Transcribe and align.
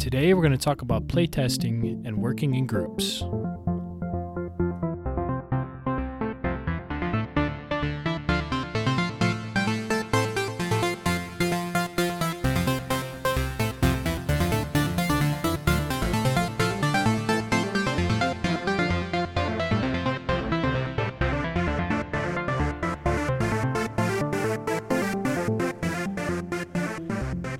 Today 0.00 0.32
we're 0.32 0.40
going 0.40 0.52
to 0.52 0.56
talk 0.56 0.80
about 0.80 1.08
playtesting 1.08 2.06
and 2.06 2.16
working 2.16 2.54
in 2.54 2.66
groups. 2.66 3.22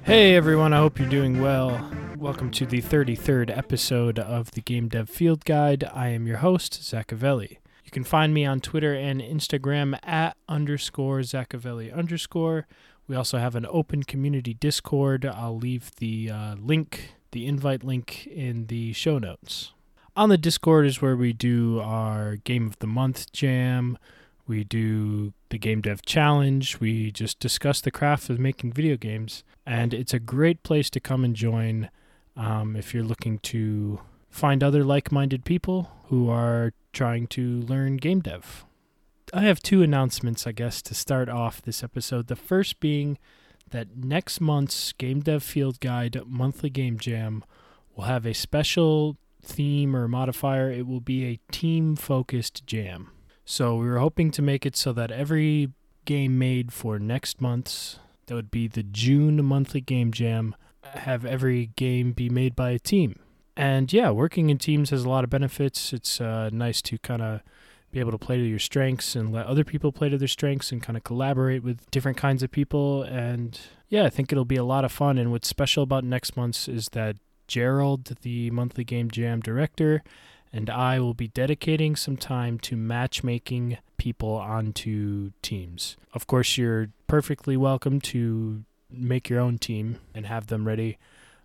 Hey 0.05 0.35
everyone, 0.35 0.73
I 0.73 0.79
hope 0.79 0.99
you're 0.99 1.07
doing 1.07 1.43
well. 1.43 2.00
Welcome 2.21 2.51
to 2.51 2.67
the 2.67 2.83
33rd 2.83 3.57
episode 3.57 4.19
of 4.19 4.51
the 4.51 4.61
Game 4.61 4.89
Dev 4.89 5.09
Field 5.09 5.43
Guide. 5.47 5.85
I 5.85 6.09
am 6.09 6.27
your 6.27 6.37
host, 6.37 6.83
Zachavelli. 6.83 7.57
You 7.83 7.91
can 7.91 8.05
find 8.05 8.35
me 8.35 8.45
on 8.45 8.61
Twitter 8.61 8.93
and 8.93 9.23
Instagram 9.23 9.99
at 10.03 10.37
underscore 10.47 11.21
Zachavelli 11.21 11.91
underscore. 11.91 12.67
We 13.09 13.17
also 13.17 13.39
have 13.39 13.55
an 13.55 13.65
open 13.71 14.03
community 14.03 14.53
Discord. 14.53 15.25
I'll 15.25 15.57
leave 15.57 15.97
the 15.97 16.31
uh, 16.31 16.57
link, 16.57 17.15
the 17.31 17.47
invite 17.47 17.83
link, 17.83 18.27
in 18.27 18.67
the 18.67 18.93
show 18.93 19.17
notes. 19.17 19.73
On 20.15 20.29
the 20.29 20.37
Discord 20.37 20.85
is 20.85 21.01
where 21.01 21.17
we 21.17 21.33
do 21.33 21.81
our 21.81 22.37
Game 22.37 22.67
of 22.67 22.79
the 22.81 22.87
Month 22.87 23.33
jam. 23.33 23.97
We 24.47 24.63
do 24.63 25.33
the 25.49 25.59
Game 25.59 25.81
Dev 25.81 26.03
Challenge. 26.03 26.81
We 26.81 27.13
just 27.13 27.41
discuss 27.41 27.81
the 27.81 27.91
craft 27.91 28.29
of 28.29 28.39
making 28.39 28.75
video 28.75 28.99
games. 28.99 29.43
And 29.65 29.95
it's 29.95 30.13
a 30.13 30.21
great 30.21 30.63
place 30.63 30.91
to 30.91 31.01
come 31.01 31.25
and 31.25 31.35
join 31.35 31.89
um, 32.41 32.75
if 32.75 32.95
you're 32.95 33.05
looking 33.05 33.39
to 33.39 34.01
find 34.31 34.65
other 34.65 34.83
like 34.83 35.13
minded 35.13 35.45
people 35.45 35.91
who 36.07 36.31
are 36.31 36.73
trying 36.93 37.27
to 37.27 37.61
learn 37.61 37.97
game 37.97 38.21
dev. 38.21 38.65
I 39.33 39.43
have 39.43 39.61
two 39.61 39.83
announcements, 39.83 40.47
I 40.47 40.53
guess, 40.53 40.83
to 40.83 40.95
start 40.95 41.29
off 41.29 41.63
this 41.63 41.85
episode. 41.85 42.27
The 42.27 42.37
first 42.37 42.81
being 42.81 43.19
that 43.71 43.97
next 43.97 44.41
month's 44.41 44.93
Game 44.93 45.21
Dev 45.21 45.43
Field 45.43 45.79
Guide 45.81 46.21
monthly 46.27 46.71
game 46.71 46.99
jam 46.99 47.45
will 47.95 48.05
have 48.05 48.27
a 48.27 48.33
special 48.33 49.17
theme 49.43 49.95
or 49.95 50.09
modifier. 50.09 50.71
It 50.71 50.87
will 50.87 51.01
be 51.01 51.27
a 51.27 51.53
team 51.53 51.95
focused 51.95 52.67
jam. 52.67 53.13
So 53.45 53.77
we 53.77 53.87
were 53.87 53.99
hoping 53.99 54.31
to 54.33 54.43
make 54.43 54.65
it 54.65 54.77
so 54.77 54.93
that 54.95 55.11
every 55.11 55.71
game 56.07 56.39
made 56.39 56.73
for 56.73 56.99
next 56.99 57.41
month's, 57.41 57.99
that 58.27 58.35
would 58.35 58.51
be 58.51 58.67
the 58.67 58.83
June 58.83 59.45
monthly 59.45 59.81
game 59.81 60.11
jam, 60.11 60.57
have 60.85 61.25
every 61.25 61.71
game 61.77 62.13
be 62.13 62.29
made 62.29 62.57
by 62.57 62.71
a 62.71 62.79
team. 62.79 63.19
And 63.57 63.93
yeah, 63.93 64.11
working 64.11 64.51
in 64.51 64.59
teams 64.59 64.91
has 64.91 65.05
a 65.05 65.09
lot 65.09 65.25
of 65.25 65.31
benefits. 65.31 65.93
It's 65.93 66.21
uh, 66.21 66.51
nice 66.53 66.81
to 66.83 66.99
kind 66.99 67.23
of 67.23 67.41
be 67.91 68.01
able 68.01 68.13
to 68.13 68.19
play 68.19 68.37
to 68.37 68.45
your 68.45 68.59
strengths 68.59 69.17
and 69.17 69.33
let 69.33 69.47
other 69.47 69.65
people 69.65 69.93
play 69.93 70.09
to 70.09 70.17
their 70.17 70.29
strengths 70.29 70.71
and 70.71 70.83
kind 70.83 70.97
of 70.97 71.05
collaborate 71.05 71.63
with 71.63 71.91
different 71.91 72.17
kinds 72.17 72.43
of 72.43 72.51
people. 72.51 73.03
And 73.03 73.59
yeah, 73.89 74.05
I 74.05 74.11
think 74.11 74.33
it'll 74.33 74.45
be 74.45 74.57
a 74.57 74.65
lot 74.65 74.85
of 74.85 74.93
fun. 74.93 75.19
And 75.19 75.33
what's 75.33 75.49
special 75.49 75.83
about 75.83 76.05
next 76.05 76.37
month's 76.37 76.69
is 76.69 76.91
that 76.91 77.17
Gerald, 77.49 78.17
the 78.23 78.51
monthly 78.53 78.85
game 78.85 79.11
jam 79.11 79.41
director, 79.41 80.03
and 80.53 80.71
I 80.71 81.01
will 81.01 81.15
be 81.15 81.29
dedicating 81.29 81.97
some 81.97 82.17
time 82.17 82.59
to 82.61 82.77
matchmaking 82.77 83.79
people 83.97 84.35
onto 84.35 85.33
teams. 85.43 85.97
Of 86.15 86.27
course, 86.27 86.57
you're 86.57 86.89
perfectly 87.09 87.57
welcome 87.57 88.01
to 88.01 88.65
make 88.93 89.29
your 89.29 89.41
own 89.41 89.59
team 89.59 89.99
and 90.15 90.27
have 90.27 90.49
them 90.49 90.67
ready 90.67 90.99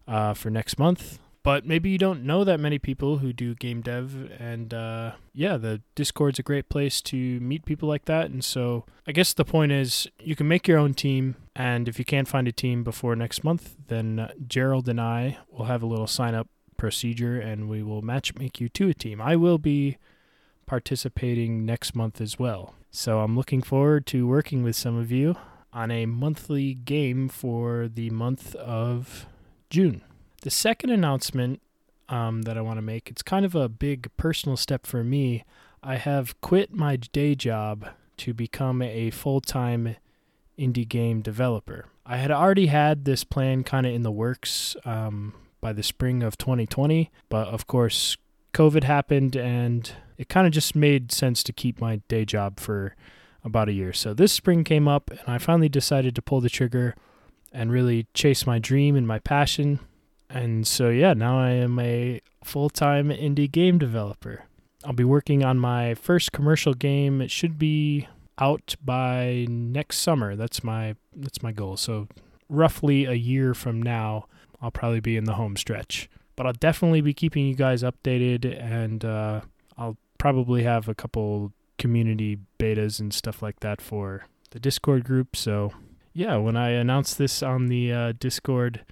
uh, 0.08 0.34
for 0.34 0.50
next 0.50 0.78
month. 0.78 1.20
But 1.44 1.64
maybe 1.64 1.92
you 1.92 2.00
don't 2.00 2.24
know 2.24 2.44
that 2.44 2.60
many 2.60 2.80
people 2.80 3.20
who 3.20 3.32
do 3.32 3.54
game 3.54 3.82
dev, 3.82 4.32
and 4.40 4.74
uh, 4.74 5.12
yeah, 5.32 5.58
the 5.58 5.80
Discord's 5.94 6.40
a 6.40 6.44
great 6.44 6.70
place 6.70 7.02
to 7.04 7.40
meet 7.40 7.66
people 7.66 7.88
like 7.88 8.06
that. 8.06 8.32
And 8.32 8.44
so, 8.44 8.86
I 9.06 9.12
guess 9.12 9.32
the 9.32 9.46
point 9.46 9.72
is, 9.72 10.08
you 10.20 10.36
can 10.36 10.48
make 10.48 10.68
your 10.68 10.80
own 10.80 10.96
team, 10.96 11.36
and 11.56 11.88
if 11.88 12.00
you 12.00 12.06
can't 12.06 12.28
find 12.28 12.48
a 12.48 12.52
team 12.52 12.84
before 12.84 13.16
next 13.16 13.44
month, 13.44 13.76
then 13.90 14.18
uh, 14.18 14.32
Gerald 14.48 14.90
and 14.90 15.00
I 15.00 15.38
will 15.52 15.66
have 15.66 15.84
a 15.84 15.86
little 15.86 16.08
sign 16.08 16.34
up 16.34 16.48
procedure 16.78 17.40
and 17.40 17.70
we 17.70 17.82
will 17.82 18.02
match 18.02 18.36
make 18.36 18.60
you 18.60 18.70
to 18.70 18.90
a 18.90 18.94
team. 18.94 19.22
I 19.22 19.36
will 19.36 19.58
be 19.58 19.98
participating 20.66 21.66
next 21.66 21.96
month 21.96 22.20
as 22.20 22.40
well. 22.40 22.76
So 22.92 23.20
I'm 23.20 23.36
looking 23.36 23.62
forward 23.62 24.06
to 24.08 24.28
working 24.28 24.64
with 24.64 24.76
some 24.76 24.98
of 24.98 25.12
you 25.12 25.36
on 25.76 25.92
a 25.92 26.06
monthly 26.06 26.74
game 26.74 27.28
for 27.28 27.90
the 27.94 28.10
month 28.10 28.56
of 28.56 29.28
June. 29.70 30.02
The 30.42 30.50
second 30.50 30.90
announcement 30.90 31.62
um, 32.08 32.44
that 32.44 32.58
I 32.58 32.62
want 32.62 32.78
to 32.78 32.82
make, 32.82 33.10
it's 33.10 33.22
kind 33.22 33.46
of 33.46 33.56
a 33.56 33.68
big 33.68 34.10
personal 34.16 34.56
step 34.56 34.88
for 34.88 35.04
me. 35.04 35.44
I 35.84 35.98
have 35.98 36.40
quit 36.40 36.74
my 36.74 36.96
day 36.96 37.36
job 37.36 37.90
to 38.18 38.34
become 38.34 38.82
a 38.82 39.12
full 39.12 39.42
time 39.42 39.98
indie 40.58 40.88
game 40.88 41.22
developer. 41.22 41.88
I 42.06 42.18
had 42.18 42.32
already 42.32 42.68
had 42.68 43.04
this 43.04 43.26
plan 43.26 43.64
kind 43.64 43.86
of 43.86 43.94
in 43.94 44.04
the 44.04 44.12
works 44.12 44.78
um, 44.86 45.34
by 45.60 45.74
the 45.74 45.84
spring 45.84 46.24
of 46.24 46.38
2020. 46.38 47.12
But 47.28 47.50
of 47.50 47.68
course, 47.68 48.16
COVID 48.54 48.86
happened 48.86 49.36
and 49.36 49.92
it 50.18 50.30
kind 50.30 50.48
of 50.48 50.54
just 50.54 50.74
made 50.74 51.12
sense 51.12 51.44
to 51.44 51.52
keep 51.52 51.82
my 51.82 51.98
day 52.08 52.24
job 52.24 52.62
for 52.62 52.96
about 53.46 53.70
a 53.70 53.74
year. 53.74 53.94
So 53.94 54.14
this 54.14 54.34
spring 54.34 54.64
came 54.64 54.88
up 54.88 55.10
and 55.10 55.22
I 55.28 55.38
finally 55.38 55.70
decided 55.70 56.16
to 56.16 56.22
pull 56.22 56.42
the 56.42 56.50
trigger 56.50 56.96
and 57.54 57.72
really 57.72 58.08
chase 58.14 58.46
my 58.46 58.60
dream 58.60 58.96
and 58.96 59.08
my 59.08 59.20
passion. 59.20 59.80
And 60.30 60.68
so, 60.68 60.90
yeah, 60.90 61.14
now 61.14 61.40
I 61.40 61.52
am 61.52 61.80
a 61.80 62.20
full 62.44 62.70
time 62.70 63.10
indie 63.10 63.50
game 63.50 63.78
developer. 63.78 64.46
I'll 64.84 64.94
be 64.94 65.04
working 65.04 65.44
on 65.44 65.58
my 65.60 65.94
first 65.94 66.32
commercial 66.32 66.74
game. 66.74 67.22
It 67.22 67.32
should 67.32 67.58
be 67.58 68.08
out 68.38 68.76
by 68.84 69.46
next 69.50 70.00
summer. 70.00 70.36
That's 70.36 70.64
my 70.64 70.96
that's 71.16 71.42
my 71.42 71.52
goal. 71.52 71.78
So 71.78 72.08
roughly 72.50 73.06
a 73.06 73.14
year 73.14 73.54
from 73.54 73.82
now, 73.82 74.28
I'll 74.62 74.72
probably 74.72 75.00
be 75.00 75.18
in 75.18 75.24
the 75.24 75.36
home 75.36 75.56
stretch. 75.56 76.10
But 76.36 76.46
I'll 76.46 76.54
definitely 76.54 77.02
be 77.02 77.14
keeping 77.14 77.48
you 77.48 77.56
guys 77.56 77.82
updated, 77.82 78.62
and 78.62 79.06
uh, 79.06 79.42
I'll 79.78 79.98
probably 80.18 80.64
have 80.64 80.90
a 80.90 80.96
couple 80.96 81.54
community 81.78 82.40
betas 82.60 83.00
and 83.00 83.14
stuff 83.14 83.42
like 83.42 83.60
that 83.62 83.82
for 83.82 84.26
the 84.52 84.60
Discord 84.60 85.04
group. 85.04 85.36
So, 85.36 85.72
yeah, 86.14 86.38
when 86.38 86.56
I 86.56 86.70
announced 86.70 87.18
this 87.18 87.44
on 87.44 87.68
the 87.68 87.92
uh, 87.92 88.14
Discord, 88.18 88.86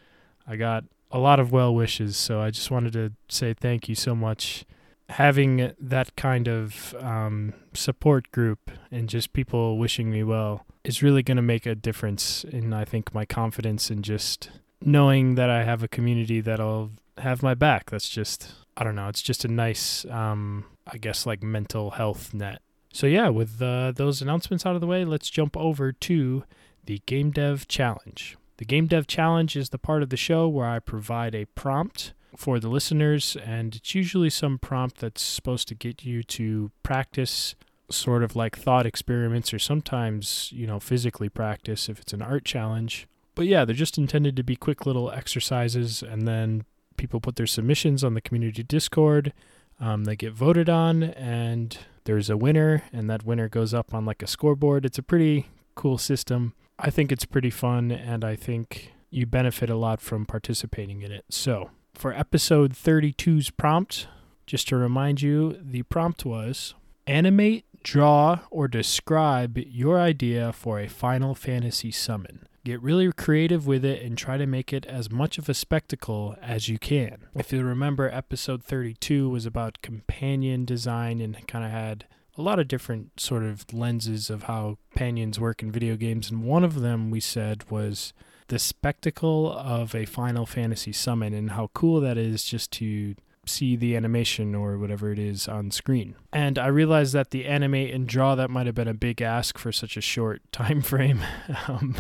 I 0.48 0.56
got 0.56 0.84
a 1.12 1.20
lot 1.20 1.40
of 1.40 1.52
well 1.52 1.74
wishes. 1.74 2.18
So, 2.18 2.42
I 2.42 2.52
just 2.52 2.72
wanted 2.72 2.94
to 2.94 3.14
say 3.30 3.54
thank 3.54 3.88
you 3.88 3.96
so 3.96 4.16
much. 4.16 4.66
Having 5.10 5.74
that 5.80 6.16
kind 6.16 6.48
of 6.48 6.96
um, 7.00 7.54
support 7.74 8.32
group 8.32 8.72
and 8.90 9.10
just 9.10 9.34
people 9.34 9.78
wishing 9.78 10.10
me 10.10 10.24
well 10.24 10.66
is 10.84 11.04
really 11.04 11.22
going 11.22 11.38
to 11.38 11.44
make 11.44 11.66
a 11.66 11.76
difference 11.76 12.44
in, 12.46 12.74
I 12.74 12.86
think, 12.86 13.14
my 13.14 13.26
confidence 13.26 13.90
and 13.90 14.04
just 14.04 14.50
knowing 14.82 15.36
that 15.36 15.50
I 15.50 15.64
have 15.64 15.84
a 15.84 15.88
community 15.88 16.42
that'll 16.42 16.92
have 17.20 17.44
my 17.44 17.54
back. 17.54 17.92
That's 17.92 18.10
just 18.10 18.52
I 18.76 18.84
don't 18.84 18.96
know. 18.96 19.08
It's 19.08 19.22
just 19.22 19.46
a 19.46 19.48
nice, 19.48 20.06
um, 20.06 20.66
I 20.88 20.98
guess, 20.98 21.26
like 21.26 21.44
mental 21.44 21.92
health 21.92 22.34
net. 22.34 22.62
So 22.94 23.08
yeah, 23.08 23.28
with 23.28 23.62
uh, 23.62 23.92
those 23.92 24.22
announcements 24.22 24.66
out 24.66 24.76
of 24.76 24.82
the 24.82 24.88
way, 24.88 25.04
let's 25.04 25.30
jump 25.30 25.58
over 25.58 25.92
to 25.92 26.46
the 26.86 27.02
Game 27.06 27.32
Dev 27.32 27.68
Challenge. 27.68 28.38
The 28.58 28.66
Game 28.66 28.88
Dev 28.88 29.06
Challenge 29.08 29.58
is 29.58 29.70
the 29.70 29.78
part 29.78 30.02
of 30.02 30.10
the 30.10 30.16
show 30.16 30.48
where 30.48 30.68
I 30.68 30.80
provide 30.80 31.36
a 31.36 31.46
prompt 31.46 32.14
for 32.38 32.60
the 32.60 32.70
listeners, 32.70 33.36
and 33.46 33.76
it's 33.76 33.94
usually 33.94 34.30
some 34.30 34.58
prompt 34.58 35.00
that's 35.00 35.22
supposed 35.22 35.68
to 35.68 35.76
get 35.76 36.06
you 36.06 36.24
to 36.24 36.72
practice 36.82 37.56
sort 37.90 38.24
of 38.24 38.36
like 38.36 38.58
thought 38.58 38.86
experiments 38.86 39.54
or 39.54 39.60
sometimes, 39.60 40.52
you 40.54 40.66
know, 40.66 40.80
physically 40.80 41.28
practice 41.28 41.90
if 41.90 42.00
it's 42.00 42.14
an 42.14 42.22
art 42.22 42.46
challenge 42.46 43.08
but 43.36 43.48
yeah, 43.48 43.66
they're 43.66 43.76
just 43.76 43.98
intended 43.98 44.36
to 44.36 44.44
be 44.44 44.56
quick 44.56 44.86
little 44.86 45.12
exercises, 45.12 46.04
and 46.04 46.28
then 46.28 46.66
people 46.98 47.20
put 47.20 47.36
their 47.36 47.48
submissions 47.48 48.04
on 48.04 48.14
the 48.14 48.22
community 48.22 48.64
Discord. 48.64 49.34
Um, 49.80 50.04
they 50.04 50.16
get 50.16 50.34
voted 50.34 50.70
on, 50.70 51.04
and 51.04 51.78
there's 52.06 52.30
a 52.30 52.38
winner, 52.38 52.84
and 52.92 53.10
that 53.10 53.26
winner 53.26 53.50
goes 53.50 53.74
up 53.74 53.94
on 53.94 54.06
like 54.06 54.22
a 54.22 54.28
scoreboard. 54.28 54.86
It's 54.86 54.98
a 54.98 55.04
pretty 55.04 55.48
cool 55.76 55.98
system. 55.98 56.54
I 56.80 56.90
think 56.90 57.12
it's 57.12 57.26
pretty 57.26 57.50
fun, 57.50 57.92
and 57.92 58.24
I 58.24 58.36
think 58.36 58.94
you 59.10 59.26
benefit 59.26 59.70
a 59.70 59.76
lot 59.76 60.02
from 60.02 60.26
participating 60.26 61.02
in 61.02 61.12
it. 61.12 61.26
So, 61.30 61.70
for 61.94 62.14
episode 62.14 62.74
32's 62.74 63.52
prompt, 63.52 64.08
just 64.48 64.68
to 64.70 64.76
remind 64.76 65.22
you, 65.22 65.58
the 65.62 65.84
prompt 65.84 66.26
was 66.26 66.74
animate, 67.06 67.66
draw, 67.84 68.40
or 68.50 68.68
describe 68.68 69.58
your 69.58 70.00
idea 70.00 70.52
for 70.52 70.80
a 70.80 70.88
Final 70.88 71.36
Fantasy 71.36 71.92
summon. 71.92 72.48
Get 72.66 72.82
really 72.82 73.12
creative 73.12 73.68
with 73.68 73.84
it 73.84 74.02
and 74.02 74.18
try 74.18 74.38
to 74.38 74.46
make 74.46 74.72
it 74.72 74.86
as 74.86 75.12
much 75.12 75.38
of 75.38 75.50
a 75.50 75.54
spectacle 75.54 76.38
as 76.42 76.70
you 76.70 76.80
can. 76.80 77.26
If 77.36 77.52
you 77.52 77.62
remember, 77.62 78.10
episode 78.10 78.64
32 78.64 79.30
was 79.30 79.46
about 79.46 79.82
companion 79.82 80.64
design 80.64 81.20
and 81.20 81.46
kind 81.46 81.66
of 81.66 81.72
had 81.72 82.06
a 82.38 82.42
lot 82.42 82.60
of 82.60 82.70
different 82.70 83.20
sort 83.20 83.44
of 83.44 83.66
lenses 83.74 84.30
of 84.30 84.44
how 84.44 84.78
companions 84.92 85.42
work 85.42 85.62
in 85.62 85.74
video 85.74 85.98
games. 85.98 86.32
And 86.32 86.46
one 86.46 86.64
of 86.64 86.80
them 86.80 87.12
we 87.12 87.20
said 87.20 87.70
was 87.70 88.14
the 88.48 88.60
spectacle 88.60 89.52
of 89.52 89.94
a 89.94 90.06
Final 90.06 90.46
Fantasy 90.46 90.94
summon 90.94 91.34
and 91.34 91.52
how 91.52 91.70
cool 91.74 92.00
that 92.00 92.18
is 92.18 92.46
just 92.46 92.72
to 92.72 93.16
see 93.46 93.76
the 93.76 93.96
animation 93.96 94.56
or 94.56 94.78
whatever 94.78 95.12
it 95.12 95.20
is 95.20 95.50
on 95.50 95.70
screen. 95.70 96.16
And 96.32 96.58
I 96.58 96.68
realized 96.68 97.14
that 97.14 97.32
the 97.32 97.46
animate 97.46 97.94
and 97.94 98.08
draw 98.08 98.36
that 98.36 98.50
might 98.50 98.68
have 98.68 98.76
been 98.76 98.88
a 98.88 98.94
big 98.94 99.22
ask 99.22 99.58
for 99.58 99.74
such 99.74 99.98
a 99.98 100.02
short 100.02 100.42
time 100.54 100.82
frame. 100.82 101.22
um, 101.68 101.96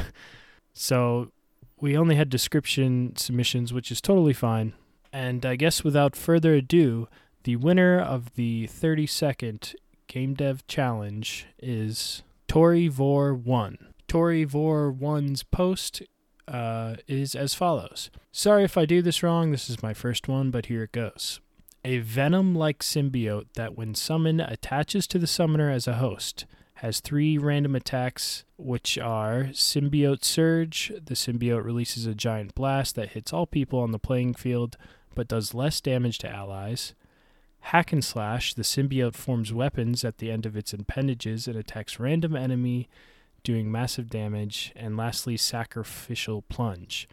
so 0.73 1.31
we 1.79 1.97
only 1.97 2.15
had 2.15 2.29
description 2.29 3.15
submissions, 3.15 3.73
which 3.73 3.91
is 3.91 4.01
totally 4.01 4.33
fine. 4.33 4.73
And 5.11 5.45
I 5.45 5.55
guess 5.55 5.83
without 5.83 6.15
further 6.15 6.53
ado, 6.55 7.07
the 7.43 7.55
winner 7.57 7.99
of 7.99 8.35
the 8.35 8.67
30 8.67 9.05
second 9.05 9.75
Game 10.07 10.33
Dev 10.33 10.65
Challenge 10.67 11.45
is 11.59 12.23
Tori 12.47 12.87
Vor 12.87 13.33
1. 13.33 13.77
Tori 14.07 14.43
Vor 14.43 14.93
1's 14.93 15.43
post 15.43 16.03
uh, 16.47 16.95
is 17.07 17.35
as 17.35 17.53
follows 17.53 18.09
Sorry 18.31 18.63
if 18.63 18.77
I 18.77 18.85
do 18.85 19.01
this 19.01 19.23
wrong, 19.23 19.51
this 19.51 19.69
is 19.69 19.83
my 19.83 19.93
first 19.93 20.27
one, 20.27 20.51
but 20.51 20.67
here 20.67 20.83
it 20.83 20.91
goes. 20.91 21.39
A 21.85 21.99
venom 21.99 22.55
like 22.55 22.79
symbiote 22.79 23.47
that, 23.55 23.75
when 23.75 23.93
summoned, 23.93 24.41
attaches 24.41 25.05
to 25.07 25.19
the 25.19 25.27
summoner 25.27 25.69
as 25.69 25.87
a 25.87 25.95
host. 25.95 26.45
Has 26.75 26.99
three 26.99 27.37
random 27.37 27.75
attacks, 27.75 28.43
which 28.57 28.97
are 28.97 29.49
Symbiote 29.51 30.23
Surge. 30.23 30.91
The 31.03 31.13
symbiote 31.13 31.63
releases 31.63 32.05
a 32.05 32.13
giant 32.13 32.55
blast 32.55 32.95
that 32.95 33.09
hits 33.09 33.31
all 33.31 33.45
people 33.45 33.79
on 33.79 33.91
the 33.91 33.99
playing 33.99 34.33
field 34.33 34.75
but 35.15 35.27
does 35.27 35.53
less 35.53 35.79
damage 35.81 36.17
to 36.19 36.29
allies. 36.29 36.93
Hack 37.61 37.93
and 37.93 38.03
Slash. 38.03 38.53
The 38.53 38.63
symbiote 38.63 39.15
forms 39.15 39.53
weapons 39.53 40.03
at 40.03 40.17
the 40.17 40.31
end 40.31 40.45
of 40.45 40.57
its 40.57 40.73
appendages 40.73 41.47
and 41.47 41.55
attacks 41.57 41.99
random 41.99 42.35
enemy 42.35 42.89
doing 43.43 43.71
massive 43.71 44.09
damage, 44.09 44.71
and 44.75 44.95
lastly, 44.95 45.35
Sacrificial 45.37 46.43
Plunge. 46.43 47.07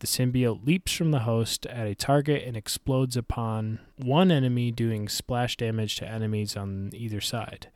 The 0.00 0.06
symbiote 0.06 0.66
leaps 0.66 0.92
from 0.92 1.10
the 1.10 1.20
host 1.20 1.66
at 1.66 1.86
a 1.86 1.94
target 1.94 2.42
and 2.46 2.56
explodes 2.56 3.16
upon 3.16 3.80
one 3.96 4.30
enemy, 4.30 4.70
doing 4.70 5.08
splash 5.08 5.56
damage 5.56 5.96
to 5.96 6.08
enemies 6.08 6.56
on 6.56 6.90
either 6.94 7.20
side. 7.20 7.68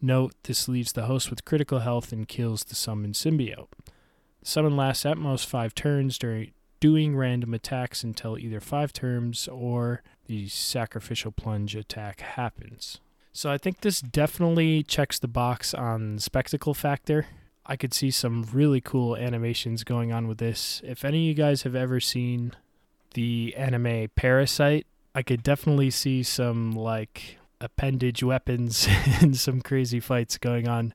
Note 0.00 0.32
this 0.44 0.68
leaves 0.68 0.92
the 0.92 1.06
host 1.06 1.30
with 1.30 1.44
critical 1.44 1.80
health 1.80 2.12
and 2.12 2.28
kills 2.28 2.64
the 2.64 2.74
summoned 2.74 3.14
symbiote. 3.14 3.68
The 4.40 4.46
summon 4.46 4.76
lasts 4.76 5.04
at 5.04 5.18
most 5.18 5.48
five 5.48 5.74
turns 5.74 6.18
during 6.18 6.52
doing 6.80 7.16
random 7.16 7.54
attacks 7.54 8.04
until 8.04 8.38
either 8.38 8.60
five 8.60 8.92
turns 8.92 9.48
or 9.48 10.02
the 10.26 10.48
sacrificial 10.48 11.32
plunge 11.32 11.74
attack 11.74 12.20
happens. 12.20 13.00
So 13.32 13.50
I 13.50 13.58
think 13.58 13.80
this 13.80 14.00
definitely 14.00 14.82
checks 14.82 15.18
the 15.18 15.28
box 15.28 15.74
on 15.74 16.18
spectacle 16.18 16.74
factor. 16.74 17.26
I 17.66 17.76
could 17.76 17.92
see 17.92 18.10
some 18.10 18.46
really 18.52 18.80
cool 18.80 19.16
animations 19.16 19.84
going 19.84 20.12
on 20.12 20.28
with 20.28 20.38
this. 20.38 20.80
If 20.84 21.04
any 21.04 21.18
of 21.18 21.24
you 21.28 21.34
guys 21.34 21.62
have 21.62 21.74
ever 21.74 22.00
seen 22.00 22.52
the 23.14 23.54
anime 23.56 24.08
Parasyte, 24.16 24.84
I 25.14 25.22
could 25.22 25.42
definitely 25.42 25.90
see 25.90 26.22
some 26.22 26.72
like 26.72 27.37
appendage 27.60 28.22
weapons 28.22 28.88
and 29.20 29.36
some 29.36 29.60
crazy 29.60 30.00
fights 30.00 30.38
going 30.38 30.68
on 30.68 30.94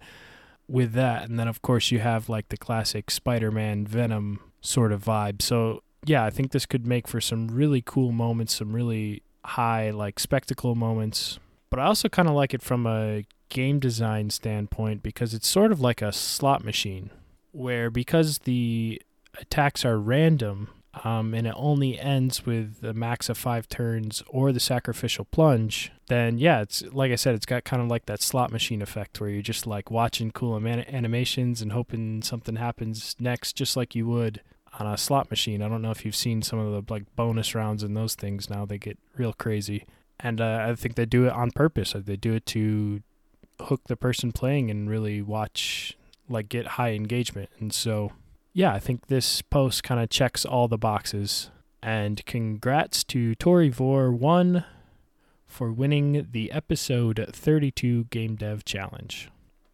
with 0.67 0.93
that. 0.93 1.29
And 1.29 1.39
then 1.39 1.47
of 1.47 1.61
course 1.61 1.91
you 1.91 1.99
have 1.99 2.29
like 2.29 2.49
the 2.49 2.57
classic 2.57 3.11
Spider-Man 3.11 3.85
Venom 3.85 4.39
sort 4.61 4.91
of 4.91 5.03
vibe. 5.03 5.41
So 5.41 5.83
yeah, 6.05 6.23
I 6.25 6.29
think 6.29 6.51
this 6.51 6.65
could 6.65 6.85
make 6.85 7.07
for 7.07 7.21
some 7.21 7.47
really 7.47 7.81
cool 7.85 8.11
moments, 8.11 8.55
some 8.55 8.73
really 8.73 9.23
high 9.45 9.89
like 9.89 10.19
spectacle 10.19 10.75
moments 10.75 11.39
but 11.73 11.79
I 11.79 11.85
also 11.85 12.07
kind 12.07 12.27
of 12.27 12.35
like 12.35 12.53
it 12.53 12.61
from 12.61 12.85
a 12.85 13.23
game 13.49 13.79
design 13.79 14.29
standpoint 14.29 15.01
because 15.01 15.33
it's 15.33 15.47
sort 15.47 15.71
of 15.71 15.81
like 15.81 16.03
a 16.03 16.11
slot 16.11 16.63
machine 16.63 17.09
where 17.51 17.89
because 17.89 18.37
the 18.43 19.01
attacks 19.41 19.83
are 19.83 19.97
random 19.97 20.69
um, 21.03 21.33
and 21.33 21.47
it 21.47 21.53
only 21.57 21.99
ends 21.99 22.45
with 22.45 22.81
the 22.81 22.93
max 22.93 23.29
of 23.29 23.37
five 23.37 23.67
turns 23.67 24.23
or 24.27 24.51
the 24.51 24.59
sacrificial 24.59 25.25
plunge, 25.25 25.91
then 26.07 26.37
yeah, 26.37 26.61
it's 26.61 26.83
like 26.91 27.11
I 27.11 27.15
said, 27.15 27.35
it's 27.35 27.45
got 27.45 27.63
kind 27.63 27.81
of 27.81 27.87
like 27.87 28.05
that 28.05 28.21
slot 28.21 28.51
machine 28.51 28.81
effect 28.81 29.19
where 29.19 29.29
you're 29.29 29.41
just 29.41 29.65
like 29.65 29.89
watching 29.89 30.31
cool 30.31 30.55
animations 30.55 31.61
and 31.61 31.71
hoping 31.71 32.21
something 32.21 32.57
happens 32.57 33.15
next, 33.19 33.53
just 33.53 33.75
like 33.75 33.95
you 33.95 34.07
would 34.07 34.41
on 34.79 34.87
a 34.87 34.97
slot 34.97 35.29
machine. 35.29 35.61
I 35.61 35.69
don't 35.69 35.81
know 35.81 35.91
if 35.91 36.05
you've 36.05 36.15
seen 36.15 36.41
some 36.41 36.59
of 36.59 36.71
the 36.71 36.93
like 36.93 37.15
bonus 37.15 37.55
rounds 37.55 37.83
and 37.83 37.95
those 37.95 38.15
things 38.15 38.49
now, 38.49 38.65
they 38.65 38.77
get 38.77 38.97
real 39.17 39.33
crazy 39.33 39.85
and 40.23 40.39
uh, 40.39 40.67
I 40.69 40.75
think 40.75 40.95
they 40.95 41.05
do 41.05 41.25
it 41.25 41.33
on 41.33 41.51
purpose. 41.51 41.93
They 41.95 42.15
do 42.15 42.33
it 42.33 42.45
to 42.47 43.01
hook 43.61 43.81
the 43.87 43.97
person 43.97 44.31
playing 44.31 44.71
and 44.71 44.89
really 44.89 45.21
watch, 45.21 45.97
like, 46.29 46.49
get 46.49 46.65
high 46.65 46.91
engagement. 46.93 47.49
And 47.59 47.73
so, 47.73 48.13
yeah, 48.53 48.71
I 48.71 48.79
think 48.79 49.07
this 49.07 49.41
post 49.41 49.83
kind 49.83 49.99
of 49.99 50.09
checks 50.09 50.45
all 50.45 50.67
the 50.67 50.77
boxes. 50.77 51.49
And 51.81 52.25
congrats 52.25 53.03
to 53.05 53.35
Tori 53.35 53.69
Vor 53.69 54.11
one 54.11 54.63
for 55.45 55.71
winning 55.71 56.27
the 56.31 56.51
episode 56.51 57.29
32 57.33 58.05
Game 58.05 58.35
Dev 58.35 58.63
Challenge. 58.63 59.29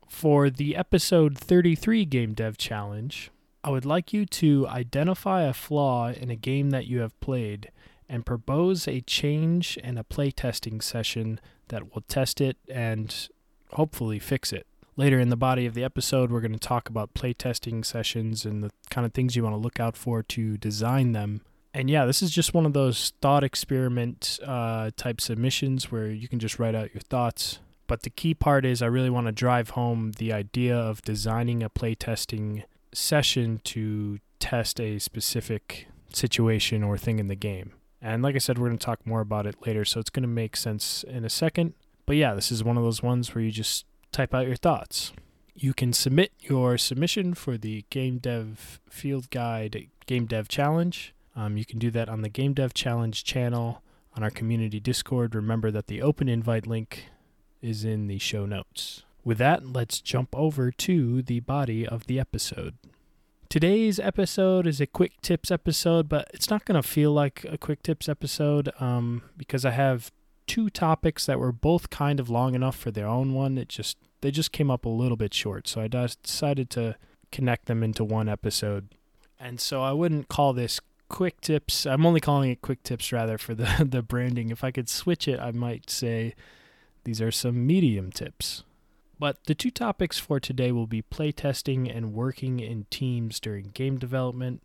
For 0.07 0.49
the 0.49 0.75
episode 0.75 1.37
33 1.37 2.05
Game 2.05 2.33
Dev 2.33 2.57
Challenge, 2.57 3.29
I 3.63 3.69
would 3.69 3.85
like 3.85 4.13
you 4.13 4.25
to 4.25 4.67
identify 4.67 5.43
a 5.43 5.53
flaw 5.53 6.09
in 6.09 6.31
a 6.31 6.35
game 6.35 6.71
that 6.71 6.87
you 6.87 7.01
have 7.01 7.19
played 7.19 7.71
and 8.07 8.25
propose 8.25 8.87
a 8.87 9.01
change 9.01 9.77
in 9.77 9.97
a 9.97 10.03
playtesting 10.03 10.81
session 10.81 11.39
that 11.67 11.93
will 11.93 12.01
test 12.01 12.41
it 12.41 12.57
and 12.67 13.29
hopefully 13.73 14.17
fix 14.17 14.51
it. 14.51 14.65
Later 14.99 15.17
in 15.17 15.29
the 15.29 15.37
body 15.37 15.65
of 15.65 15.75
the 15.75 15.83
episode, 15.85 16.29
we're 16.29 16.41
going 16.41 16.51
to 16.51 16.59
talk 16.59 16.89
about 16.89 17.13
playtesting 17.13 17.85
sessions 17.85 18.43
and 18.43 18.61
the 18.61 18.69
kind 18.89 19.05
of 19.05 19.13
things 19.13 19.33
you 19.33 19.43
want 19.43 19.53
to 19.53 19.57
look 19.57 19.79
out 19.79 19.95
for 19.95 20.21
to 20.23 20.57
design 20.57 21.13
them. 21.13 21.39
And 21.73 21.89
yeah, 21.89 22.03
this 22.03 22.21
is 22.21 22.31
just 22.31 22.53
one 22.53 22.65
of 22.65 22.73
those 22.73 23.13
thought 23.21 23.41
experiment 23.41 24.41
uh, 24.45 24.91
type 24.97 25.21
submissions 25.21 25.89
where 25.89 26.07
you 26.07 26.27
can 26.27 26.37
just 26.37 26.59
write 26.59 26.75
out 26.75 26.93
your 26.93 26.99
thoughts. 26.99 27.59
But 27.87 28.01
the 28.01 28.09
key 28.09 28.33
part 28.33 28.65
is 28.65 28.81
I 28.81 28.87
really 28.87 29.09
want 29.09 29.27
to 29.27 29.31
drive 29.31 29.69
home 29.69 30.11
the 30.17 30.33
idea 30.33 30.75
of 30.75 31.01
designing 31.03 31.63
a 31.63 31.69
playtesting 31.69 32.65
session 32.91 33.61
to 33.63 34.19
test 34.39 34.81
a 34.81 34.99
specific 34.99 35.87
situation 36.11 36.83
or 36.83 36.97
thing 36.97 37.19
in 37.19 37.29
the 37.29 37.35
game. 37.35 37.71
And 38.01 38.21
like 38.21 38.35
I 38.35 38.39
said, 38.39 38.59
we're 38.59 38.67
going 38.67 38.79
to 38.79 38.85
talk 38.85 39.07
more 39.07 39.21
about 39.21 39.45
it 39.45 39.65
later, 39.65 39.85
so 39.85 40.01
it's 40.01 40.09
going 40.09 40.23
to 40.23 40.27
make 40.27 40.57
sense 40.57 41.05
in 41.07 41.23
a 41.23 41.29
second. 41.29 41.73
But 42.05 42.17
yeah, 42.17 42.33
this 42.33 42.51
is 42.51 42.65
one 42.65 42.75
of 42.75 42.83
those 42.83 43.01
ones 43.01 43.33
where 43.33 43.43
you 43.45 43.51
just 43.51 43.85
type 44.11 44.33
out 44.33 44.47
your 44.47 44.55
thoughts. 44.55 45.13
You 45.55 45.73
can 45.73 45.91
submit 45.91 46.31
your 46.39 46.77
submission 46.77 47.33
for 47.33 47.57
the 47.57 47.85
Game 47.89 48.17
Dev 48.17 48.79
Field 48.89 49.29
Guide 49.29 49.87
Game 50.05 50.25
Dev 50.25 50.47
Challenge. 50.47 51.13
Um, 51.35 51.57
you 51.57 51.65
can 51.65 51.79
do 51.79 51.91
that 51.91 52.09
on 52.09 52.21
the 52.21 52.29
Game 52.29 52.53
Dev 52.53 52.73
Challenge 52.73 53.23
channel 53.23 53.83
on 54.15 54.23
our 54.23 54.29
community 54.29 54.79
Discord. 54.79 55.35
Remember 55.35 55.71
that 55.71 55.87
the 55.87 56.01
open 56.01 56.29
invite 56.29 56.65
link 56.65 57.05
is 57.61 57.83
in 57.83 58.07
the 58.07 58.19
show 58.19 58.45
notes. 58.45 59.03
With 59.23 59.37
that, 59.39 59.65
let's 59.65 60.01
jump 60.01 60.29
over 60.33 60.71
to 60.71 61.21
the 61.21 61.41
body 61.41 61.85
of 61.85 62.07
the 62.07 62.19
episode. 62.19 62.75
Today's 63.49 63.99
episode 63.99 64.67
is 64.67 64.79
a 64.79 64.85
quick 64.85 65.19
tips 65.21 65.51
episode, 65.51 66.07
but 66.07 66.29
it's 66.33 66.49
not 66.49 66.65
going 66.65 66.81
to 66.81 66.87
feel 66.87 67.11
like 67.11 67.45
a 67.49 67.57
quick 67.57 67.83
tips 67.83 68.07
episode 68.07 68.71
um, 68.79 69.23
because 69.35 69.65
I 69.65 69.71
have 69.71 70.11
two 70.49 70.69
topics 70.71 71.27
that 71.27 71.39
were 71.39 71.51
both 71.51 71.91
kind 71.91 72.19
of 72.19 72.27
long 72.27 72.55
enough 72.55 72.75
for 72.75 72.89
their 72.89 73.05
own 73.05 73.33
one. 73.35 73.57
It 73.57 73.69
just 73.69 73.97
they 74.21 74.31
just 74.31 74.51
came 74.51 74.71
up 74.71 74.83
a 74.83 74.89
little 74.89 75.15
bit 75.15 75.33
short, 75.33 75.67
so 75.67 75.79
I 75.79 75.87
decided 75.87 76.71
to 76.71 76.95
connect 77.31 77.67
them 77.67 77.83
into 77.83 78.03
one 78.03 78.27
episode. 78.27 78.89
And 79.39 79.61
so 79.61 79.83
I 79.83 79.93
wouldn't 79.93 80.27
call 80.27 80.51
this 80.53 80.81
quick 81.07 81.39
tips. 81.39 81.85
I'm 81.85 82.05
only 82.05 82.19
calling 82.19 82.49
it 82.49 82.63
quick 82.63 82.81
tips 82.81 83.13
rather 83.13 83.37
for 83.37 83.53
the 83.53 83.85
the 83.89 84.01
branding. 84.01 84.49
If 84.49 84.63
I 84.63 84.71
could 84.71 84.89
switch 84.89 85.27
it, 85.27 85.39
I 85.39 85.51
might 85.51 85.89
say 85.89 86.33
these 87.03 87.21
are 87.21 87.31
some 87.31 87.67
medium 87.67 88.11
tips. 88.11 88.63
But 89.19 89.43
the 89.45 89.53
two 89.53 89.71
topics 89.71 90.17
for 90.17 90.39
today 90.39 90.71
will 90.71 90.87
be 90.87 91.03
playtesting 91.03 91.95
and 91.95 92.13
working 92.13 92.59
in 92.59 92.87
teams 92.89 93.39
during 93.39 93.71
game 93.73 93.99
development. 93.99 94.63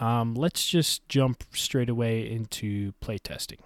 Um, 0.00 0.34
let's 0.34 0.66
just 0.66 1.06
jump 1.08 1.42
straight 1.52 1.88
away 1.88 2.30
into 2.30 2.92
playtesting. 3.02 3.58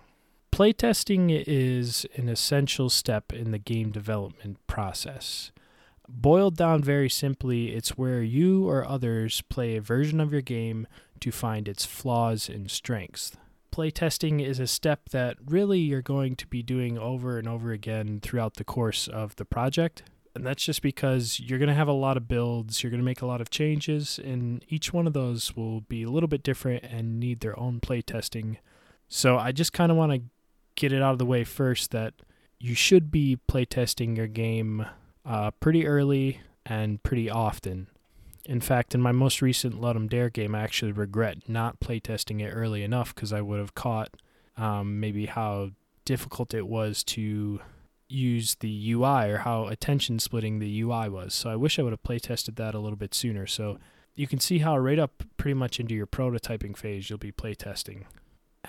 Playtesting 0.52 1.42
is 1.47 2.06
an 2.14 2.28
essential 2.28 2.90
step 2.90 3.32
in 3.32 3.52
the 3.52 3.59
game 3.59 3.90
development 3.90 4.59
process. 4.66 5.50
Boiled 6.06 6.56
down 6.56 6.82
very 6.82 7.09
simply, 7.09 7.75
it's 7.75 7.97
where 7.97 8.23
you 8.23 8.68
or 8.68 8.87
others 8.87 9.40
play 9.49 9.76
a 9.76 9.80
version 9.80 10.21
of 10.21 10.30
your 10.30 10.42
game 10.42 10.87
to 11.21 11.32
find 11.32 11.66
its 11.66 11.87
flaws 11.87 12.50
and 12.50 12.71
strengths. 12.71 13.32
Playtesting 13.75 14.44
is 14.47 14.61
a 14.61 14.66
step 14.66 15.09
that 15.09 15.38
really 15.47 15.78
you're 15.78 16.02
going 16.02 16.37
to 16.37 16.47
be 16.47 16.62
doing 16.62 16.99
over 16.99 17.38
and 17.38 17.49
over 17.49 17.73
again 17.73 18.21
throughout 18.21 18.54
the 18.54 18.64
course 18.64 19.09
of 19.09 19.35
the 19.37 19.47
project 19.47 20.02
and 20.35 20.47
that's 20.47 20.64
just 20.64 20.82
because 20.82 21.40
you're 21.40 21.59
going 21.59 21.68
to 21.68 21.75
have 21.75 21.88
a 21.88 21.92
lot 21.92 22.16
of 22.16 22.26
builds, 22.26 22.82
you're 22.82 22.90
going 22.90 23.00
to 23.00 23.04
make 23.04 23.21
a 23.21 23.26
lot 23.26 23.40
of 23.40 23.50
changes, 23.50 24.18
and 24.18 24.64
each 24.68 24.92
one 24.92 25.06
of 25.06 25.12
those 25.12 25.54
will 25.54 25.82
be 25.82 26.02
a 26.02 26.11
little 26.11 26.28
bit 26.28 26.42
different 26.42 26.85
and 26.85 27.21
need 27.21 27.40
their 27.40 27.59
own 27.59 27.80
playtesting. 27.80 28.56
So 29.09 29.37
I 29.37 29.52
just 29.52 29.75
kind 29.75 29.92
of 29.92 29.99
want 29.99 30.12
to 30.12 30.23
get 30.75 30.93
it 30.93 31.02
out 31.02 31.12
of 31.12 31.19
the 31.19 31.26
way 31.26 31.45
first 31.45 31.91
that 31.91 32.14
you 32.59 32.75
should 32.75 33.11
be 33.11 33.38
playtesting 33.49 34.17
your 34.17 34.26
game 34.26 34.87
uh, 35.25 35.50
pretty 35.52 35.87
early 35.87 36.41
and 36.64 37.02
pretty 37.02 37.29
often. 37.29 37.88
In 38.45 38.61
fact, 38.61 38.95
in 38.95 39.00
my 39.00 39.12
most 39.12 39.41
recent 39.41 39.81
Ludum 39.81 40.09
Dare 40.09 40.31
game, 40.31 40.55
I 40.55 40.62
actually 40.62 40.93
regret 40.93 41.49
not 41.49 41.81
playtesting 41.81 42.41
it 42.41 42.50
early 42.50 42.83
enough 42.83 43.14
because 43.14 43.33
I 43.33 43.41
would 43.41 43.59
have 43.59 43.75
caught 43.75 44.17
um, 44.57 44.99
maybe 45.00 45.26
how 45.26 45.71
difficult 46.05 46.52
it 46.52 46.67
was 46.67 47.05
to 47.05 47.61
use 48.09 48.57
the 48.57 48.93
UI 48.93 49.31
or 49.31 49.38
how 49.38 49.67
attention 49.67 50.19
splitting 50.19 50.59
the 50.59 50.83
UI 50.83 51.09
was. 51.09 51.35
So 51.35 51.50
I 51.50 51.57
wish 51.57 51.79
I 51.79 51.83
would 51.83 51.93
have 51.93 52.02
playtested 52.02 52.57
that 52.57 52.75
a 52.75 52.79
little 52.79 52.97
bit 52.97 53.14
sooner. 53.14 53.47
So 53.47 53.79
you 54.14 54.26
can 54.26 54.41
see 54.41 54.59
how 54.59 54.76
right 54.76 54.99
up 54.99 55.23
pretty 55.37 55.55
much 55.55 55.81
into 55.81 55.95
your 55.95 56.07
prototyping 56.07 56.76
phase 56.76 57.09
you'll 57.09 57.19
be 57.19 57.33
playtesting. 57.33 58.05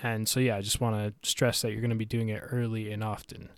And 0.02 0.28
so 0.28 0.40
yeah, 0.40 0.56
I 0.56 0.60
just 0.60 0.80
want 0.80 0.96
to 0.96 1.28
stress 1.28 1.62
that 1.62 1.70
you're 1.70 1.80
going 1.80 1.90
to 1.90 1.96
be 1.96 2.04
doing 2.04 2.28
it 2.28 2.42
early 2.50 2.92
and 2.92 3.02
often. 3.02 3.50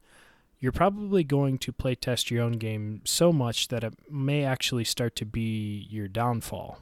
You're 0.58 0.72
probably 0.72 1.22
going 1.22 1.58
to 1.58 1.72
playtest 1.72 2.30
your 2.30 2.42
own 2.42 2.52
game 2.52 3.02
so 3.04 3.32
much 3.32 3.68
that 3.68 3.84
it 3.84 3.94
may 4.10 4.44
actually 4.44 4.84
start 4.84 5.14
to 5.16 5.26
be 5.26 5.86
your 5.90 6.08
downfall. 6.08 6.78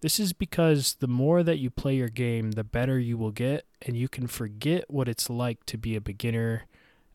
This 0.00 0.20
is 0.20 0.34
because 0.34 0.96
the 1.00 1.08
more 1.08 1.42
that 1.42 1.58
you 1.58 1.70
play 1.70 1.96
your 1.96 2.10
game, 2.10 2.52
the 2.52 2.64
better 2.64 2.98
you 2.98 3.16
will 3.16 3.30
get, 3.30 3.64
and 3.80 3.96
you 3.96 4.06
can 4.06 4.26
forget 4.26 4.84
what 4.90 5.08
it's 5.08 5.30
like 5.30 5.64
to 5.64 5.78
be 5.78 5.96
a 5.96 6.00
beginner 6.00 6.64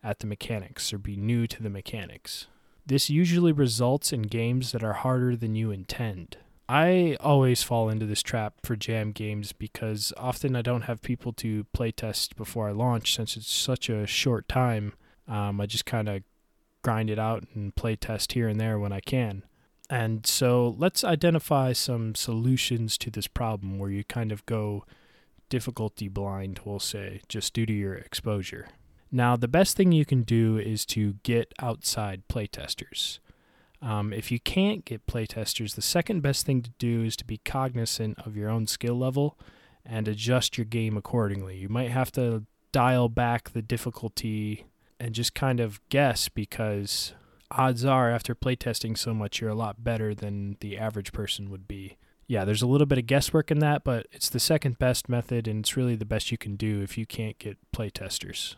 at 0.04 0.20
the 0.20 0.28
mechanics 0.28 0.92
or 0.92 0.98
be 0.98 1.16
new 1.16 1.46
to 1.46 1.62
the 1.62 1.70
mechanics. 1.70 2.48
This 2.86 3.08
usually 3.08 3.52
results 3.52 4.12
in 4.12 4.24
games 4.24 4.72
that 4.72 4.84
are 4.84 4.94
harder 4.94 5.36
than 5.36 5.54
you 5.54 5.70
intend. 5.70 6.38
I 6.72 7.18
always 7.20 7.64
fall 7.64 7.90
into 7.90 8.06
this 8.06 8.22
trap 8.22 8.54
for 8.62 8.76
jam 8.76 9.12
games 9.12 9.54
because 9.54 10.14
often 10.18 10.56
I 10.56 10.62
don't 10.62 10.84
have 10.84 11.02
people 11.02 11.34
to 11.34 11.66
playtest 11.76 12.36
before 12.36 12.70
I 12.70 12.74
launch 12.74 13.16
since 13.16 13.36
it's 13.36 13.52
such 13.52 13.90
a 13.90 14.06
short 14.06 14.48
time. 14.48 14.94
Um, 15.28 15.60
I 15.60 15.66
just 15.66 15.88
kind 15.88 16.08
of 16.08 16.22
grind 16.84 17.10
it 17.10 17.18
out 17.18 17.44
and 17.56 17.74
playtest 17.74 18.34
here 18.34 18.48
and 18.48 18.62
there 18.62 18.78
when 18.78 18.92
I 18.92 19.00
can. 19.00 19.46
And 19.90 20.28
so 20.28 20.76
let's 20.78 21.04
identify 21.04 21.74
some 21.74 22.14
solutions 22.14 23.00
to 23.00 23.10
this 23.10 23.26
problem 23.26 23.80
where 23.80 23.90
you 23.90 24.04
kind 24.04 24.32
of 24.32 24.46
go 24.46 24.86
difficulty 25.50 26.08
blind, 26.08 26.60
we'll 26.66 26.80
say, 26.80 27.22
just 27.28 27.56
due 27.56 27.66
to 27.66 27.74
your 27.74 27.96
exposure. 27.96 28.68
Now, 29.12 29.36
the 29.36 29.48
best 29.48 29.76
thing 29.76 29.92
you 29.92 30.06
can 30.06 30.22
do 30.22 30.60
is 30.60 30.86
to 30.88 31.16
get 31.24 31.52
outside 31.60 32.28
playtesters. 32.30 33.18
Um, 33.82 34.12
if 34.12 34.32
you 34.32 34.40
can't 34.40 34.84
get 34.84 35.08
playtesters, 35.08 35.76
the 35.76 35.82
second 35.82 36.22
best 36.22 36.46
thing 36.46 36.62
to 36.62 36.72
do 36.80 37.04
is 37.04 37.16
to 37.18 37.26
be 37.26 37.38
cognizant 37.38 38.20
of 38.26 38.36
your 38.36 38.50
own 38.50 38.68
skill 38.68 38.98
level 38.98 39.38
and 39.86 40.08
adjust 40.08 40.58
your 40.58 40.66
game 40.66 40.98
accordingly. 40.98 41.58
You 41.58 41.70
might 41.70 41.92
have 41.92 42.12
to 42.14 42.46
dial 42.72 43.10
back 43.10 43.52
the 43.52 43.62
difficulty 43.62 44.66
and 45.00 45.16
just 45.16 45.34
kind 45.34 45.60
of 45.60 45.80
guess 45.90 46.30
because 46.30 47.14
odds 47.52 47.86
are 47.86 48.12
after 48.12 48.36
playtesting 48.36 48.98
so 48.98 49.14
much 49.14 49.42
you're 49.42 49.50
a 49.50 49.56
lot 49.56 49.84
better 49.84 50.14
than 50.14 50.58
the 50.60 50.78
average 50.78 51.12
person 51.12 51.50
would 51.50 51.68
be. 51.68 51.98
Yeah, 52.28 52.46
there's 52.46 52.62
a 52.62 52.68
little 52.68 52.86
bit 52.86 53.00
of 53.00 53.08
guesswork 53.08 53.50
in 53.50 53.58
that, 53.60 53.84
but 53.84 54.06
it's 54.12 54.30
the 54.30 54.40
second 54.40 54.78
best 54.78 55.10
method 55.10 55.48
and 55.48 55.62
it's 55.62 55.76
really 55.76 55.96
the 55.96 56.06
best 56.06 56.32
you 56.32 56.38
can 56.38 56.56
do 56.56 56.82
if 56.82 56.96
you 56.98 57.08
can't 57.08 57.40
get 57.40 57.58
playtesters. 57.76 58.56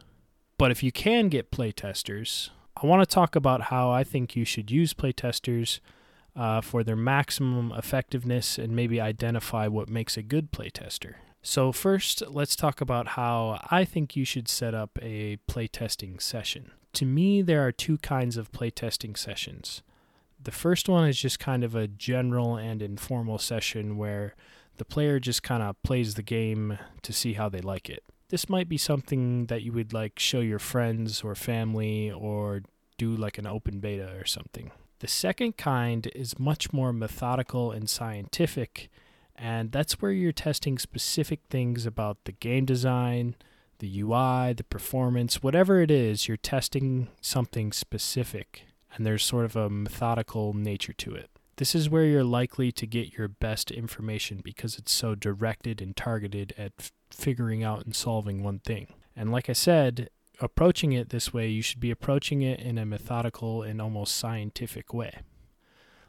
But 0.57 0.71
if 0.71 0.83
you 0.83 0.91
can 0.91 1.29
get 1.29 1.51
playtesters, 1.51 2.49
I 2.77 2.85
want 2.85 3.07
to 3.07 3.13
talk 3.13 3.35
about 3.35 3.63
how 3.63 3.91
I 3.91 4.03
think 4.03 4.35
you 4.35 4.45
should 4.45 4.71
use 4.71 4.93
playtesters 4.93 5.79
uh, 6.35 6.61
for 6.61 6.83
their 6.83 6.95
maximum 6.95 7.71
effectiveness 7.73 8.57
and 8.57 8.75
maybe 8.75 9.01
identify 9.01 9.67
what 9.67 9.89
makes 9.89 10.17
a 10.17 10.21
good 10.21 10.51
playtester. 10.51 11.15
So, 11.43 11.71
first, 11.71 12.23
let's 12.27 12.55
talk 12.55 12.81
about 12.81 13.09
how 13.09 13.59
I 13.69 13.83
think 13.83 14.15
you 14.15 14.25
should 14.25 14.47
set 14.47 14.73
up 14.73 14.97
a 15.01 15.37
playtesting 15.49 16.21
session. 16.21 16.71
To 16.93 17.05
me, 17.05 17.41
there 17.41 17.65
are 17.65 17.71
two 17.71 17.97
kinds 17.97 18.37
of 18.37 18.51
playtesting 18.51 19.17
sessions. 19.17 19.81
The 20.41 20.51
first 20.51 20.87
one 20.87 21.07
is 21.07 21.19
just 21.19 21.39
kind 21.39 21.63
of 21.63 21.75
a 21.75 21.87
general 21.87 22.57
and 22.57 22.81
informal 22.81 23.37
session 23.37 23.97
where 23.97 24.35
the 24.77 24.85
player 24.85 25.19
just 25.19 25.43
kind 25.43 25.63
of 25.63 25.81
plays 25.83 26.15
the 26.15 26.23
game 26.23 26.77
to 27.01 27.13
see 27.13 27.33
how 27.33 27.49
they 27.49 27.61
like 27.61 27.89
it 27.89 28.03
this 28.31 28.49
might 28.49 28.69
be 28.69 28.77
something 28.77 29.47
that 29.47 29.61
you 29.61 29.73
would 29.73 29.91
like 29.91 30.17
show 30.17 30.39
your 30.39 30.57
friends 30.57 31.21
or 31.21 31.35
family 31.35 32.09
or 32.09 32.61
do 32.97 33.13
like 33.13 33.37
an 33.37 33.45
open 33.45 33.79
beta 33.79 34.15
or 34.17 34.25
something. 34.25 34.71
The 34.99 35.07
second 35.09 35.57
kind 35.57 36.09
is 36.15 36.39
much 36.39 36.71
more 36.71 36.93
methodical 36.93 37.71
and 37.71 37.89
scientific, 37.89 38.89
and 39.35 39.73
that's 39.73 40.01
where 40.01 40.11
you're 40.11 40.31
testing 40.31 40.79
specific 40.79 41.41
things 41.49 41.85
about 41.85 42.23
the 42.23 42.31
game 42.31 42.63
design, 42.63 43.35
the 43.79 44.01
UI, 44.01 44.53
the 44.53 44.63
performance, 44.63 45.43
whatever 45.43 45.81
it 45.81 45.91
is, 45.91 46.29
you're 46.29 46.37
testing 46.37 47.09
something 47.19 47.73
specific, 47.73 48.63
and 48.95 49.05
there's 49.05 49.25
sort 49.25 49.43
of 49.43 49.57
a 49.57 49.69
methodical 49.69 50.53
nature 50.53 50.93
to 50.93 51.15
it. 51.15 51.29
This 51.57 51.75
is 51.75 51.89
where 51.89 52.05
you're 52.05 52.23
likely 52.23 52.71
to 52.71 52.87
get 52.87 53.17
your 53.17 53.27
best 53.27 53.71
information 53.71 54.39
because 54.41 54.77
it's 54.77 54.93
so 54.93 55.15
directed 55.15 55.81
and 55.81 55.97
targeted 55.97 56.53
at 56.57 56.91
figuring 57.13 57.63
out 57.63 57.85
and 57.85 57.95
solving 57.95 58.43
one 58.43 58.59
thing. 58.59 58.87
And 59.15 59.31
like 59.31 59.49
I 59.49 59.53
said, 59.53 60.09
approaching 60.39 60.91
it 60.93 61.09
this 61.09 61.33
way, 61.33 61.47
you 61.47 61.61
should 61.61 61.79
be 61.79 61.91
approaching 61.91 62.41
it 62.41 62.59
in 62.59 62.77
a 62.77 62.85
methodical 62.85 63.61
and 63.63 63.81
almost 63.81 64.15
scientific 64.15 64.93
way. 64.93 65.19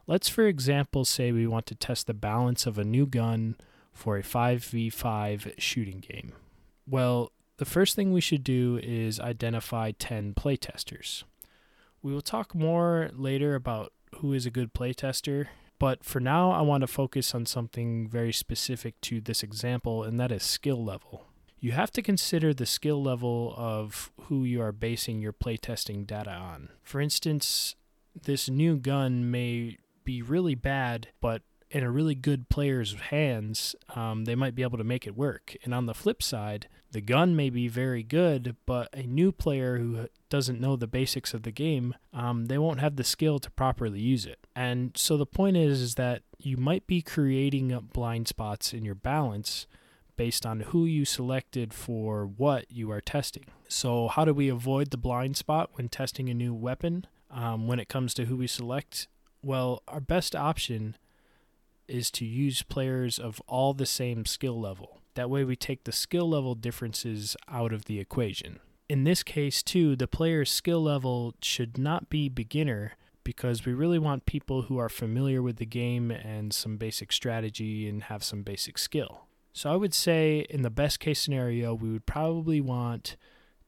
Let's, 0.07 0.29
for 0.29 0.47
example, 0.47 1.05
say 1.05 1.31
we 1.31 1.47
want 1.47 1.67
to 1.67 1.75
test 1.75 2.07
the 2.07 2.15
balance 2.15 2.67
of 2.67 2.79
a 2.79 2.85
new 2.85 3.07
gun 3.07 3.57
for 3.93 4.17
a 4.17 4.23
5v5 4.23 5.59
shooting 5.59 6.01
game. 6.01 6.33
Well, 6.89 7.33
the 7.59 7.65
first 7.65 7.95
thing 7.95 8.13
we 8.13 8.21
should 8.21 8.43
do 8.43 8.81
is 8.83 9.21
identify 9.21 9.93
10 9.93 10.35
playtesters. 10.35 11.25
We 12.03 12.13
will 12.13 12.23
talk 12.23 12.55
more 12.55 13.11
later 13.13 13.55
about 13.55 13.93
who 14.17 14.33
is 14.33 14.47
a 14.47 14.51
good 14.51 14.75
playtester 14.75 15.47
but 15.83 16.05
for 16.05 16.21
now, 16.21 16.53
I 16.53 16.61
want 16.61 16.83
to 16.83 16.87
focus 16.87 17.35
on 17.35 17.45
something 17.45 18.09
very 18.09 18.33
specific 18.33 19.01
to 19.01 19.21
this 19.21 19.43
example, 19.43 20.05
and 20.05 20.21
that 20.21 20.31
is 20.31 20.45
skill 20.45 20.85
level. 20.85 21.27
You 21.59 21.73
have 21.73 21.91
to 21.95 22.03
consider 22.03 22.55
the 22.55 22.67
skill 22.67 23.03
level 23.03 23.53
of 23.57 24.13
who 24.29 24.45
you 24.45 24.63
are 24.63 24.71
basing 24.71 25.21
your 25.21 25.33
playtesting 25.33 26.07
data 26.07 26.31
on. 26.31 26.69
For 26.85 27.01
instance, 27.01 27.75
this 28.15 28.49
new 28.49 28.77
gun 28.77 29.29
may 29.29 29.79
be 30.05 30.23
really 30.23 30.55
bad, 30.55 31.09
but 31.21 31.43
in 31.69 31.83
a 31.83 31.91
really 31.91 32.15
good 32.15 32.49
player's 32.49 32.95
hands, 32.95 33.75
um, 33.97 34.25
they 34.25 34.37
might 34.37 34.55
be 34.55 34.63
able 34.63 34.79
to 34.79 34.85
make 34.85 35.09
it 35.09 35.17
work. 35.17 35.57
And 35.65 35.75
on 35.75 35.87
the 35.87 35.95
flip 35.95 36.23
side, 36.23 36.69
the 36.93 37.01
gun 37.01 37.35
may 37.35 37.51
be 37.51 37.67
very 37.67 38.05
good, 38.05 38.55
but 38.67 38.89
a 38.93 39.03
new 39.03 39.33
player 39.33 39.79
who 39.79 40.07
doesn't 40.31 40.61
know 40.61 40.77
the 40.77 40.87
basics 40.87 41.35
of 41.35 41.43
the 41.43 41.51
game, 41.51 41.97
um, 42.13 42.47
they 42.47 42.59
won't 42.59 42.79
have 42.79 42.95
the 42.95 43.03
skill 43.03 43.41
to 43.41 43.51
properly 43.51 43.99
use 43.99 44.27
it. 44.27 44.42
And 44.55 44.93
so 44.97 45.17
the 45.17 45.27
point 45.27 45.57
is, 45.57 45.81
is 45.81 45.95
that 45.95 46.23
you 46.39 46.57
might 46.57 46.87
be 46.87 47.03
creating 47.03 47.77
blind 47.93 48.29
spots 48.29 48.73
in 48.73 48.85
your 48.85 48.95
balance 48.95 49.67
based 50.17 50.45
on 50.45 50.61
who 50.61 50.85
you 50.85 51.05
selected 51.05 51.73
for 51.73 52.27
what 52.27 52.71
you 52.71 52.91
are 52.91 53.01
testing. 53.01 53.45
So, 53.69 54.09
how 54.09 54.25
do 54.25 54.35
we 54.35 54.49
avoid 54.49 54.91
the 54.91 54.97
blind 54.97 55.37
spot 55.37 55.71
when 55.75 55.89
testing 55.89 56.29
a 56.29 56.35
new 56.35 56.53
weapon 56.53 57.07
um, 57.31 57.67
when 57.67 57.81
it 57.81 57.89
comes 57.89 58.13
to 58.15 58.27
who 58.27 58.37
we 58.37 58.47
select? 58.47 59.09
Well, 59.43 59.83
our 59.89 60.01
best 60.01 60.37
option 60.37 60.97
is 61.89 62.11
to 62.13 62.25
use 62.25 62.63
players 62.63 63.19
of 63.19 63.41
all 63.47 63.75
the 63.75 63.87
same 63.87 64.27
skill 64.27 64.61
level. 64.61 65.01
That 65.15 65.31
way, 65.31 65.45
we 65.45 65.57
take 65.57 65.85
the 65.85 65.93
skill 65.93 66.29
level 66.29 66.55
differences 66.55 67.37
out 67.49 67.73
of 67.73 67.87
the 67.87 67.99
equation. 67.99 68.61
In 68.89 69.05
this 69.05 69.23
case, 69.23 69.63
too, 69.63 69.97
the 69.97 70.07
player's 70.07 70.51
skill 70.51 70.83
level 70.83 71.35
should 71.41 71.79
not 71.79 72.11
be 72.11 72.29
beginner 72.29 72.93
because 73.25 73.65
we 73.65 73.73
really 73.73 73.99
want 73.99 74.27
people 74.27 74.63
who 74.63 74.79
are 74.79 74.89
familiar 74.89 75.43
with 75.43 75.57
the 75.57 75.67
game 75.67 76.11
and 76.11 76.53
some 76.53 76.77
basic 76.77 77.13
strategy 77.13 77.89
and 77.89 78.05
have 78.05 78.23
some 78.25 78.43
basic 78.43 78.79
skill. 78.79 79.27
So 79.53 79.73
I 79.73 79.77
would 79.77 79.95
say, 79.95 80.47
in 80.49 80.63
the 80.63 80.71
best 80.71 80.99
case 80.99 81.21
scenario, 81.21 81.75
we 81.75 81.91
would 81.91 82.07
probably 82.07 82.61
want 82.61 83.17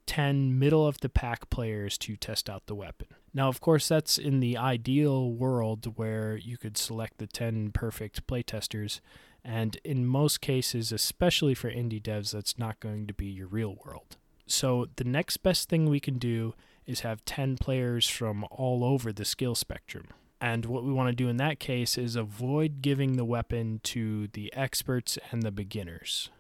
10 0.06 0.58
middle 0.58 0.86
of 0.86 1.00
the 1.00 1.08
pack 1.08 1.50
players 1.50 1.98
to 1.98 2.16
test 2.16 2.48
out 2.48 2.66
the 2.66 2.74
weapon. 2.74 3.08
Now, 3.32 3.48
of 3.48 3.60
course, 3.60 3.88
that's 3.88 4.18
in 4.18 4.40
the 4.40 4.56
ideal 4.56 5.32
world 5.32 5.96
where 5.96 6.36
you 6.36 6.56
could 6.56 6.76
select 6.76 7.18
the 7.18 7.26
10 7.26 7.72
perfect 7.72 8.26
playtesters. 8.26 9.00
And 9.44 9.76
in 9.84 10.06
most 10.06 10.40
cases, 10.40 10.92
especially 10.92 11.54
for 11.54 11.70
indie 11.70 12.02
devs, 12.02 12.32
that's 12.32 12.58
not 12.58 12.80
going 12.80 13.06
to 13.06 13.14
be 13.14 13.26
your 13.26 13.46
real 13.46 13.76
world. 13.84 14.16
So, 14.46 14.88
the 14.96 15.04
next 15.04 15.38
best 15.38 15.68
thing 15.68 15.88
we 15.88 16.00
can 16.00 16.18
do 16.18 16.54
is 16.86 17.00
have 17.00 17.24
10 17.24 17.56
players 17.56 18.08
from 18.08 18.44
all 18.50 18.84
over 18.84 19.12
the 19.12 19.24
skill 19.24 19.54
spectrum. 19.54 20.08
And 20.40 20.66
what 20.66 20.84
we 20.84 20.92
want 20.92 21.08
to 21.08 21.14
do 21.14 21.28
in 21.28 21.38
that 21.38 21.58
case 21.58 21.96
is 21.96 22.16
avoid 22.16 22.82
giving 22.82 23.16
the 23.16 23.24
weapon 23.24 23.80
to 23.84 24.28
the 24.28 24.52
experts 24.52 25.18
and 25.30 25.42
the 25.42 25.50
beginners. 25.50 26.30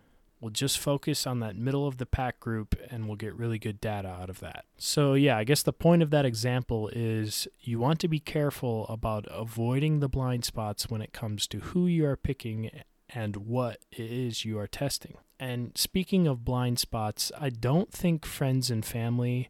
We'll 0.40 0.50
just 0.50 0.78
focus 0.78 1.26
on 1.26 1.40
that 1.40 1.56
middle 1.56 1.86
of 1.86 1.96
the 1.96 2.04
pack 2.04 2.38
group 2.38 2.78
and 2.90 3.06
we'll 3.06 3.16
get 3.16 3.34
really 3.34 3.58
good 3.58 3.80
data 3.80 4.08
out 4.08 4.28
of 4.28 4.40
that. 4.40 4.66
So, 4.76 5.14
yeah, 5.14 5.38
I 5.38 5.44
guess 5.44 5.62
the 5.62 5.72
point 5.72 6.02
of 6.02 6.10
that 6.10 6.26
example 6.26 6.90
is 6.92 7.48
you 7.62 7.78
want 7.78 7.98
to 8.00 8.08
be 8.08 8.18
careful 8.18 8.84
about 8.88 9.26
avoiding 9.30 10.00
the 10.00 10.08
blind 10.08 10.44
spots 10.44 10.90
when 10.90 11.00
it 11.00 11.14
comes 11.14 11.46
to 11.46 11.60
who 11.60 11.86
you 11.86 12.04
are 12.04 12.16
picking 12.16 12.70
and 13.08 13.36
what 13.36 13.78
it 13.90 14.10
is 14.10 14.44
you 14.44 14.58
are 14.58 14.66
testing. 14.66 15.16
And 15.40 15.72
speaking 15.76 16.26
of 16.26 16.44
blind 16.44 16.78
spots, 16.78 17.32
I 17.40 17.48
don't 17.48 17.90
think 17.90 18.26
friends 18.26 18.70
and 18.70 18.84
family 18.84 19.48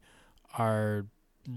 are 0.59 1.07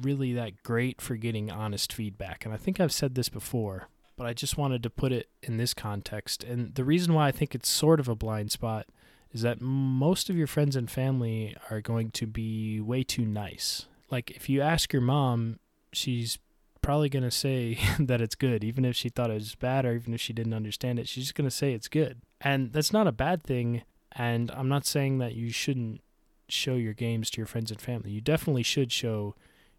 really 0.01 0.33
that 0.33 0.63
great 0.63 1.01
for 1.01 1.15
getting 1.15 1.49
honest 1.51 1.93
feedback. 1.93 2.45
And 2.45 2.53
I 2.53 2.57
think 2.57 2.79
I've 2.79 2.91
said 2.91 3.15
this 3.15 3.29
before. 3.29 3.89
but 4.17 4.25
I 4.25 4.33
just 4.33 4.57
wanted 4.57 4.81
to 4.83 4.89
put 4.89 5.11
it 5.11 5.29
in 5.43 5.57
this 5.57 5.75
context. 5.75 6.43
And 6.43 6.73
the 6.73 6.83
reason 6.83 7.13
why 7.13 7.27
I 7.27 7.31
think 7.31 7.53
it's 7.53 7.69
sort 7.69 7.99
of 7.99 8.07
a 8.07 8.15
blind 8.15 8.51
spot 8.51 8.87
is 9.31 9.43
that 9.43 9.61
most 9.61 10.29
of 10.29 10.35
your 10.35 10.47
friends 10.47 10.75
and 10.75 10.89
family 10.89 11.55
are 11.69 11.81
going 11.81 12.09
to 12.11 12.25
be 12.25 12.81
way 12.81 13.03
too 13.03 13.25
nice. 13.25 13.85
Like 14.09 14.31
if 14.31 14.49
you 14.49 14.61
ask 14.61 14.91
your 14.91 15.03
mom, 15.03 15.59
she's 15.93 16.39
probably 16.81 17.09
going 17.09 17.23
to 17.23 17.31
say 17.31 17.77
that 17.99 18.21
it's 18.21 18.35
good, 18.35 18.63
even 18.63 18.85
if 18.85 18.95
she 18.95 19.09
thought 19.09 19.29
it 19.29 19.35
was 19.35 19.53
bad 19.55 19.85
or 19.85 19.93
even 19.93 20.13
if 20.15 20.21
she 20.21 20.33
didn't 20.33 20.53
understand 20.53 20.97
it. 20.97 21.07
She's 21.07 21.25
just 21.25 21.35
going 21.35 21.49
to 21.49 21.55
say 21.55 21.73
it's 21.73 21.87
good. 21.87 22.21
And 22.41 22.73
that's 22.73 22.93
not 22.93 23.07
a 23.07 23.11
bad 23.11 23.43
thing. 23.43 23.83
And 24.13 24.49
I'm 24.51 24.69
not 24.69 24.85
saying 24.85 25.19
that 25.19 25.35
you 25.35 25.51
shouldn't 25.51 26.01
show 26.49 26.75
your 26.75 26.93
games 26.93 27.29
to 27.31 27.37
your 27.37 27.47
friends 27.47 27.71
and 27.71 27.81
family. 27.81 28.11
You 28.11 28.21
definitely 28.21 28.63
should 28.63 28.91
show 28.91 29.35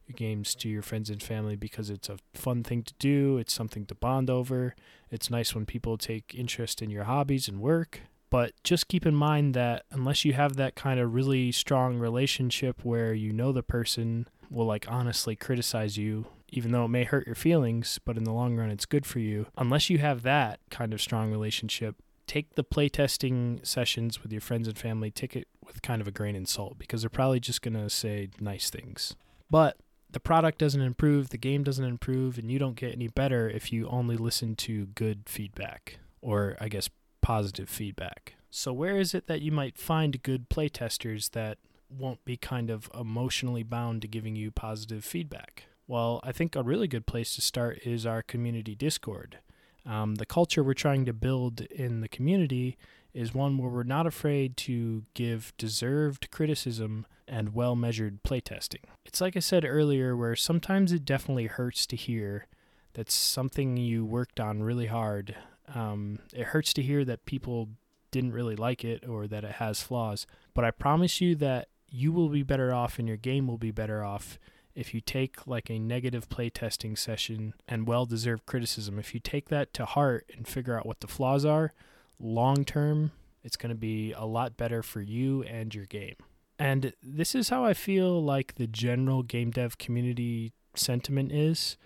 your 0.07 0.15
games 0.15 0.55
to 0.57 0.69
your 0.69 0.83
friends 0.83 1.11
and 1.11 1.23
family 1.23 1.57
because 1.57 1.91
it's 1.91 2.09
a 2.09 2.19
fun 2.35 2.63
thing 2.63 2.83
to 2.83 2.95
do. 2.99 3.39
It's 3.39 3.53
something 3.53 3.87
to 3.87 3.95
bond 3.95 4.31
over. 4.31 4.75
It's 5.11 5.31
nice 5.31 5.55
when 5.55 5.67
people 5.67 5.99
take 5.99 6.35
interest 6.35 6.83
in 6.83 6.91
your 6.91 7.05
hobbies 7.05 7.49
and 7.49 7.61
work. 7.61 8.01
But 8.31 8.53
just 8.63 8.89
keep 8.89 9.07
in 9.07 9.15
mind 9.15 9.55
that 9.55 9.85
unless 9.91 10.25
you 10.25 10.35
have 10.35 10.57
that 10.57 10.75
kind 10.75 11.01
of 11.01 11.15
really 11.15 11.51
strong 11.51 11.99
relationship 11.99 12.85
where 12.85 13.15
you 13.15 13.33
know 13.33 13.53
the 13.53 13.63
person 13.63 14.29
will 14.51 14.67
like 14.67 14.87
honestly 14.89 15.37
criticize 15.37 15.97
you 15.97 16.27
even 16.51 16.73
though 16.73 16.85
it 16.85 16.89
may 16.89 17.05
hurt 17.05 17.27
your 17.27 17.35
feelings, 17.35 17.99
but 18.05 18.17
in 18.17 18.25
the 18.25 18.33
long 18.33 18.57
run 18.57 18.71
it's 18.71 18.87
good 18.87 19.07
for 19.07 19.19
you. 19.19 19.47
Unless 19.57 19.91
you 19.91 19.99
have 19.99 20.23
that 20.23 20.61
kind 20.71 20.93
of 20.93 21.01
strong 21.01 21.31
relationship, 21.31 21.97
take 22.27 22.55
the 22.55 22.65
playtesting 22.65 23.65
sessions 23.67 24.23
with 24.23 24.33
your 24.33 24.41
friends 24.41 24.69
and 24.69 24.79
family, 24.79 25.11
take 25.11 25.37
it 25.37 25.49
with 25.69 25.83
kind 25.83 26.01
of 26.01 26.09
a 26.09 26.11
grain 26.11 26.35
of 26.35 26.49
salt 26.49 26.79
because 26.79 27.03
they're 27.03 27.11
probably 27.11 27.39
just 27.39 27.63
going 27.63 27.75
to 27.75 27.89
say 27.89 28.31
nice 28.41 28.71
things. 28.71 29.15
But 29.51 29.77
the 30.11 30.21
product 30.21 30.59
doesn't 30.59 30.81
improve, 30.81 31.29
the 31.29 31.39
game 31.39 31.63
doesn't 31.63 31.85
improve, 31.85 32.39
and 32.39 32.51
you 32.51 32.59
don't 32.59 32.77
get 32.77 32.93
any 32.93 33.09
better 33.09 33.49
if 33.49 33.73
you 33.73 33.87
only 33.89 34.17
listen 34.17 34.57
to 34.57 34.87
good 34.87 35.23
feedback 35.27 35.99
or 36.21 36.57
I 36.61 36.69
guess 36.69 36.89
positive 37.21 37.69
feedback. 37.69 38.35
So 38.51 38.73
where 38.73 38.99
is 38.99 39.15
it 39.15 39.27
that 39.27 39.43
you 39.43 39.53
might 39.53 39.77
find 39.77 40.23
good 40.23 40.49
playtesters 40.49 41.31
that 41.33 41.59
won't 41.91 42.25
be 42.25 42.37
kind 42.37 42.71
of 42.71 42.91
emotionally 42.99 43.63
bound 43.63 44.03
to 44.03 44.09
giving 44.09 44.35
you 44.37 44.51
positive 44.51 45.05
feedback? 45.05 45.65
Well, 45.87 46.21
I 46.23 46.33
think 46.33 46.57
a 46.57 46.63
really 46.63 46.89
good 46.89 47.07
place 47.07 47.35
to 47.35 47.41
start 47.41 47.81
is 47.85 48.07
our 48.07 48.23
community 48.23 48.75
Discord. 48.75 49.39
Um, 49.87 50.17
the 50.17 50.27
culture 50.27 50.63
we're 50.63 50.75
trying 50.75 51.07
to 51.07 51.13
build 51.13 51.63
in 51.63 52.01
the 52.01 52.09
community 52.09 52.77
is 53.19 53.35
one 53.35 53.59
where 53.59 53.69
we're 53.69 53.83
not 53.83 54.07
afraid 54.07 54.57
to 54.57 55.05
give 55.15 55.53
deserved 55.59 56.31
criticism 56.31 57.05
and 57.27 57.53
well 57.53 57.75
measured 57.75 58.23
playtesting. 58.23 58.85
It's 59.05 59.21
like 59.21 59.37
I 59.37 59.41
said 59.41 59.65
earlier, 59.65 60.17
where 60.17 60.37
sometimes 60.37 60.93
it 60.93 61.05
definitely 61.05 61.47
hurts 61.47 61.85
to 61.87 61.97
hear 61.97 62.47
that 62.95 63.11
something 63.11 63.77
you 63.77 64.05
worked 64.05 64.39
on 64.39 64.63
really 64.63 64.87
hard. 64.87 65.35
Um, 65.75 66.21
it 66.33 66.47
hurts 66.47 66.73
to 66.75 66.83
hear 66.83 67.05
that 67.07 67.27
people 67.27 67.71
didn't 68.13 68.33
really 68.33 68.55
like 68.55 68.85
it 68.85 69.07
or 69.07 69.27
that 69.27 69.43
it 69.43 69.57
has 69.57 69.83
flaws. 69.83 70.25
But 70.55 70.65
I 70.65 70.71
promise 70.71 71.21
you 71.21 71.35
that 71.37 71.69
you 71.91 72.13
will 72.13 72.29
be 72.29 72.45
better 72.45 72.73
off 72.73 73.01
and 73.01 73.09
your 73.09 73.17
game 73.17 73.49
will 73.49 73.59
be 73.59 73.73
better 73.73 74.05
off 74.05 74.39
if 74.77 74.95
you 74.95 75.01
take 75.01 75.45
like 75.45 75.69
a 75.69 75.81
negative 75.81 76.29
playtesting 76.29 76.97
session 76.97 77.53
and 77.67 77.89
well 77.89 78.07
deserved 78.07 78.47
criticism, 78.47 78.97
if 78.97 79.13
you 79.13 79.19
take 79.19 79.49
that 79.49 79.75
to 79.75 79.85
heart 79.85 80.31
and 80.37 80.47
figure 80.47 80.79
out 80.79 80.87
what 80.87 81.01
the 81.01 81.09
flaws 81.09 81.45
are, 81.45 81.73
long 82.21 82.65
term, 82.65 83.13
it's 83.43 83.57
going 83.57 83.71
to 83.71 83.79
be 83.79 84.13
a 84.13 84.25
lot 84.25 84.57
better 84.57 84.83
for 84.83 85.01
you 85.01 85.43
and 85.45 85.75
your 85.75 85.87
game. 85.87 86.17
And 86.59 86.93
this 87.03 87.35
is 87.35 87.51
how 87.51 87.65
I 87.65 87.75
feel 87.75 88.23
like 88.23 88.57
the 88.57 88.67
general 88.67 89.23
game 89.23 89.51
dev 89.51 89.79
community 89.79 90.53
sentiment 90.75 91.33
is. 91.33 91.77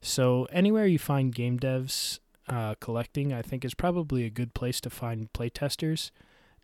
So, 0.00 0.46
anywhere 0.50 0.86
you 0.86 0.98
find 0.98 1.34
game 1.34 1.58
devs 1.58 2.18
uh, 2.48 2.74
collecting, 2.80 3.32
I 3.32 3.42
think 3.42 3.64
is 3.64 3.74
probably 3.74 4.24
a 4.24 4.30
good 4.30 4.54
place 4.54 4.80
to 4.80 4.90
find 4.90 5.32
playtesters. 5.32 6.10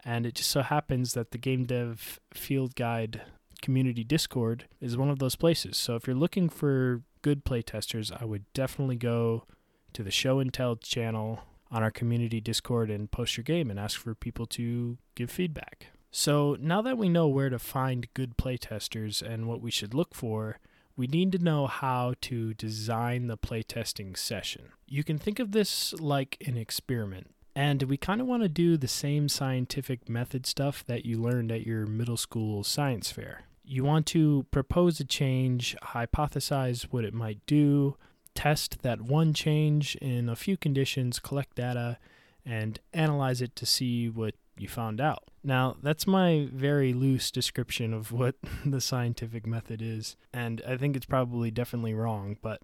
And 0.04 0.26
it 0.26 0.34
just 0.34 0.50
so 0.50 0.62
happens 0.62 1.14
that 1.14 1.30
the 1.32 1.38
Game 1.38 1.64
Dev 1.64 2.20
Field 2.32 2.74
Guide 2.74 3.22
community 3.60 4.04
Discord 4.04 4.66
is 4.80 4.96
one 4.96 5.10
of 5.10 5.18
those 5.18 5.36
places. 5.36 5.76
So 5.76 5.96
if 5.96 6.06
you're 6.06 6.16
looking 6.16 6.48
for 6.48 7.02
good 7.22 7.44
playtesters, 7.44 8.12
I 8.20 8.24
would 8.24 8.44
definitely 8.52 8.96
go 8.96 9.44
to 9.92 10.02
the 10.02 10.10
Show 10.10 10.38
and 10.38 10.52
Tell 10.52 10.76
channel 10.76 11.40
on 11.70 11.82
our 11.82 11.90
community 11.90 12.40
Discord 12.40 12.90
and 12.90 13.10
post 13.10 13.36
your 13.36 13.44
game 13.44 13.70
and 13.70 13.78
ask 13.78 14.00
for 14.00 14.14
people 14.14 14.46
to 14.46 14.98
give 15.14 15.30
feedback. 15.30 15.88
So 16.10 16.56
now 16.58 16.80
that 16.82 16.98
we 16.98 17.08
know 17.08 17.28
where 17.28 17.50
to 17.50 17.58
find 17.58 18.12
good 18.14 18.36
playtesters 18.36 19.22
and 19.22 19.46
what 19.46 19.60
we 19.60 19.70
should 19.70 19.94
look 19.94 20.14
for, 20.14 20.58
we 20.96 21.06
need 21.06 21.32
to 21.32 21.38
know 21.38 21.66
how 21.66 22.14
to 22.22 22.54
design 22.54 23.26
the 23.26 23.36
playtesting 23.36 24.16
session. 24.16 24.72
You 24.86 25.04
can 25.04 25.18
think 25.18 25.38
of 25.38 25.52
this 25.52 25.92
like 25.94 26.42
an 26.46 26.56
experiment. 26.56 27.30
And 27.54 27.82
we 27.84 27.96
kind 27.96 28.20
of 28.20 28.26
want 28.26 28.42
to 28.44 28.48
do 28.48 28.76
the 28.76 28.88
same 28.88 29.28
scientific 29.28 30.08
method 30.08 30.46
stuff 30.46 30.84
that 30.86 31.04
you 31.04 31.20
learned 31.20 31.52
at 31.52 31.66
your 31.66 31.86
middle 31.86 32.16
school 32.16 32.64
science 32.64 33.10
fair 33.10 33.44
you 33.68 33.84
want 33.84 34.06
to 34.06 34.46
propose 34.50 34.98
a 34.98 35.04
change, 35.04 35.76
hypothesize 35.82 36.84
what 36.84 37.04
it 37.04 37.12
might 37.12 37.44
do, 37.46 37.96
test 38.38 38.82
that 38.82 39.00
one 39.00 39.34
change 39.34 39.96
in 39.96 40.28
a 40.28 40.36
few 40.36 40.56
conditions, 40.56 41.18
collect 41.18 41.56
data, 41.56 41.98
and 42.46 42.78
analyze 42.94 43.42
it 43.42 43.56
to 43.56 43.66
see 43.66 44.08
what 44.08 44.36
you 44.56 44.68
found 44.68 45.00
out. 45.00 45.24
Now, 45.42 45.76
that's 45.82 46.06
my 46.06 46.48
very 46.52 46.92
loose 46.92 47.32
description 47.32 47.92
of 47.92 48.12
what 48.12 48.36
the 48.64 48.80
scientific 48.80 49.44
method 49.44 49.82
is, 49.82 50.14
and 50.32 50.62
I 50.64 50.76
think 50.76 50.94
it's 50.94 51.04
probably 51.04 51.50
definitely 51.50 51.94
wrong, 51.94 52.36
but 52.40 52.62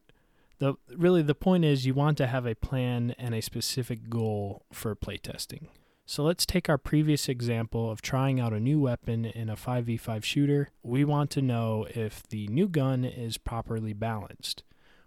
the 0.61 0.75
really 0.97 1.23
the 1.23 1.35
point 1.35 1.65
is 1.65 1.87
you 1.87 1.95
want 1.95 2.19
to 2.19 2.29
have 2.29 2.47
a 2.47 2.55
plan 2.55 3.13
and 3.19 3.35
a 3.35 3.43
specific 3.43 4.09
goal 4.09 4.63
for 4.73 4.95
playtesting. 4.95 5.67
So 6.07 6.23
let's 6.23 6.47
take 6.47 6.69
our 6.69 6.79
previous 6.79 7.29
example 7.29 7.91
of 7.91 8.01
trying 8.01 8.39
out 8.39 8.53
a 8.53 8.61
new 8.61 8.79
weapon 8.79 9.25
in 9.25 9.51
a 9.51 9.57
5v5 9.57 10.23
shooter. 10.23 10.69
We 10.85 11.05
want 11.05 11.31
to 11.31 11.43
know 11.43 11.89
if 11.91 12.23
the 12.29 12.47
new 12.47 12.69
gun 12.69 13.05
is 13.05 13.39
properly 13.39 13.93
balanced. 13.93 14.63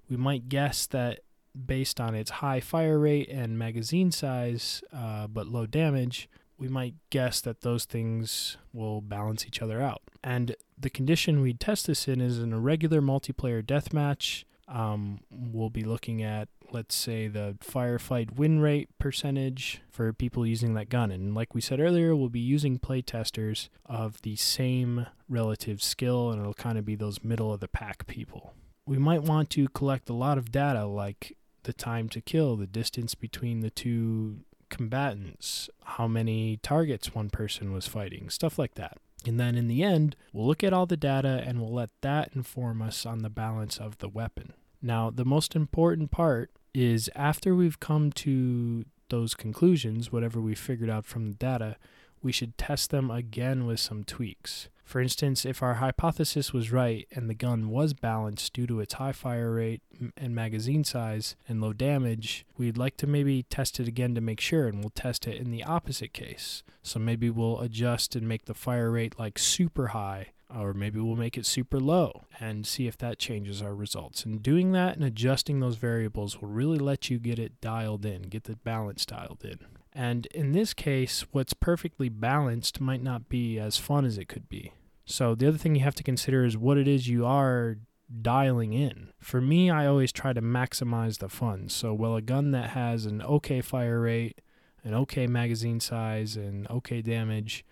We 0.09 0.17
might 0.17 0.49
guess 0.49 0.85
that 0.87 1.19
based 1.65 1.99
on 1.99 2.15
its 2.15 2.29
high 2.31 2.59
fire 2.59 2.99
rate 2.99 3.29
and 3.29 3.57
magazine 3.57 4.11
size, 4.11 4.83
uh, 4.93 5.27
but 5.27 5.47
low 5.47 5.65
damage, 5.65 6.29
we 6.57 6.67
might 6.67 6.95
guess 7.09 7.41
that 7.41 7.61
those 7.61 7.85
things 7.85 8.57
will 8.73 9.01
balance 9.01 9.45
each 9.45 9.61
other 9.61 9.81
out. 9.81 10.01
And 10.23 10.55
the 10.77 10.89
condition 10.89 11.41
we 11.41 11.53
test 11.53 11.87
this 11.87 12.07
in 12.07 12.21
is 12.21 12.39
in 12.39 12.53
a 12.53 12.59
regular 12.59 13.01
multiplayer 13.01 13.63
deathmatch. 13.63 14.43
Um, 14.67 15.21
we'll 15.29 15.69
be 15.69 15.83
looking 15.83 16.21
at 16.21 16.49
let's 16.71 16.95
say 16.95 17.27
the 17.27 17.55
firefight 17.63 18.35
win 18.35 18.59
rate 18.59 18.89
percentage 18.99 19.81
for 19.89 20.11
people 20.13 20.45
using 20.45 20.73
that 20.73 20.89
gun. 20.89 21.11
And 21.11 21.33
like 21.33 21.53
we 21.53 21.61
said 21.61 21.79
earlier, 21.79 22.15
we'll 22.15 22.29
be 22.29 22.39
using 22.39 22.79
playtesters 22.79 23.69
of 23.85 24.21
the 24.21 24.35
same 24.35 25.07
relative 25.29 25.81
skill, 25.81 26.31
and 26.31 26.41
it'll 26.41 26.53
kind 26.53 26.77
of 26.77 26.85
be 26.85 26.95
those 26.95 27.23
middle 27.23 27.53
of 27.53 27.59
the 27.59 27.67
pack 27.67 28.07
people. 28.07 28.53
We 28.87 28.97
might 28.97 29.21
want 29.21 29.49
to 29.51 29.67
collect 29.69 30.09
a 30.09 30.13
lot 30.13 30.37
of 30.37 30.51
data 30.51 30.85
like 30.85 31.35
the 31.63 31.73
time 31.73 32.07
to 32.09 32.21
kill, 32.21 32.55
the 32.55 32.65
distance 32.65 33.13
between 33.13 33.59
the 33.59 33.69
two 33.69 34.39
combatants, 34.69 35.69
how 35.83 36.07
many 36.07 36.57
targets 36.63 37.13
one 37.13 37.29
person 37.29 37.73
was 37.73 37.85
fighting, 37.87 38.29
stuff 38.29 38.57
like 38.57 38.75
that. 38.75 38.97
And 39.25 39.39
then 39.39 39.55
in 39.55 39.67
the 39.67 39.83
end, 39.83 40.15
we'll 40.31 40.47
look 40.47 40.63
at 40.63 40.73
all 40.73 40.85
the 40.85 40.97
data 40.97 41.43
and 41.45 41.59
we'll 41.59 41.73
let 41.73 41.89
that 42.01 42.31
inform 42.33 42.81
us 42.81 43.05
on 43.05 43.19
the 43.19 43.29
balance 43.29 43.77
of 43.77 43.97
the 43.97 44.07
weapon. 44.07 44.53
Now, 44.81 45.09
the 45.09 45.25
most 45.25 45.55
important 45.55 46.11
part 46.11 46.51
is 46.73 47.09
after 47.15 47.53
we've 47.53 47.79
come 47.79 48.11
to 48.13 48.85
those 49.09 49.33
conclusions, 49.33 50.11
whatever 50.11 50.39
we 50.39 50.55
figured 50.55 50.89
out 50.89 51.05
from 51.05 51.25
the 51.25 51.37
data, 51.37 51.75
we 52.21 52.31
should 52.31 52.57
test 52.57 52.91
them 52.91 53.09
again 53.11 53.65
with 53.65 53.79
some 53.79 54.03
tweaks. 54.03 54.69
For 54.83 55.01
instance, 55.01 55.45
if 55.45 55.61
our 55.61 55.75
hypothesis 55.75 56.53
was 56.53 56.71
right 56.71 57.05
and 57.11 57.29
the 57.29 57.33
gun 57.33 57.69
was 57.69 57.93
balanced 57.93 58.53
due 58.53 58.65
to 58.67 58.79
its 58.79 58.93
high 58.93 59.11
fire 59.11 59.51
rate 59.51 59.81
and 60.15 60.33
magazine 60.33 60.85
size 60.85 61.35
and 61.45 61.59
low 61.59 61.73
damage, 61.73 62.45
we'd 62.57 62.77
like 62.77 62.95
to 62.97 63.07
maybe 63.07 63.43
test 63.43 63.81
it 63.81 63.87
again 63.89 64.15
to 64.15 64.21
make 64.21 64.39
sure, 64.39 64.65
and 64.67 64.79
we'll 64.79 64.91
test 64.91 65.27
it 65.27 65.41
in 65.41 65.51
the 65.51 65.63
opposite 65.65 66.13
case. 66.13 66.63
So 66.83 66.99
maybe 66.99 67.29
we'll 67.29 67.59
adjust 67.59 68.15
and 68.15 68.29
make 68.29 68.45
the 68.45 68.53
fire 68.53 68.89
rate 68.89 69.19
like 69.19 69.37
super 69.37 69.87
high 69.87 70.27
or 70.55 70.73
maybe 70.73 70.99
we'll 70.99 71.15
make 71.15 71.37
it 71.37 71.45
super 71.45 71.79
low 71.79 72.23
and 72.39 72.65
see 72.65 72.87
if 72.87 72.97
that 72.97 73.19
changes 73.19 73.61
our 73.61 73.75
results. 73.75 74.23
And 74.23 74.41
doing 74.41 74.71
that 74.71 74.95
and 74.95 75.03
adjusting 75.03 75.59
those 75.59 75.75
variables 75.75 76.41
will 76.41 76.49
really 76.49 76.79
let 76.79 77.09
you 77.09 77.19
get 77.19 77.39
it 77.39 77.59
dialed 77.59 78.05
in, 78.05 78.23
get 78.23 78.45
the 78.45 78.55
balance 78.55 79.05
dialed 79.05 79.43
in. 79.43 79.59
And 79.99 80.27
in 80.27 80.51
this 80.51 80.75
case, 80.75 81.25
what's 81.31 81.53
perfectly 81.53 82.07
balanced 82.07 82.79
might 82.79 83.01
not 83.01 83.29
be 83.29 83.57
as 83.57 83.77
fun 83.77 84.05
as 84.05 84.19
it 84.19 84.27
could 84.27 84.47
be. 84.47 84.71
So 85.05 85.33
the 85.33 85.47
other 85.47 85.57
thing 85.57 85.73
you 85.73 85.81
have 85.81 85.95
to 85.95 86.03
consider 86.03 86.45
is 86.45 86.55
what 86.55 86.77
it 86.77 86.87
is 86.87 87.07
you 87.07 87.25
are 87.25 87.77
dialing 88.21 88.73
in. 88.73 89.09
For 89.19 89.41
me, 89.41 89.71
I 89.71 89.87
always 89.87 90.11
try 90.11 90.33
to 90.33 90.41
maximize 90.41 91.17
the 91.17 91.29
fun. 91.29 91.69
So, 91.69 91.95
well, 91.95 92.15
a 92.15 92.21
gun 92.21 92.51
that 92.51 92.69
has 92.69 93.07
an 93.07 93.23
okay 93.23 93.59
fire 93.59 93.99
rate, 94.01 94.39
an 94.83 94.93
okay 94.93 95.25
magazine 95.25 95.79
size, 95.79 96.35
and 96.35 96.69
okay 96.69 97.01
damage, 97.01 97.65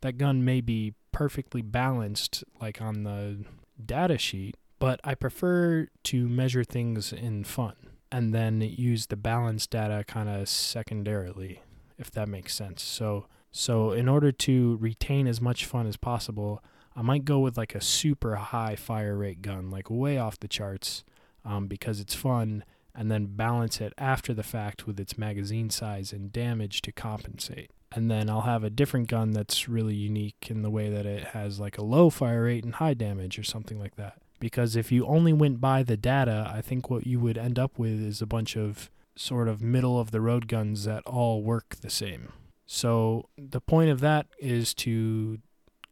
that 0.00 0.18
gun 0.18 0.44
may 0.44 0.60
be 0.60 0.94
perfectly 1.12 1.62
balanced 1.62 2.42
like 2.60 2.82
on 2.82 3.04
the 3.04 3.44
data 3.84 4.18
sheet, 4.18 4.56
but 4.80 4.98
I 5.04 5.14
prefer 5.14 5.86
to 6.04 6.28
measure 6.28 6.64
things 6.64 7.12
in 7.12 7.44
fun. 7.44 7.74
and 8.10 8.34
then 8.34 8.60
use 8.60 9.06
the 9.06 9.16
balance 9.16 9.66
data 9.66 10.04
kind 10.06 10.28
of 10.28 10.48
secondarily, 10.48 11.60
if 11.98 12.10
that 12.12 12.28
makes 12.28 12.54
sense. 12.54 12.82
So, 12.82 13.26
so 13.50 13.92
in 13.92 14.08
order 14.08 14.32
to 14.32 14.76
retain 14.80 15.26
as 15.26 15.40
much 15.40 15.64
fun 15.64 15.86
as 15.86 15.96
possible, 15.96 16.62
I 16.94 17.02
might 17.02 17.24
go 17.24 17.38
with 17.38 17.56
like 17.56 17.74
a 17.74 17.80
super 17.80 18.36
high 18.36 18.76
fire 18.76 19.16
rate 19.16 19.42
gun, 19.42 19.70
like 19.70 19.90
way 19.90 20.18
off 20.18 20.40
the 20.40 20.48
charts, 20.48 21.04
um, 21.44 21.66
because 21.66 22.00
it's 22.00 22.14
fun, 22.14 22.64
and 22.94 23.10
then 23.10 23.26
balance 23.26 23.80
it 23.80 23.92
after 23.96 24.34
the 24.34 24.42
fact 24.42 24.86
with 24.86 24.98
its 24.98 25.16
magazine 25.16 25.70
size 25.70 26.12
and 26.12 26.32
damage 26.32 26.82
to 26.82 26.92
compensate. 26.92 27.70
And 27.92 28.10
then 28.10 28.28
I'll 28.28 28.42
have 28.42 28.64
a 28.64 28.70
different 28.70 29.08
gun 29.08 29.30
that's 29.30 29.68
really 29.68 29.94
unique 29.94 30.48
in 30.50 30.62
the 30.62 30.70
way 30.70 30.90
that 30.90 31.06
it 31.06 31.28
has 31.28 31.58
like 31.58 31.78
a 31.78 31.84
low 31.84 32.10
fire 32.10 32.44
rate 32.44 32.64
and 32.64 32.74
high 32.74 32.94
damage 32.94 33.38
or 33.38 33.44
something 33.44 33.78
like 33.78 33.96
that. 33.96 34.20
Because 34.40 34.76
if 34.76 34.92
you 34.92 35.06
only 35.06 35.32
went 35.32 35.60
by 35.60 35.82
the 35.82 35.96
data, 35.96 36.50
I 36.52 36.60
think 36.60 36.90
what 36.90 37.06
you 37.06 37.18
would 37.20 37.38
end 37.38 37.58
up 37.58 37.78
with 37.78 38.00
is 38.00 38.20
a 38.20 38.26
bunch 38.26 38.56
of 38.56 38.90
sort 39.18 39.48
of 39.48 39.60
middle 39.60 39.98
of 39.98 40.10
the 40.10 40.20
road 40.20 40.48
guns 40.48 40.84
that 40.84 41.02
all 41.04 41.42
work 41.42 41.76
the 41.80 41.90
same. 41.90 42.32
So 42.66 43.28
the 43.36 43.60
point 43.60 43.90
of 43.90 44.00
that 44.00 44.26
is 44.38 44.74
to 44.74 45.38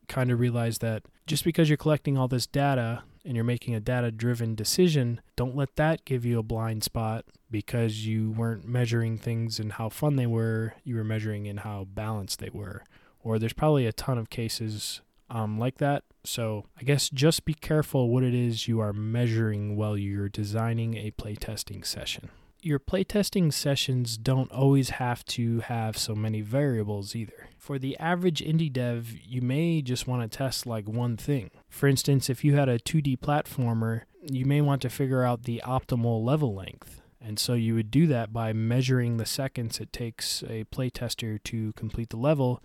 kind 0.08 0.30
of 0.30 0.38
realize 0.38 0.78
that 0.78 1.02
just 1.26 1.44
because 1.44 1.68
you're 1.68 1.76
collecting 1.76 2.16
all 2.16 2.28
this 2.28 2.46
data 2.46 3.02
and 3.24 3.34
you're 3.34 3.44
making 3.44 3.74
a 3.74 3.80
data 3.80 4.12
driven 4.12 4.54
decision, 4.54 5.20
don't 5.34 5.56
let 5.56 5.74
that 5.76 6.04
give 6.04 6.24
you 6.24 6.38
a 6.38 6.44
blind 6.44 6.84
spot 6.84 7.24
because 7.50 8.06
you 8.06 8.30
weren't 8.30 8.66
measuring 8.66 9.18
things 9.18 9.58
and 9.58 9.72
how 9.72 9.88
fun 9.88 10.16
they 10.16 10.26
were, 10.26 10.74
you 10.84 10.94
were 10.94 11.04
measuring 11.04 11.46
in 11.46 11.58
how 11.58 11.84
balanced 11.84 12.38
they 12.38 12.50
were. 12.50 12.84
Or 13.20 13.38
there's 13.38 13.52
probably 13.52 13.86
a 13.86 13.92
ton 13.92 14.18
of 14.18 14.30
cases 14.30 15.00
um, 15.28 15.58
like 15.58 15.78
that. 15.78 16.04
So 16.22 16.66
I 16.78 16.84
guess 16.84 17.08
just 17.08 17.44
be 17.44 17.54
careful 17.54 18.10
what 18.10 18.22
it 18.22 18.34
is 18.34 18.68
you 18.68 18.78
are 18.80 18.92
measuring 18.92 19.76
while 19.76 19.96
you're 19.96 20.28
designing 20.28 20.96
a 20.96 21.10
playtesting 21.10 21.84
session. 21.84 22.30
Your 22.66 22.80
playtesting 22.80 23.52
sessions 23.52 24.18
don't 24.18 24.50
always 24.50 24.90
have 24.90 25.24
to 25.26 25.60
have 25.60 25.96
so 25.96 26.16
many 26.16 26.40
variables 26.40 27.14
either. 27.14 27.48
For 27.56 27.78
the 27.78 27.96
average 27.98 28.40
indie 28.40 28.72
dev, 28.72 29.14
you 29.24 29.40
may 29.40 29.80
just 29.82 30.08
want 30.08 30.28
to 30.28 30.36
test 30.36 30.66
like 30.66 30.88
one 30.88 31.16
thing. 31.16 31.52
For 31.68 31.86
instance, 31.86 32.28
if 32.28 32.42
you 32.42 32.56
had 32.56 32.68
a 32.68 32.80
2D 32.80 33.20
platformer, 33.20 34.00
you 34.20 34.44
may 34.46 34.60
want 34.60 34.82
to 34.82 34.90
figure 34.90 35.22
out 35.22 35.44
the 35.44 35.62
optimal 35.64 36.24
level 36.24 36.56
length. 36.56 37.02
And 37.20 37.38
so 37.38 37.54
you 37.54 37.76
would 37.76 37.92
do 37.92 38.08
that 38.08 38.32
by 38.32 38.52
measuring 38.52 39.18
the 39.18 39.26
seconds 39.26 39.78
it 39.78 39.92
takes 39.92 40.42
a 40.48 40.64
playtester 40.64 41.40
to 41.44 41.72
complete 41.74 42.10
the 42.10 42.16
level 42.16 42.64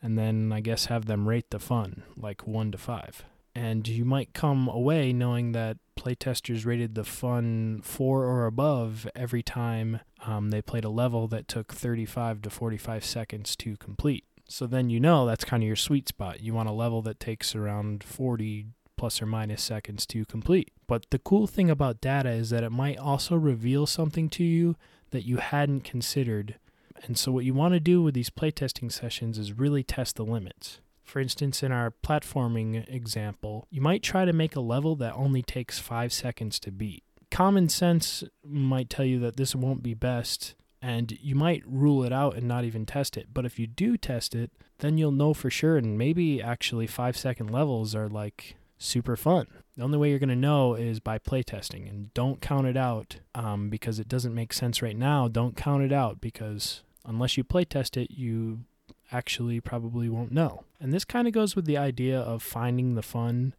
and 0.00 0.18
then 0.18 0.50
I 0.50 0.62
guess 0.62 0.86
have 0.86 1.04
them 1.04 1.28
rate 1.28 1.50
the 1.50 1.58
fun, 1.58 2.04
like 2.16 2.46
1 2.46 2.72
to 2.72 2.78
5. 2.78 3.24
And 3.54 3.86
you 3.86 4.06
might 4.06 4.32
come 4.32 4.66
away 4.66 5.12
knowing 5.12 5.52
that 5.52 5.76
playtesters 5.96 6.66
rated 6.66 6.94
the 6.94 7.04
fun 7.04 7.80
4 7.82 8.24
or 8.24 8.46
above 8.46 9.08
every 9.14 9.42
time 9.42 10.00
um, 10.26 10.50
they 10.50 10.62
played 10.62 10.84
a 10.84 10.90
level 10.90 11.28
that 11.28 11.48
took 11.48 11.72
35 11.72 12.42
to 12.42 12.50
45 12.50 13.04
seconds 13.04 13.56
to 13.56 13.76
complete. 13.76 14.24
So 14.48 14.66
then 14.66 14.90
you 14.90 15.00
know 15.00 15.26
that's 15.26 15.44
kind 15.44 15.62
of 15.62 15.66
your 15.66 15.76
sweet 15.76 16.08
spot. 16.08 16.40
You 16.40 16.54
want 16.54 16.68
a 16.68 16.72
level 16.72 17.02
that 17.02 17.20
takes 17.20 17.54
around 17.54 18.04
40 18.04 18.66
plus 18.96 19.22
or 19.22 19.26
minus 19.26 19.62
seconds 19.62 20.06
to 20.06 20.24
complete. 20.24 20.70
But 20.86 21.10
the 21.10 21.18
cool 21.18 21.46
thing 21.46 21.70
about 21.70 22.00
data 22.00 22.30
is 22.30 22.50
that 22.50 22.62
it 22.62 22.70
might 22.70 22.98
also 22.98 23.36
reveal 23.36 23.86
something 23.86 24.28
to 24.30 24.44
you 24.44 24.76
that 25.10 25.26
you 25.26 25.38
hadn't 25.38 25.84
considered 25.84 26.56
and 27.04 27.18
so, 27.18 27.32
what 27.32 27.44
you 27.44 27.54
want 27.54 27.74
to 27.74 27.80
do 27.80 28.02
with 28.02 28.14
these 28.14 28.30
playtesting 28.30 28.92
sessions 28.92 29.38
is 29.38 29.52
really 29.52 29.82
test 29.82 30.16
the 30.16 30.24
limits. 30.24 30.80
For 31.04 31.20
instance, 31.20 31.62
in 31.62 31.72
our 31.72 31.90
platforming 31.90 32.88
example, 32.92 33.66
you 33.70 33.80
might 33.80 34.02
try 34.02 34.24
to 34.24 34.32
make 34.32 34.56
a 34.56 34.60
level 34.60 34.96
that 34.96 35.14
only 35.14 35.42
takes 35.42 35.78
five 35.78 36.12
seconds 36.12 36.58
to 36.60 36.70
beat. 36.70 37.02
Common 37.30 37.68
sense 37.68 38.24
might 38.44 38.90
tell 38.90 39.04
you 39.04 39.18
that 39.20 39.36
this 39.36 39.54
won't 39.54 39.82
be 39.82 39.94
best, 39.94 40.54
and 40.80 41.12
you 41.20 41.34
might 41.34 41.62
rule 41.66 42.04
it 42.04 42.12
out 42.12 42.36
and 42.36 42.46
not 42.46 42.64
even 42.64 42.86
test 42.86 43.16
it. 43.16 43.28
But 43.32 43.46
if 43.46 43.58
you 43.58 43.66
do 43.66 43.96
test 43.96 44.34
it, 44.34 44.50
then 44.78 44.98
you'll 44.98 45.12
know 45.12 45.32
for 45.32 45.50
sure, 45.50 45.76
and 45.76 45.96
maybe 45.96 46.42
actually 46.42 46.86
five 46.86 47.16
second 47.16 47.50
levels 47.50 47.94
are 47.94 48.08
like 48.08 48.56
super 48.78 49.16
fun. 49.16 49.46
The 49.76 49.84
only 49.84 49.96
way 49.96 50.10
you're 50.10 50.18
going 50.18 50.28
to 50.28 50.36
know 50.36 50.74
is 50.74 51.00
by 51.00 51.18
playtesting, 51.18 51.88
and 51.88 52.12
don't 52.14 52.40
count 52.40 52.66
it 52.66 52.76
out 52.76 53.20
um, 53.34 53.70
because 53.70 53.98
it 53.98 54.08
doesn't 54.08 54.34
make 54.34 54.52
sense 54.52 54.82
right 54.82 54.96
now. 54.96 55.28
Don't 55.28 55.56
count 55.56 55.82
it 55.82 55.92
out 55.92 56.20
because 56.20 56.82
unless 57.06 57.36
you 57.36 57.44
playtest 57.44 57.96
it, 57.96 58.10
you 58.10 58.64
actually 59.12 59.60
probably 59.60 60.08
won't 60.08 60.32
know. 60.32 60.64
And 60.80 60.92
this 60.92 61.04
kind 61.04 61.28
of 61.28 61.34
goes 61.34 61.54
with 61.54 61.66
the 61.66 61.76
idea 61.76 62.18
of 62.18 62.42
finding 62.42 62.94
the 62.94 63.02
fun 63.02 63.54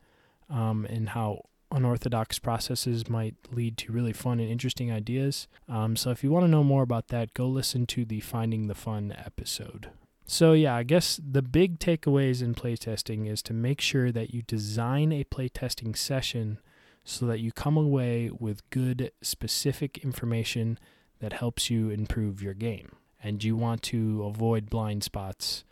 um, 0.49 0.85
and 0.85 1.09
how 1.09 1.43
unorthodox 1.71 2.39
processes 2.39 3.09
might 3.09 3.35
lead 3.51 3.77
to 3.77 3.91
really 3.91 4.13
fun 4.13 4.39
and 4.39 4.49
interesting 4.49 4.91
ideas. 4.91 5.47
Um, 5.67 5.95
so 5.95 6.11
if 6.11 6.23
you 6.23 6.31
want 6.31 6.45
to 6.45 6.51
know 6.51 6.63
more 6.63 6.83
about 6.83 7.07
that, 7.07 7.33
go 7.33 7.47
listen 7.47 7.85
to 7.87 8.05
the 8.05 8.19
Finding 8.19 8.67
the 8.67 8.75
Fun 8.75 9.13
episode. 9.17 9.89
So, 10.25 10.53
yeah, 10.53 10.75
I 10.75 10.83
guess 10.83 11.19
the 11.23 11.41
big 11.41 11.79
takeaways 11.79 12.41
in 12.41 12.55
playtesting 12.55 13.29
is 13.29 13.41
to 13.43 13.53
make 13.53 13.81
sure 13.81 14.11
that 14.11 14.33
you 14.33 14.41
design 14.43 15.11
a 15.11 15.25
playtesting 15.25 15.97
session 15.97 16.59
so 17.03 17.25
that 17.25 17.39
you 17.39 17.51
come 17.51 17.75
away 17.75 18.29
with 18.31 18.69
good, 18.69 19.11
specific 19.21 19.97
information 19.97 20.79
that 21.19 21.33
helps 21.33 21.69
you 21.69 21.89
improve 21.89 22.41
your 22.41 22.53
game 22.53 22.95
and 23.23 23.43
you 23.43 23.55
want 23.55 23.81
to 23.81 24.23
avoid 24.25 24.69
blind 24.69 25.03
spots 25.03 25.63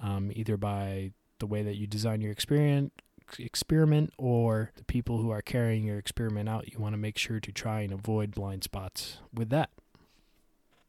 um, 0.00 0.30
either 0.34 0.56
by 0.56 1.12
the 1.38 1.46
way 1.46 1.62
that 1.62 1.76
you 1.76 1.86
design 1.86 2.20
your 2.20 2.32
experiment 2.32 2.92
experiment 3.38 4.12
or 4.18 4.72
the 4.76 4.84
people 4.84 5.18
who 5.18 5.30
are 5.30 5.40
carrying 5.40 5.84
your 5.84 5.98
experiment 5.98 6.48
out. 6.48 6.70
You 6.70 6.78
want 6.78 6.92
to 6.92 6.98
make 6.98 7.16
sure 7.16 7.40
to 7.40 7.52
try 7.52 7.80
and 7.80 7.92
avoid 7.92 8.32
blind 8.32 8.62
spots 8.62 9.18
with 9.32 9.48
that. 9.50 9.70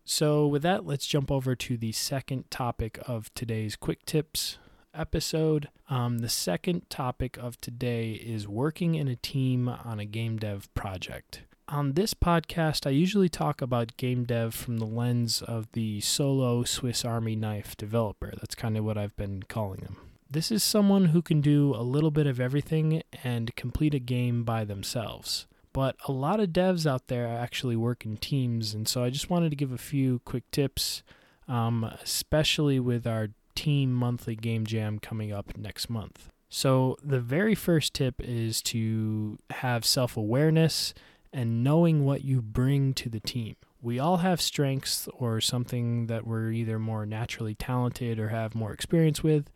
So 0.06 0.46
with 0.48 0.62
that 0.64 0.86
let's 0.86 1.08
jump 1.08 1.32
over 1.32 1.56
to 1.56 1.78
the 1.78 1.92
second 1.94 2.52
topic 2.52 3.00
of 3.08 3.34
today's 3.34 3.76
quick 3.76 4.06
tips 4.06 4.58
episode. 4.94 5.70
Um, 5.90 6.20
the 6.20 6.30
second 6.30 6.90
topic 6.90 7.38
of 7.38 7.60
today 7.62 8.12
is 8.12 8.48
working 8.48 8.96
in 8.96 9.08
a 9.08 9.16
team 9.16 9.70
on 9.70 10.00
a 10.00 10.06
game 10.06 10.38
dev 10.38 10.72
project 10.74 11.44
on 11.68 11.94
this 11.94 12.14
podcast, 12.14 12.86
I 12.86 12.92
usually 12.92 13.30
talk 13.30 13.62
about 13.62 13.98
game 13.98 14.24
dev 14.26 14.54
from 14.54 14.78
the 14.78 14.86
lens 14.86 15.42
of 15.42 15.72
the 15.74 16.02
solo 16.02 16.64
Swiss 16.64 17.06
Army 17.06 17.36
knife 17.36 17.78
developer. 17.78 18.34
That's 18.38 18.56
kind 18.56 18.78
of 18.78 18.84
what 18.84 18.98
I've 18.98 19.16
been 19.16 19.44
calling 19.44 19.82
them. 19.82 19.98
This 20.30 20.52
is 20.52 20.64
someone 20.64 21.06
who 21.06 21.22
can 21.22 21.42
do 21.42 21.76
a 21.76 21.84
little 21.84 22.12
bit 22.12 22.28
of 22.28 22.40
everything 22.40 23.04
and 23.24 23.56
complete 23.56 23.94
a 23.94 24.00
game 24.00 24.44
by 24.44 24.66
themselves. 24.66 25.48
But 25.74 25.96
a 26.08 26.12
lot 26.12 26.40
of 26.40 26.50
devs 26.50 26.86
out 26.86 27.08
there 27.08 27.28
actually 27.28 27.76
work 27.76 28.06
in 28.06 28.18
teams, 28.18 28.74
and 28.74 28.88
so 28.88 29.04
I 29.04 29.10
just 29.10 29.30
wanted 29.30 29.50
to 29.50 29.56
give 29.56 29.72
a 29.72 29.78
few 29.78 30.20
quick 30.20 30.50
tips, 30.52 31.02
um, 31.48 31.84
especially 31.84 32.80
with 32.80 33.08
our 33.08 33.30
team 33.56 33.94
monthly 33.94 34.36
game 34.36 34.66
jam 34.66 35.00
coming 35.00 35.32
up 35.32 35.58
next 35.58 35.90
month. 35.90 36.30
So, 36.50 36.98
the 37.04 37.20
very 37.20 37.56
first 37.56 37.96
tip 37.96 38.16
is 38.20 38.62
to 38.64 39.40
have 39.50 39.86
self 39.86 40.16
awareness 40.16 40.94
and 41.34 41.64
knowing 41.64 42.06
what 42.06 42.24
you 42.24 42.42
bring 42.42 42.94
to 42.94 43.10
the 43.10 43.20
team. 43.20 43.56
We 43.82 44.00
all 44.00 44.18
have 44.18 44.40
strengths 44.40 45.10
or 45.14 45.42
something 45.42 46.08
that 46.08 46.26
we're 46.26 46.52
either 46.52 46.80
more 46.80 47.06
naturally 47.06 47.56
talented 47.56 48.20
or 48.20 48.30
have 48.30 48.56
more 48.56 48.72
experience 48.72 49.24
with, 49.24 49.50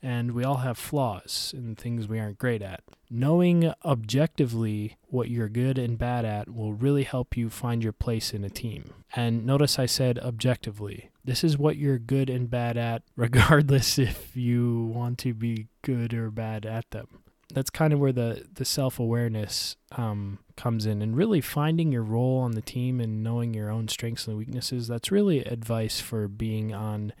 and 0.00 0.32
we 0.32 0.44
all 0.44 0.58
have 0.58 0.78
flaws 0.78 1.52
and 1.56 1.76
things 1.76 2.06
we 2.06 2.20
aren't 2.20 2.38
great 2.38 2.62
at. 2.62 2.82
Knowing 3.10 3.72
objectively 3.84 4.96
what 5.08 5.28
you're 5.28 5.48
good 5.48 5.78
and 5.78 5.98
bad 5.98 6.24
at 6.24 6.48
will 6.48 6.72
really 6.72 7.04
help 7.04 7.36
you 7.36 7.50
find 7.50 7.82
your 7.82 7.92
place 7.92 8.32
in 8.32 8.44
a 8.44 8.50
team. 8.50 8.92
And 9.14 9.44
notice 9.44 9.78
I 9.78 9.86
said 9.86 10.18
objectively. 10.18 11.10
This 11.24 11.44
is 11.44 11.58
what 11.58 11.76
you're 11.76 11.98
good 11.98 12.30
and 12.30 12.50
bad 12.50 12.76
at, 12.76 13.02
regardless 13.16 13.98
if 13.98 14.36
you 14.36 14.92
want 14.94 15.18
to 15.18 15.34
be 15.34 15.68
good 15.82 16.14
or 16.14 16.30
bad 16.30 16.66
at 16.66 16.90
them 16.90 17.22
that's 17.52 17.70
kind 17.70 17.92
of 17.92 18.00
where 18.00 18.12
the 18.12 18.46
the 18.52 18.64
self 18.64 18.98
awareness 18.98 19.76
um, 19.92 20.38
comes 20.56 20.86
in, 20.86 21.02
and 21.02 21.16
really 21.16 21.40
finding 21.40 21.92
your 21.92 22.02
role 22.02 22.38
on 22.38 22.52
the 22.52 22.62
team 22.62 23.00
and 23.00 23.22
knowing 23.22 23.54
your 23.54 23.70
own 23.70 23.88
strengths 23.88 24.26
and 24.26 24.36
weaknesses. 24.36 24.88
That's 24.88 25.12
really 25.12 25.40
advice 25.40 26.00
for 26.00 26.28
being 26.28 26.74
on 26.74 27.12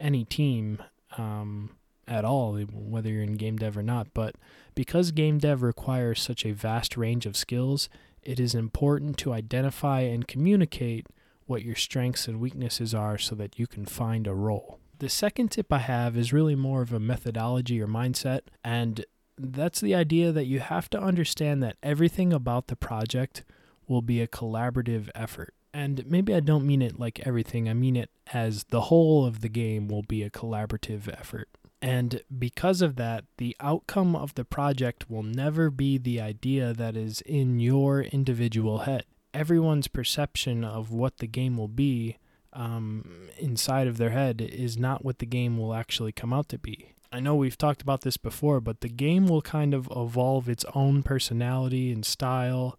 any 0.00 0.24
team 0.24 0.82
um, 1.16 1.70
at 2.06 2.24
all, 2.24 2.56
whether 2.56 3.10
you're 3.10 3.22
in 3.22 3.34
game 3.34 3.56
dev 3.56 3.76
or 3.76 3.82
not. 3.82 4.08
But 4.14 4.36
because 4.74 5.10
game 5.10 5.38
dev 5.38 5.62
requires 5.62 6.20
such 6.20 6.44
a 6.44 6.52
vast 6.52 6.96
range 6.96 7.26
of 7.26 7.36
skills, 7.36 7.88
it 8.22 8.40
is 8.40 8.54
important 8.54 9.16
to 9.18 9.32
identify 9.32 10.00
and 10.00 10.26
communicate 10.26 11.06
what 11.46 11.62
your 11.62 11.76
strengths 11.76 12.26
and 12.26 12.40
weaknesses 12.40 12.94
are 12.94 13.18
so 13.18 13.34
that 13.36 13.58
you 13.58 13.66
can 13.66 13.86
find 13.86 14.26
a 14.26 14.34
role. 14.34 14.80
The 14.98 15.08
second 15.08 15.50
tip 15.50 15.72
I 15.72 15.78
have 15.78 16.16
is 16.16 16.32
really 16.32 16.54
more 16.54 16.82
of 16.82 16.92
a 16.92 16.98
methodology 16.98 17.80
or 17.80 17.86
mindset, 17.86 18.40
and 18.64 19.04
that's 19.38 19.80
the 19.80 19.94
idea 19.94 20.32
that 20.32 20.46
you 20.46 20.60
have 20.60 20.88
to 20.90 21.00
understand 21.00 21.62
that 21.62 21.76
everything 21.82 22.32
about 22.32 22.68
the 22.68 22.76
project 22.76 23.44
will 23.86 24.02
be 24.02 24.20
a 24.20 24.26
collaborative 24.26 25.08
effort. 25.14 25.54
And 25.72 26.06
maybe 26.06 26.34
I 26.34 26.40
don't 26.40 26.66
mean 26.66 26.80
it 26.80 26.98
like 26.98 27.20
everything, 27.26 27.68
I 27.68 27.74
mean 27.74 27.96
it 27.96 28.10
as 28.32 28.64
the 28.64 28.82
whole 28.82 29.26
of 29.26 29.42
the 29.42 29.48
game 29.48 29.88
will 29.88 30.02
be 30.02 30.22
a 30.22 30.30
collaborative 30.30 31.08
effort. 31.08 31.48
And 31.82 32.22
because 32.36 32.80
of 32.80 32.96
that, 32.96 33.24
the 33.36 33.54
outcome 33.60 34.16
of 34.16 34.34
the 34.34 34.44
project 34.46 35.10
will 35.10 35.22
never 35.22 35.68
be 35.70 35.98
the 35.98 36.20
idea 36.20 36.72
that 36.72 36.96
is 36.96 37.20
in 37.20 37.60
your 37.60 38.00
individual 38.00 38.78
head. 38.80 39.04
everyone's 39.34 39.86
perception 39.86 40.64
of 40.64 40.90
what 40.90 41.18
the 41.18 41.26
game 41.26 41.58
will 41.58 41.68
be 41.68 42.16
um, 42.54 43.28
inside 43.38 43.86
of 43.86 43.98
their 43.98 44.10
head 44.10 44.40
is 44.40 44.78
not 44.78 45.04
what 45.04 45.18
the 45.18 45.26
game 45.26 45.58
will 45.58 45.74
actually 45.74 46.10
come 46.12 46.32
out 46.32 46.48
to 46.48 46.58
be. 46.58 46.94
I 47.12 47.20
know 47.20 47.34
we've 47.34 47.58
talked 47.58 47.82
about 47.82 48.02
this 48.02 48.16
before, 48.16 48.60
but 48.60 48.80
the 48.80 48.88
game 48.88 49.26
will 49.26 49.42
kind 49.42 49.74
of 49.74 49.88
evolve 49.94 50.48
its 50.48 50.64
own 50.74 51.02
personality 51.02 51.92
and 51.92 52.04
style 52.04 52.78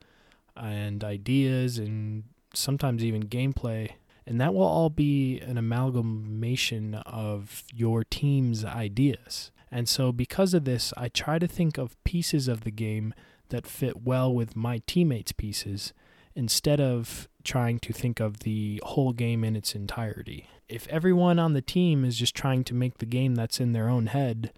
and 0.56 1.04
ideas 1.04 1.78
and 1.78 2.24
sometimes 2.54 3.04
even 3.04 3.24
gameplay. 3.24 3.92
And 4.26 4.42
that 4.42 4.54
will 4.54 4.64
all 4.64 4.90
be 4.90 5.40
an 5.40 5.58
amalgamation 5.58 6.96
of 6.96 7.64
your 7.74 8.04
team's 8.04 8.66
ideas. 8.66 9.52
And 9.72 9.88
so, 9.88 10.12
because 10.12 10.54
of 10.54 10.66
this, 10.66 10.94
I 10.98 11.10
try 11.10 11.40
to 11.40 11.48
think 11.48 11.78
of 11.78 12.02
pieces 12.04 12.48
of 12.48 12.64
the 12.64 12.72
game 12.72 13.14
that 13.50 13.68
fit 13.68 14.04
well 14.04 14.34
with 14.34 14.56
my 14.56 14.82
teammates' 14.86 15.32
pieces 15.32 15.94
instead 16.38 16.80
of 16.80 17.28
trying 17.44 17.80
to 17.80 17.92
think 17.92 18.20
of 18.20 18.40
the 18.42 18.80
whole 18.86 19.12
game 19.12 19.44
in 19.44 19.56
its 19.56 19.74
entirety. 19.74 20.48
If 20.70 20.88
everyone 20.88 21.40
on 21.40 21.54
the 21.54 21.62
team 21.64 22.06
is 22.06 22.16
just 22.16 22.36
trying 22.36 22.64
to 22.66 22.76
make 22.76 23.00
the 23.00 23.08
game 23.08 23.34
that's 23.34 23.60
in 23.60 23.72
their 23.72 23.90
own 23.90 24.06
head, 24.06 24.54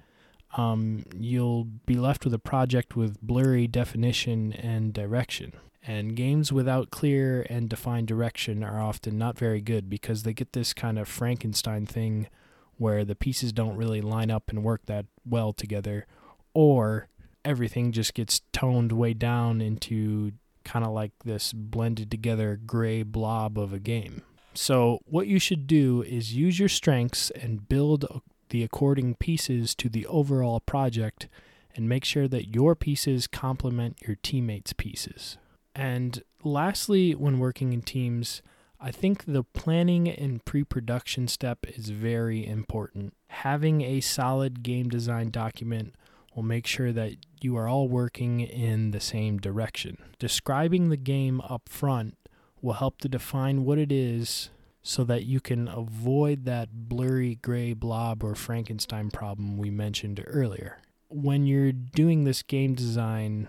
um, 0.58 1.06
you'll 1.16 1.64
be 1.64 1.96
left 1.96 2.26
with 2.26 2.34
a 2.34 2.40
project 2.40 2.98
with 2.98 3.22
blurry 3.22 3.66
definition 3.66 4.52
and 4.52 4.92
direction. 4.92 5.54
And 5.82 6.18
games 6.18 6.52
without 6.52 6.92
clear 6.92 7.46
and 7.50 7.70
defined 7.70 8.08
direction 8.08 8.62
are 8.62 8.82
often 8.82 9.18
not 9.18 9.40
very 9.40 9.62
good 9.62 9.90
because 9.90 10.24
they 10.24 10.34
get 10.34 10.52
this 10.52 10.74
kind 10.74 11.00
of 11.00 11.08
Frankenstein 11.08 11.86
thing 11.86 12.28
where 12.76 13.06
the 13.06 13.16
pieces 13.16 13.54
don't 13.54 13.78
really 13.78 14.02
line 14.02 14.30
up 14.30 14.50
and 14.50 14.64
work 14.64 14.86
that 14.88 15.06
well 15.26 15.54
together, 15.54 16.06
or 16.54 17.08
everything 17.46 17.94
just 17.94 18.14
gets 18.14 18.42
toned 18.52 18.92
way 18.92 19.14
down 19.14 19.62
into 19.62 20.34
kind 20.64 20.86
of 20.86 20.92
like 20.92 21.12
this 21.24 21.54
blended 21.54 22.12
together 22.12 22.60
gray 22.66 23.04
blob 23.04 23.58
of 23.58 23.74
a 23.74 23.80
game. 23.80 24.22
So, 24.54 25.00
what 25.06 25.28
you 25.28 25.40
should 25.40 25.68
do 25.68 26.02
is 26.02 26.36
use 26.36 26.60
your 26.60 26.70
strengths 26.70 27.30
and 27.32 27.68
build 27.70 28.22
the 28.50 28.64
according 28.64 29.16
pieces 29.16 29.76
to 29.76 29.90
the 29.90 30.06
overall 30.08 30.60
project 30.60 31.28
and 31.76 31.88
make 31.88 32.04
sure 32.04 32.28
that 32.28 32.54
your 32.54 32.76
pieces 32.76 33.28
complement 33.28 34.00
your 34.06 34.18
teammates' 34.22 34.74
pieces. 34.74 35.38
And 35.76 36.24
lastly, 36.44 37.14
when 37.14 37.40
working 37.40 37.74
in 37.74 37.84
teams, 37.84 38.42
I 38.82 38.92
think 38.92 39.26
the 39.26 39.44
planning 39.44 40.10
and 40.10 40.44
pre 40.44 40.64
production 40.64 41.28
step 41.28 41.60
is 41.68 41.90
very 41.90 42.46
important. 42.46 43.14
Having 43.30 43.82
a 43.82 44.02
solid 44.02 44.64
game 44.64 44.90
design 44.90 45.30
document 45.30 45.96
will 46.36 46.44
make 46.44 46.68
sure 46.68 46.92
that 46.92 47.14
you 47.42 47.58
are 47.58 47.68
all 47.68 47.88
working 47.88 48.42
in 48.42 48.92
the 48.92 49.00
same 49.00 49.38
direction. 49.38 49.98
Describing 50.20 50.90
the 50.90 50.98
game 50.98 51.42
up 51.42 51.70
front 51.70 52.16
will 52.62 52.74
help 52.74 53.00
to 53.02 53.10
define 53.10 53.66
what 53.66 53.78
it 53.78 53.92
is 53.92 54.50
so 54.82 55.04
that 55.04 55.26
you 55.26 55.40
can 55.40 55.68
avoid 55.68 56.46
that 56.46 56.70
blurry 56.90 57.36
gray 57.36 57.74
blob 57.74 58.24
or 58.24 58.36
Frankenstein 58.36 59.10
problem 59.10 59.58
we 59.58 59.70
mentioned 59.70 60.24
earlier. 60.28 60.80
When 61.10 61.46
you're 61.46 61.72
doing 61.72 62.24
this 62.24 62.44
game 62.44 62.76
design 62.76 63.48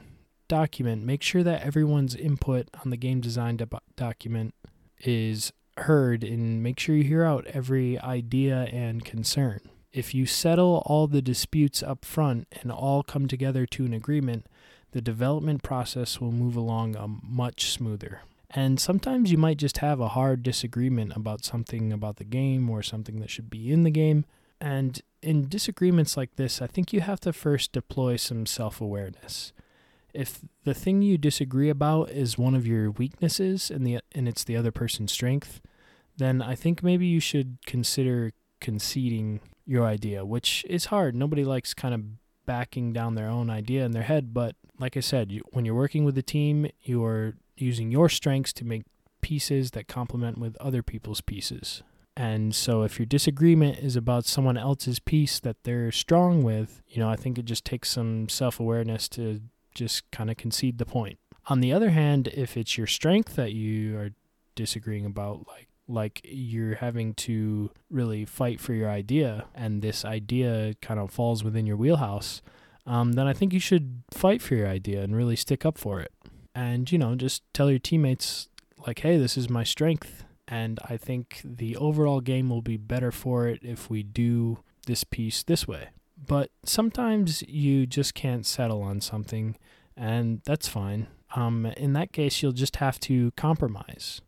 document, 0.49 1.05
make 1.05 1.23
sure 1.23 1.43
that 1.43 1.63
everyone's 1.63 2.15
input 2.15 2.69
on 2.83 2.91
the 2.91 2.97
game 2.97 3.21
design 3.21 3.57
do- 3.57 3.69
document 3.97 4.55
is 4.99 5.53
heard 5.77 6.25
and 6.25 6.63
make 6.63 6.79
sure 6.79 6.95
you 6.95 7.05
hear 7.05 7.25
out 7.25 7.47
every 7.47 7.99
idea 8.01 8.65
and 8.65 9.05
concern. 9.05 9.61
If 9.93 10.15
you 10.15 10.27
settle 10.27 10.83
all 10.87 11.07
the 11.07 11.23
disputes 11.23 11.83
up 11.83 12.05
front 12.05 12.47
and 12.63 12.71
all 12.71 13.03
come 13.03 13.27
together 13.27 13.67
to 13.67 13.85
an 13.85 13.93
agreement, 13.93 14.47
the 14.93 15.01
development 15.01 15.63
process 15.63 16.21
will 16.21 16.33
move 16.33 16.57
along 16.57 16.97
a 16.97 17.09
much 17.09 17.71
smoother. 17.71 18.23
And 18.51 18.81
sometimes 18.81 19.31
you 19.31 19.39
might 19.39 19.57
just 19.57 19.79
have 19.79 20.01
a 20.01 20.09
hard 20.09 20.43
disagreement 20.43 21.15
about 21.15 21.45
something 21.45 21.93
about 21.93 22.17
the 22.17 22.25
game 22.25 22.69
or 22.69 22.83
something 22.83 23.21
that 23.21 23.31
should 23.31 23.51
be 23.51 23.73
in 23.73 23.85
the 23.85 23.91
game. 23.91 24.25
And 24.61 25.01
in 25.23 25.49
disagreements 25.49 26.17
like 26.17 26.37
this, 26.37 26.61
I 26.61 26.67
think 26.67 26.93
you 26.93 27.01
have 27.01 27.21
to 27.21 27.33
first 27.33 27.73
deploy 27.73 28.17
some 28.17 28.47
self 28.47 28.81
awareness 28.81 29.53
if 30.15 30.41
the 30.65 30.75
thing 30.75 31.03
you 31.03 31.19
disagree 31.19 31.69
about 31.69 32.11
is 32.11 32.39
one 32.39 32.55
of 32.55 32.67
your 32.67 32.91
weaknesses 32.91 33.71
and 33.71 33.87
the 33.87 34.01
and 34.13 34.29
it's 34.29 34.45
the 34.45 34.57
other 34.57 34.73
person's 34.73 35.13
strength, 35.13 35.61
then 36.17 36.43
I 36.43 36.55
think 36.55 36.83
maybe 36.83 37.07
you 37.07 37.21
should 37.21 37.59
consider 37.67 38.33
conceding 38.61 39.41
your 39.67 39.87
idea, 39.87 40.25
which 40.25 40.65
is 40.69 40.87
hard. 40.87 41.15
Nobody 41.15 41.45
likes 41.45 41.75
kind 41.75 41.95
of 41.95 42.03
backing 42.47 42.93
down 42.93 43.15
their 43.15 43.29
own 43.29 43.51
idea 43.51 43.85
in 43.85 43.93
their 43.93 44.03
head, 44.03 44.35
but 44.35 44.57
like 44.79 44.97
I 44.97 45.01
said, 45.01 45.31
you, 45.31 45.43
when 45.53 45.65
you're 45.65 45.75
working 45.75 46.05
with 46.05 46.17
a 46.19 46.23
team, 46.23 46.67
you 46.83 47.05
are 47.05 47.35
using 47.57 47.91
your 47.91 48.09
strengths 48.09 48.53
to 48.55 48.65
make 48.65 48.83
pieces 49.21 49.73
that 49.73 49.87
complement 49.87 50.39
with 50.39 50.57
other 50.57 50.83
people's 50.83 51.21
pieces. 51.21 51.83
And 52.17 52.55
so 52.55 52.83
if 52.83 52.99
your 52.99 53.07
disagreement 53.07 53.79
is 53.79 53.97
about 53.97 54.25
someone 54.25 54.59
else's 54.59 54.99
piece 54.99 55.39
that 55.41 55.63
they're 55.65 55.93
strong 55.93 56.43
with, 56.43 56.83
you 56.89 56.99
know, 56.99 57.09
I 57.09 57.17
think 57.17 57.39
it 57.39 57.45
just 57.45 57.65
takes 57.65 57.91
some 57.91 58.29
self-awareness 58.29 59.09
to 59.11 59.41
just 59.75 60.11
kind 60.11 60.31
of 60.31 60.37
concede 60.37 60.79
the 60.79 60.85
point. 60.85 61.19
On 61.47 61.61
the 61.61 61.73
other 61.73 61.91
hand, 61.91 62.29
if 62.29 62.57
it's 62.57 62.77
your 62.77 62.87
strength 62.87 63.37
that 63.37 63.53
you 63.53 63.97
are 63.97 64.11
disagreeing 64.55 65.07
about, 65.07 65.47
like 65.47 65.69
like 65.91 66.21
you're 66.25 66.77
having 66.77 67.15
to 67.15 67.71
really 67.91 68.25
fight 68.25 68.61
for 68.61 68.75
your 68.75 68.91
idea, 68.91 69.47
and 69.55 69.83
this 69.83 70.05
idea 70.05 70.75
kind 70.81 71.01
of 71.01 71.11
falls 71.11 71.43
within 71.45 71.67
your 71.67 71.77
wheelhouse, 71.77 72.43
um, 72.87 73.13
then 73.13 73.27
I 73.27 73.33
think 73.33 73.53
you 73.53 73.61
should 73.61 74.03
fight 74.11 74.41
for 74.43 74.55
your 74.55 74.69
idea 74.69 75.03
and 75.03 75.17
really 75.17 75.37
stick 75.37 75.65
up 75.65 75.79
for 75.79 76.01
it. 76.01 76.13
And 76.55 76.91
you 76.91 76.99
know, 76.99 77.15
just 77.15 77.43
tell 77.53 77.71
your 77.71 77.79
teammates 77.79 78.49
like, 78.87 79.01
"Hey, 79.01 79.17
this 79.17 79.37
is 79.37 79.49
my 79.49 79.65
strength." 79.65 80.25
And 80.49 80.81
I 80.89 80.97
think 80.97 81.43
the 81.45 81.77
overall 81.77 82.21
game 82.21 82.51
will 82.51 82.63
be 82.63 82.77
better 82.77 83.13
for 83.13 83.47
it 83.47 83.61
if 83.63 83.89
we 83.89 84.03
do 84.03 84.59
this 84.87 85.05
piece 85.05 85.45
this 85.45 85.69
way. 85.69 85.91
But 86.27 86.51
sometimes 86.65 87.43
you 87.43 87.87
just 87.87 88.15
can't 88.15 88.45
settle 88.45 88.83
on 88.83 89.01
something, 89.01 89.57
and 89.97 90.43
that's 90.45 90.67
fine. 90.69 91.07
Um, 91.37 91.67
in 91.67 91.93
that 91.93 92.13
case, 92.13 92.43
you'll 92.43 92.53
just 92.53 92.77
have 92.77 92.99
to 93.01 93.31
compromise. 93.33 94.21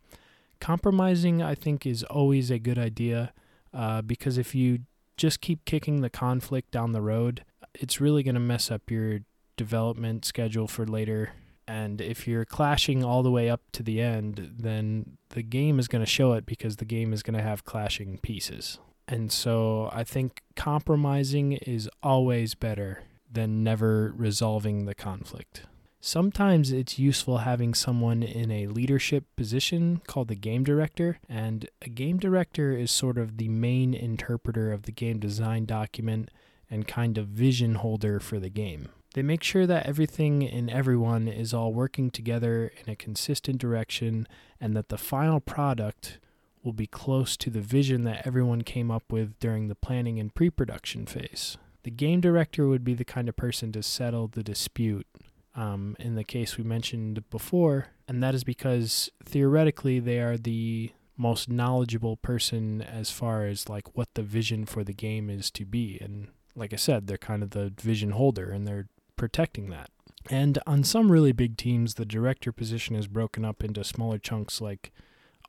Compromising, 0.62 1.42
I 1.42 1.56
think, 1.56 1.84
is 1.84 2.04
always 2.04 2.48
a 2.48 2.60
good 2.60 2.78
idea 2.78 3.32
uh, 3.74 4.00
because 4.00 4.38
if 4.38 4.54
you 4.54 4.78
just 5.16 5.40
keep 5.40 5.64
kicking 5.64 6.02
the 6.02 6.08
conflict 6.08 6.70
down 6.70 6.92
the 6.92 7.02
road, 7.02 7.44
it's 7.74 8.00
really 8.00 8.22
going 8.22 8.36
to 8.36 8.40
mess 8.40 8.70
up 8.70 8.88
your 8.88 9.22
development 9.56 10.24
schedule 10.24 10.68
for 10.68 10.86
later. 10.86 11.32
And 11.66 12.00
if 12.00 12.28
you're 12.28 12.44
clashing 12.44 13.02
all 13.02 13.24
the 13.24 13.30
way 13.32 13.50
up 13.50 13.62
to 13.72 13.82
the 13.82 14.00
end, 14.00 14.52
then 14.56 15.18
the 15.30 15.42
game 15.42 15.80
is 15.80 15.88
going 15.88 16.04
to 16.04 16.08
show 16.08 16.34
it 16.34 16.46
because 16.46 16.76
the 16.76 16.84
game 16.84 17.12
is 17.12 17.24
going 17.24 17.36
to 17.36 17.42
have 17.42 17.64
clashing 17.64 18.18
pieces. 18.18 18.78
And 19.08 19.32
so 19.32 19.90
I 19.92 20.04
think 20.04 20.42
compromising 20.54 21.54
is 21.54 21.90
always 22.04 22.54
better 22.54 23.02
than 23.28 23.64
never 23.64 24.14
resolving 24.16 24.84
the 24.84 24.94
conflict. 24.94 25.62
Sometimes 26.04 26.72
it's 26.72 26.98
useful 26.98 27.38
having 27.38 27.74
someone 27.74 28.24
in 28.24 28.50
a 28.50 28.66
leadership 28.66 29.24
position 29.36 30.02
called 30.08 30.26
the 30.26 30.34
game 30.34 30.64
director, 30.64 31.20
and 31.28 31.68
a 31.80 31.88
game 31.88 32.18
director 32.18 32.72
is 32.72 32.90
sort 32.90 33.16
of 33.16 33.36
the 33.36 33.48
main 33.48 33.94
interpreter 33.94 34.72
of 34.72 34.82
the 34.82 34.90
game 34.90 35.20
design 35.20 35.64
document 35.64 36.28
and 36.68 36.88
kind 36.88 37.18
of 37.18 37.28
vision 37.28 37.76
holder 37.76 38.18
for 38.18 38.40
the 38.40 38.48
game. 38.48 38.88
They 39.14 39.22
make 39.22 39.44
sure 39.44 39.64
that 39.64 39.86
everything 39.86 40.42
and 40.42 40.68
everyone 40.68 41.28
is 41.28 41.54
all 41.54 41.72
working 41.72 42.10
together 42.10 42.72
in 42.84 42.92
a 42.92 42.96
consistent 42.96 43.58
direction 43.58 44.26
and 44.60 44.76
that 44.76 44.88
the 44.88 44.98
final 44.98 45.38
product 45.38 46.18
will 46.64 46.72
be 46.72 46.88
close 46.88 47.36
to 47.36 47.48
the 47.48 47.60
vision 47.60 48.02
that 48.04 48.26
everyone 48.26 48.62
came 48.62 48.90
up 48.90 49.04
with 49.08 49.38
during 49.38 49.68
the 49.68 49.76
planning 49.76 50.18
and 50.18 50.34
pre 50.34 50.50
production 50.50 51.06
phase. 51.06 51.58
The 51.84 51.92
game 51.92 52.20
director 52.20 52.66
would 52.66 52.82
be 52.82 52.94
the 52.94 53.04
kind 53.04 53.28
of 53.28 53.36
person 53.36 53.70
to 53.70 53.84
settle 53.84 54.26
the 54.26 54.42
dispute 54.42 55.06
um, 55.54 55.96
in 55.98 56.14
the 56.14 56.24
case 56.24 56.56
we 56.56 56.64
mentioned 56.64 57.28
before, 57.30 57.88
and 58.08 58.22
that 58.22 58.34
is 58.34 58.44
because 58.44 59.10
theoretically 59.24 60.00
they 60.00 60.20
are 60.20 60.36
the 60.36 60.92
most 61.16 61.48
knowledgeable 61.48 62.16
person 62.16 62.82
as 62.82 63.10
far 63.10 63.44
as 63.46 63.68
like 63.68 63.96
what 63.96 64.14
the 64.14 64.22
vision 64.22 64.64
for 64.64 64.82
the 64.82 64.94
game 64.94 65.28
is 65.28 65.50
to 65.50 65.64
be 65.64 65.98
and 66.00 66.28
like 66.56 66.72
I 66.72 66.76
said 66.76 67.06
they're 67.06 67.18
kind 67.18 67.42
of 67.42 67.50
the 67.50 67.72
vision 67.80 68.10
holder 68.10 68.50
and 68.50 68.66
they're 68.66 68.88
protecting 69.16 69.70
that. 69.70 69.90
And 70.30 70.58
on 70.66 70.84
some 70.84 71.12
really 71.12 71.32
big 71.32 71.56
teams 71.56 71.94
the 71.94 72.04
director 72.04 72.50
position 72.50 72.96
is 72.96 73.06
broken 73.06 73.44
up 73.44 73.62
into 73.62 73.84
smaller 73.84 74.18
chunks 74.18 74.60
like 74.60 74.92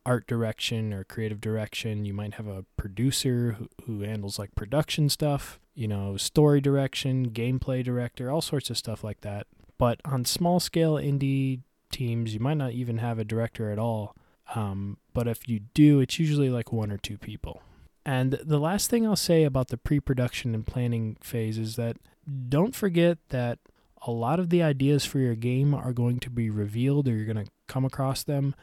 art 0.06 0.28
direction 0.28 0.94
or 0.94 1.04
creative 1.04 1.40
direction. 1.40 2.06
You 2.06 2.14
might 2.14 2.36
have 2.36 2.48
a 2.48 2.66
producer 2.78 3.56
who, 3.58 3.70
who 3.86 4.02
handles 4.02 4.38
like 4.38 4.54
production 4.56 5.10
stuff, 5.10 5.60
you 5.76 5.88
know, 5.88 6.18
story 6.18 6.62
direction, 6.62 7.32
gameplay 7.32 7.84
director, 7.84 8.30
all 8.30 8.42
sorts 8.42 8.70
of 8.70 8.78
stuff 8.78 9.04
like 9.04 9.22
that. 9.22 9.48
But 9.84 10.00
on 10.06 10.24
small 10.24 10.62
scale 10.62 10.94
indie 10.94 11.60
teams, 11.92 12.34
you 12.34 12.40
might 12.40 12.56
not 12.56 12.72
even 12.72 13.00
have 13.00 13.20
a 13.20 13.26
director 13.26 13.70
at 13.70 13.78
all. 13.78 14.16
Um, 14.56 14.96
but 15.14 15.28
if 15.28 15.50
you 15.50 15.60
do, 15.74 16.00
it's 16.00 16.18
usually 16.18 16.50
like 16.50 16.72
one 16.72 16.90
or 16.90 16.98
two 16.98 17.18
people. 17.18 17.62
And 18.06 18.40
the 18.42 18.62
last 18.62 18.90
thing 18.90 19.06
I'll 19.06 19.18
say 19.18 19.44
about 19.44 19.68
the 19.68 19.76
pre 19.76 20.00
production 20.00 20.56
and 20.56 20.66
planning 20.66 21.18
phase 21.22 21.58
is 21.58 21.76
that 21.76 21.98
don't 22.48 22.74
forget 22.74 23.18
that 23.28 23.60
a 24.08 24.12
lot 24.12 24.40
of 24.40 24.52
the 24.52 24.64
ideas 24.64 25.04
for 25.04 25.20
your 25.20 25.36
game 25.36 25.74
are 25.74 25.92
going 25.92 26.22
to 26.22 26.30
be 26.30 26.50
revealed 26.50 27.10
or 27.10 27.18
you're 27.18 27.34
going 27.34 27.46
to 27.46 27.52
come 27.68 27.84
across 27.84 28.24
them 28.24 28.56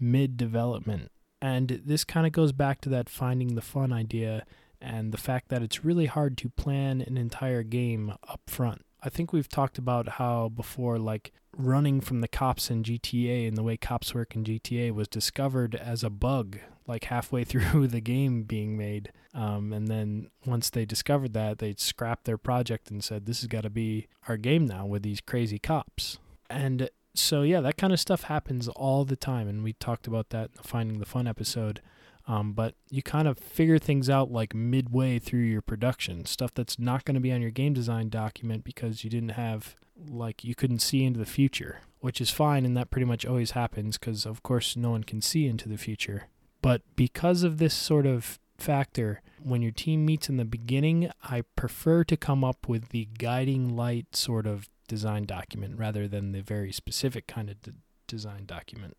mid 0.00 0.38
development. 0.38 1.10
And 1.42 1.82
this 1.84 2.02
kind 2.02 2.26
of 2.26 2.32
goes 2.32 2.52
back 2.52 2.80
to 2.80 2.88
that 2.88 3.10
finding 3.10 3.56
the 3.56 3.60
fun 3.60 3.92
idea 3.92 4.46
and 4.80 5.12
the 5.12 5.18
fact 5.18 5.50
that 5.50 5.60
it's 5.60 5.84
really 5.84 6.06
hard 6.06 6.38
to 6.38 6.48
plan 6.48 7.02
an 7.02 7.18
entire 7.18 7.62
game 7.62 8.14
up 8.26 8.40
front. 8.46 8.86
I 9.02 9.08
think 9.08 9.32
we've 9.32 9.48
talked 9.48 9.78
about 9.78 10.08
how 10.10 10.48
before, 10.48 10.98
like 10.98 11.32
running 11.56 12.00
from 12.00 12.20
the 12.20 12.28
cops 12.28 12.70
in 12.70 12.82
GTA 12.82 13.48
and 13.48 13.56
the 13.56 13.62
way 13.62 13.76
cops 13.76 14.14
work 14.14 14.34
in 14.36 14.44
GTA 14.44 14.92
was 14.92 15.08
discovered 15.08 15.74
as 15.74 16.04
a 16.04 16.10
bug, 16.10 16.58
like 16.86 17.04
halfway 17.04 17.44
through 17.44 17.88
the 17.88 18.00
game 18.00 18.44
being 18.44 18.76
made. 18.76 19.12
Um, 19.34 19.72
and 19.72 19.88
then 19.88 20.30
once 20.46 20.70
they 20.70 20.84
discovered 20.84 21.32
that, 21.32 21.58
they 21.58 21.74
scrapped 21.76 22.24
their 22.24 22.38
project 22.38 22.90
and 22.90 23.02
said, 23.02 23.26
This 23.26 23.40
has 23.40 23.48
got 23.48 23.62
to 23.62 23.70
be 23.70 24.06
our 24.28 24.36
game 24.36 24.66
now 24.66 24.86
with 24.86 25.02
these 25.02 25.20
crazy 25.20 25.58
cops. 25.58 26.18
And 26.48 26.88
so, 27.14 27.42
yeah, 27.42 27.60
that 27.60 27.76
kind 27.76 27.92
of 27.92 28.00
stuff 28.00 28.24
happens 28.24 28.68
all 28.68 29.04
the 29.04 29.16
time. 29.16 29.48
And 29.48 29.64
we 29.64 29.72
talked 29.74 30.06
about 30.06 30.30
that 30.30 30.50
in 30.50 30.56
the 30.56 30.68
Finding 30.68 30.98
the 30.98 31.06
Fun 31.06 31.26
episode. 31.26 31.80
Um, 32.28 32.52
but 32.52 32.74
you 32.88 33.02
kind 33.02 33.26
of 33.26 33.38
figure 33.38 33.78
things 33.78 34.08
out 34.08 34.30
like 34.30 34.54
midway 34.54 35.18
through 35.18 35.40
your 35.40 35.62
production, 35.62 36.24
stuff 36.24 36.54
that's 36.54 36.78
not 36.78 37.04
going 37.04 37.14
to 37.14 37.20
be 37.20 37.32
on 37.32 37.42
your 37.42 37.50
game 37.50 37.72
design 37.72 38.08
document 38.08 38.64
because 38.64 39.02
you 39.02 39.10
didn't 39.10 39.30
have, 39.30 39.74
like, 40.08 40.44
you 40.44 40.54
couldn't 40.54 40.80
see 40.80 41.04
into 41.04 41.18
the 41.18 41.26
future, 41.26 41.80
which 42.00 42.20
is 42.20 42.30
fine. 42.30 42.64
And 42.64 42.76
that 42.76 42.90
pretty 42.90 43.06
much 43.06 43.26
always 43.26 43.52
happens 43.52 43.98
because, 43.98 44.24
of 44.24 44.42
course, 44.42 44.76
no 44.76 44.90
one 44.90 45.04
can 45.04 45.20
see 45.20 45.46
into 45.46 45.68
the 45.68 45.78
future. 45.78 46.28
But 46.60 46.82
because 46.94 47.42
of 47.42 47.58
this 47.58 47.74
sort 47.74 48.06
of 48.06 48.38
factor, 48.56 49.20
when 49.42 49.62
your 49.62 49.72
team 49.72 50.06
meets 50.06 50.28
in 50.28 50.36
the 50.36 50.44
beginning, 50.44 51.10
I 51.24 51.42
prefer 51.56 52.04
to 52.04 52.16
come 52.16 52.44
up 52.44 52.68
with 52.68 52.90
the 52.90 53.08
guiding 53.18 53.76
light 53.76 54.14
sort 54.14 54.46
of 54.46 54.68
design 54.86 55.24
document 55.24 55.78
rather 55.78 56.06
than 56.06 56.32
the 56.32 56.42
very 56.42 56.70
specific 56.70 57.26
kind 57.26 57.50
of 57.50 57.60
d- 57.62 57.72
design 58.06 58.44
document. 58.46 58.96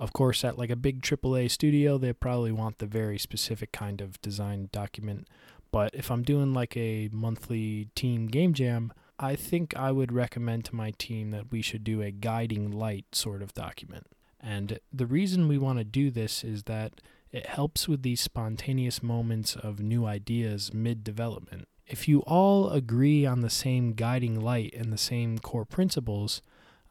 Of 0.00 0.12
course, 0.12 0.44
at 0.44 0.58
like 0.58 0.70
a 0.70 0.76
big 0.76 1.02
AAA 1.02 1.50
studio, 1.50 1.98
they 1.98 2.12
probably 2.12 2.52
want 2.52 2.78
the 2.78 2.86
very 2.86 3.18
specific 3.18 3.72
kind 3.72 4.00
of 4.00 4.20
design 4.20 4.68
document. 4.72 5.28
But 5.70 5.94
if 5.94 6.10
I'm 6.10 6.22
doing 6.22 6.52
like 6.52 6.76
a 6.76 7.08
monthly 7.12 7.88
team 7.94 8.26
game 8.26 8.54
jam, 8.54 8.92
I 9.18 9.36
think 9.36 9.76
I 9.76 9.92
would 9.92 10.12
recommend 10.12 10.64
to 10.66 10.74
my 10.74 10.92
team 10.92 11.30
that 11.30 11.50
we 11.52 11.62
should 11.62 11.84
do 11.84 12.02
a 12.02 12.10
guiding 12.10 12.70
light 12.70 13.06
sort 13.12 13.42
of 13.42 13.54
document. 13.54 14.06
And 14.40 14.78
the 14.92 15.06
reason 15.06 15.48
we 15.48 15.58
want 15.58 15.78
to 15.78 15.84
do 15.84 16.10
this 16.10 16.44
is 16.44 16.64
that 16.64 17.00
it 17.32 17.46
helps 17.46 17.88
with 17.88 18.02
these 18.02 18.20
spontaneous 18.20 19.02
moments 19.02 19.56
of 19.56 19.80
new 19.80 20.04
ideas 20.06 20.74
mid 20.74 21.02
development. 21.02 21.66
If 21.86 22.08
you 22.08 22.20
all 22.20 22.70
agree 22.70 23.26
on 23.26 23.40
the 23.40 23.50
same 23.50 23.94
guiding 23.94 24.40
light 24.40 24.74
and 24.74 24.92
the 24.92 24.98
same 24.98 25.38
core 25.38 25.64
principles, 25.64 26.42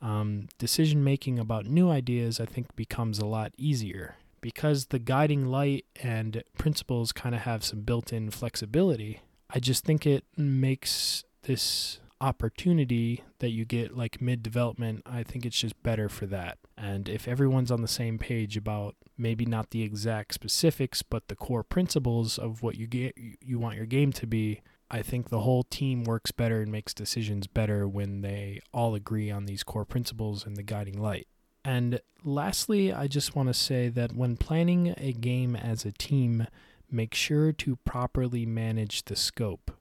um, 0.04 0.50
decision 0.60 1.04
making 1.04 1.40
about 1.40 1.66
new 1.66 1.90
ideas, 1.90 2.40
I 2.40 2.46
think, 2.46 2.76
becomes 2.76 3.18
a 3.18 3.26
lot 3.26 3.54
easier 3.58 4.16
because 4.42 4.88
the 4.88 5.00
guiding 5.00 5.46
light 5.46 5.86
and 6.02 6.44
principles 6.58 7.14
kind 7.14 7.34
of 7.34 7.42
have 7.42 7.64
some 7.64 7.82
built 7.82 8.12
in 8.12 8.30
flexibility. 8.30 9.22
I 9.50 9.60
just 9.60 9.86
think 9.86 10.06
it 10.06 10.26
makes 10.36 11.24
this 11.44 12.02
opportunity 12.20 13.24
that 13.40 13.50
you 13.50 13.66
get 13.66 13.96
like 13.96 14.22
mid 14.22 14.44
development, 14.44 15.04
I 15.06 15.24
think 15.24 15.46
it's 15.46 15.60
just 15.60 15.82
better 15.84 16.10
for 16.10 16.26
that. 16.28 16.58
And 16.78 17.08
if 17.08 17.28
everyone's 17.28 17.72
on 17.72 17.82
the 17.82 17.88
same 17.88 18.18
page 18.18 18.58
about 18.58 18.96
maybe 19.18 19.46
not 19.46 19.70
the 19.70 19.84
exact 19.84 20.34
specifics, 20.34 21.02
but 21.02 21.28
the 21.28 21.36
core 21.36 21.64
principles 21.64 22.38
of 22.38 22.62
what 22.62 22.78
you 22.78 22.88
get 22.88 23.18
you 23.18 23.60
want 23.60 23.78
your 23.78 23.86
game 23.86 24.12
to 24.14 24.28
be, 24.28 24.62
I 24.94 25.02
think 25.02 25.30
the 25.30 25.40
whole 25.40 25.64
team 25.64 26.04
works 26.04 26.30
better 26.30 26.62
and 26.62 26.72
makes 26.72 26.94
decisions 26.94 27.48
better 27.48 27.88
when 27.88 28.22
they 28.22 28.62
all 28.72 28.94
agree 28.94 29.32
on 29.32 29.48
these 29.48 29.64
core 29.64 29.86
principles 29.86 30.46
and 30.46 30.56
the 30.56 30.62
guiding 30.62 31.02
light. 31.02 31.28
And 31.66 32.00
lastly, 32.24 32.94
I 32.94 33.08
just 33.08 33.36
want 33.36 33.50
to 33.50 33.56
say 33.56 33.90
that 33.90 34.14
when 34.14 34.38
planning 34.38 34.94
a 35.00 35.12
game 35.12 35.56
as 35.56 35.84
a 35.84 35.92
team, 35.92 36.46
make 36.92 37.16
sure 37.16 37.52
to 37.54 37.78
properly 37.78 38.46
manage 38.46 39.06
the 39.06 39.16
scope. 39.16 39.72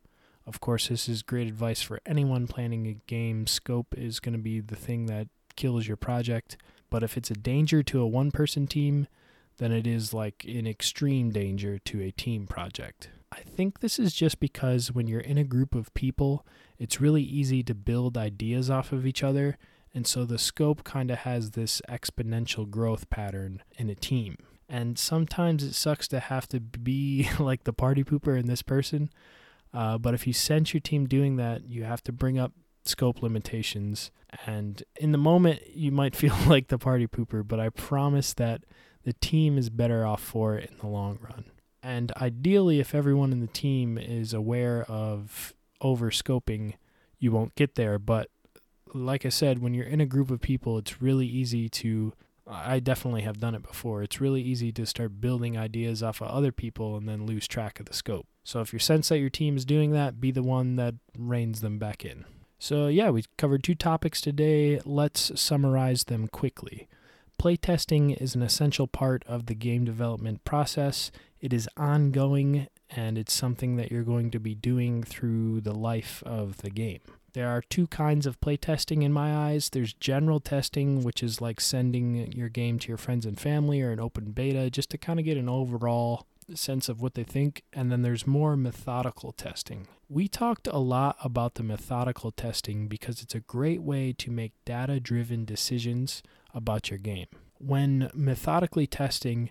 Of 0.46 0.60
course, 0.60 0.88
this 0.88 1.10
is 1.10 1.20
great 1.20 1.46
advice 1.46 1.82
for 1.82 2.00
anyone 2.06 2.46
planning 2.46 2.86
a 2.86 2.94
game. 3.06 3.46
Scope 3.46 3.94
is 3.94 4.18
going 4.18 4.32
to 4.32 4.38
be 4.38 4.60
the 4.60 4.76
thing 4.76 5.06
that 5.06 5.28
kills 5.56 5.86
your 5.86 5.98
project. 5.98 6.56
But 6.88 7.02
if 7.02 7.18
it's 7.18 7.30
a 7.30 7.34
danger 7.34 7.82
to 7.82 8.00
a 8.00 8.06
one 8.06 8.30
person 8.30 8.66
team, 8.66 9.08
then 9.58 9.72
it 9.72 9.86
is 9.86 10.14
like 10.14 10.46
an 10.48 10.66
extreme 10.66 11.32
danger 11.32 11.78
to 11.80 12.00
a 12.00 12.12
team 12.12 12.46
project. 12.46 13.10
I 13.32 13.40
think 13.40 13.80
this 13.80 13.98
is 13.98 14.12
just 14.12 14.40
because 14.40 14.92
when 14.92 15.06
you're 15.06 15.20
in 15.20 15.38
a 15.38 15.44
group 15.44 15.74
of 15.74 15.92
people, 15.94 16.46
it's 16.78 17.00
really 17.00 17.22
easy 17.22 17.62
to 17.62 17.74
build 17.74 18.18
ideas 18.18 18.68
off 18.68 18.92
of 18.92 19.06
each 19.06 19.22
other. 19.22 19.56
And 19.94 20.06
so 20.06 20.24
the 20.24 20.38
scope 20.38 20.84
kind 20.84 21.10
of 21.10 21.18
has 21.18 21.52
this 21.52 21.80
exponential 21.88 22.68
growth 22.68 23.08
pattern 23.08 23.62
in 23.78 23.88
a 23.88 23.94
team. 23.94 24.36
And 24.68 24.98
sometimes 24.98 25.62
it 25.62 25.74
sucks 25.74 26.08
to 26.08 26.20
have 26.20 26.46
to 26.48 26.60
be 26.60 27.28
like 27.38 27.64
the 27.64 27.72
party 27.72 28.04
pooper 28.04 28.38
in 28.38 28.46
this 28.46 28.62
person. 28.62 29.10
Uh, 29.72 29.96
but 29.96 30.12
if 30.12 30.26
you 30.26 30.34
sense 30.34 30.74
your 30.74 30.80
team 30.80 31.06
doing 31.06 31.36
that, 31.36 31.64
you 31.64 31.84
have 31.84 32.02
to 32.04 32.12
bring 32.12 32.38
up 32.38 32.52
scope 32.84 33.22
limitations. 33.22 34.10
And 34.46 34.82
in 34.96 35.12
the 35.12 35.18
moment, 35.18 35.62
you 35.74 35.90
might 35.90 36.14
feel 36.22 36.36
like 36.46 36.68
the 36.68 36.78
party 36.78 37.06
pooper, 37.06 37.46
but 37.46 37.60
I 37.60 37.70
promise 37.70 38.34
that 38.34 38.64
the 39.04 39.14
team 39.14 39.56
is 39.56 39.70
better 39.70 40.06
off 40.06 40.22
for 40.22 40.56
it 40.56 40.70
in 40.70 40.78
the 40.78 40.86
long 40.86 41.18
run. 41.22 41.44
And 41.82 42.12
ideally, 42.16 42.78
if 42.80 42.94
everyone 42.94 43.32
in 43.32 43.40
the 43.40 43.46
team 43.46 43.98
is 43.98 44.32
aware 44.32 44.84
of 44.84 45.52
over 45.80 46.10
scoping, 46.10 46.74
you 47.18 47.32
won't 47.32 47.54
get 47.54 47.74
there. 47.74 47.98
But 47.98 48.30
like 48.94 49.26
I 49.26 49.30
said, 49.30 49.58
when 49.58 49.74
you're 49.74 49.86
in 49.86 50.00
a 50.00 50.06
group 50.06 50.30
of 50.30 50.40
people, 50.40 50.78
it's 50.78 51.02
really 51.02 51.26
easy 51.26 51.68
to. 51.68 52.12
I 52.46 52.80
definitely 52.80 53.22
have 53.22 53.38
done 53.38 53.54
it 53.54 53.62
before. 53.62 54.02
It's 54.02 54.20
really 54.20 54.42
easy 54.42 54.72
to 54.72 54.84
start 54.84 55.20
building 55.20 55.56
ideas 55.56 56.02
off 56.02 56.20
of 56.20 56.28
other 56.28 56.50
people 56.50 56.96
and 56.96 57.08
then 57.08 57.24
lose 57.24 57.46
track 57.46 57.78
of 57.78 57.86
the 57.86 57.94
scope. 57.94 58.26
So 58.42 58.60
if 58.60 58.72
you 58.72 58.80
sense 58.80 59.08
that 59.08 59.20
your 59.20 59.30
team 59.30 59.56
is 59.56 59.64
doing 59.64 59.92
that, 59.92 60.20
be 60.20 60.32
the 60.32 60.42
one 60.42 60.74
that 60.74 60.96
reins 61.16 61.60
them 61.60 61.78
back 61.78 62.04
in. 62.04 62.24
So, 62.58 62.88
yeah, 62.88 63.10
we 63.10 63.24
covered 63.38 63.62
two 63.62 63.76
topics 63.76 64.20
today. 64.20 64.80
Let's 64.84 65.40
summarize 65.40 66.04
them 66.04 66.28
quickly. 66.28 66.88
Playtesting 67.40 68.20
is 68.20 68.34
an 68.34 68.42
essential 68.42 68.86
part 68.86 69.24
of 69.26 69.46
the 69.46 69.54
game 69.54 69.84
development 69.84 70.44
process. 70.44 71.10
It 71.42 71.52
is 71.52 71.68
ongoing 71.76 72.68
and 72.88 73.18
it's 73.18 73.32
something 73.32 73.76
that 73.76 73.90
you're 73.90 74.04
going 74.04 74.30
to 74.30 74.38
be 74.38 74.54
doing 74.54 75.02
through 75.02 75.60
the 75.62 75.74
life 75.74 76.22
of 76.24 76.58
the 76.58 76.70
game. 76.70 77.00
There 77.32 77.48
are 77.48 77.62
two 77.62 77.88
kinds 77.88 78.26
of 78.26 78.40
playtesting 78.40 79.02
in 79.02 79.12
my 79.12 79.34
eyes. 79.34 79.70
There's 79.70 79.94
general 79.94 80.38
testing, 80.38 81.02
which 81.02 81.22
is 81.22 81.40
like 81.40 81.60
sending 81.60 82.30
your 82.32 82.48
game 82.48 82.78
to 82.78 82.88
your 82.88 82.98
friends 82.98 83.26
and 83.26 83.40
family 83.40 83.82
or 83.82 83.90
an 83.90 84.00
open 84.00 84.32
beta 84.32 84.70
just 84.70 84.90
to 84.90 84.98
kind 84.98 85.18
of 85.18 85.24
get 85.24 85.36
an 85.36 85.48
overall 85.48 86.26
sense 86.54 86.88
of 86.88 87.00
what 87.00 87.14
they 87.14 87.24
think. 87.24 87.62
And 87.72 87.90
then 87.90 88.02
there's 88.02 88.26
more 88.26 88.56
methodical 88.56 89.32
testing. 89.32 89.88
We 90.08 90.28
talked 90.28 90.68
a 90.68 90.78
lot 90.78 91.16
about 91.24 91.54
the 91.54 91.62
methodical 91.62 92.30
testing 92.30 92.86
because 92.86 93.22
it's 93.22 93.34
a 93.34 93.40
great 93.40 93.82
way 93.82 94.12
to 94.18 94.30
make 94.30 94.52
data 94.64 95.00
driven 95.00 95.44
decisions 95.44 96.22
about 96.54 96.90
your 96.90 96.98
game. 96.98 97.28
When 97.58 98.10
methodically 98.14 98.86
testing, 98.86 99.50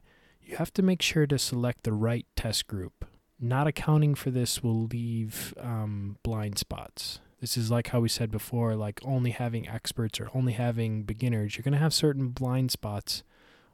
you 0.51 0.57
have 0.57 0.73
to 0.73 0.81
make 0.81 1.01
sure 1.01 1.25
to 1.25 1.39
select 1.39 1.83
the 1.83 1.93
right 1.93 2.25
test 2.35 2.67
group. 2.67 3.05
Not 3.39 3.67
accounting 3.67 4.15
for 4.15 4.29
this 4.29 4.61
will 4.61 4.83
leave 4.83 5.53
um, 5.57 6.17
blind 6.23 6.59
spots. 6.59 7.19
This 7.39 7.57
is 7.57 7.71
like 7.71 7.87
how 7.87 8.01
we 8.01 8.09
said 8.09 8.29
before, 8.29 8.75
like 8.75 8.99
only 9.03 9.31
having 9.31 9.67
experts 9.67 10.19
or 10.19 10.29
only 10.35 10.53
having 10.53 11.03
beginners. 11.03 11.55
You're 11.55 11.63
going 11.63 11.73
to 11.73 11.79
have 11.79 11.93
certain 11.93 12.29
blind 12.29 12.69
spots 12.69 13.23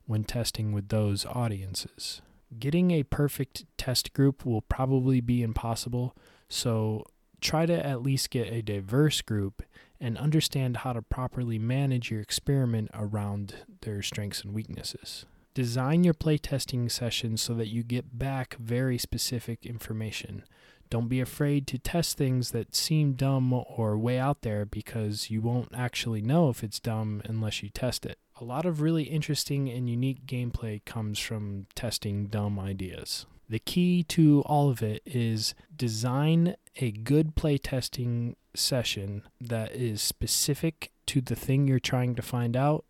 when 0.05 0.23
testing 0.23 0.71
with 0.71 0.87
those 0.87 1.25
audiences. 1.25 2.21
Getting 2.57 2.91
a 2.91 3.03
perfect 3.03 3.65
test 3.77 4.13
group 4.13 4.45
will 4.45 4.61
probably 4.61 5.19
be 5.19 5.41
impossible, 5.41 6.15
so 6.47 7.03
try 7.41 7.65
to 7.65 7.85
at 7.85 8.03
least 8.03 8.29
get 8.29 8.53
a 8.53 8.61
diverse 8.61 9.21
group 9.21 9.63
and 9.99 10.17
understand 10.17 10.77
how 10.77 10.93
to 10.93 11.01
properly 11.01 11.59
manage 11.59 12.09
your 12.09 12.21
experiment 12.21 12.89
around 12.93 13.65
their 13.81 14.01
strengths 14.01 14.43
and 14.43 14.53
weaknesses. 14.53 15.25
Design 15.57 16.03
your 16.03 16.13
playtesting 16.13 16.91
sessions 16.91 17.41
so 17.41 17.55
that 17.55 17.65
you 17.65 17.81
get 17.81 18.19
back 18.19 18.57
very 18.59 18.99
specific 18.99 19.65
information. 19.65 20.43
Don't 20.91 21.07
be 21.07 21.19
afraid 21.19 21.65
to 21.65 21.79
test 21.79 22.15
things 22.15 22.51
that 22.51 22.75
seem 22.75 23.13
dumb 23.13 23.51
or 23.51 23.97
way 23.97 24.19
out 24.19 24.43
there 24.43 24.67
because 24.67 25.31
you 25.31 25.41
won't 25.41 25.73
actually 25.75 26.21
know 26.21 26.49
if 26.49 26.63
it's 26.63 26.79
dumb 26.79 27.23
unless 27.25 27.63
you 27.63 27.69
test 27.69 28.05
it. 28.05 28.19
A 28.39 28.43
lot 28.43 28.67
of 28.67 28.81
really 28.81 29.05
interesting 29.05 29.67
and 29.67 29.89
unique 29.89 30.27
gameplay 30.27 30.85
comes 30.85 31.17
from 31.17 31.65
testing 31.73 32.27
dumb 32.27 32.59
ideas. 32.59 33.25
The 33.49 33.57
key 33.57 34.03
to 34.09 34.43
all 34.45 34.69
of 34.69 34.83
it 34.83 35.01
is 35.07 35.55
design 35.75 36.55
a 36.75 36.91
good 36.91 37.35
playtesting 37.35 38.35
session 38.53 39.23
that 39.41 39.71
is 39.71 40.03
specific 40.03 40.91
to 41.07 41.19
the 41.19 41.35
thing 41.35 41.67
you're 41.67 41.79
trying 41.79 42.13
to 42.13 42.21
find 42.21 42.55
out 42.55 42.85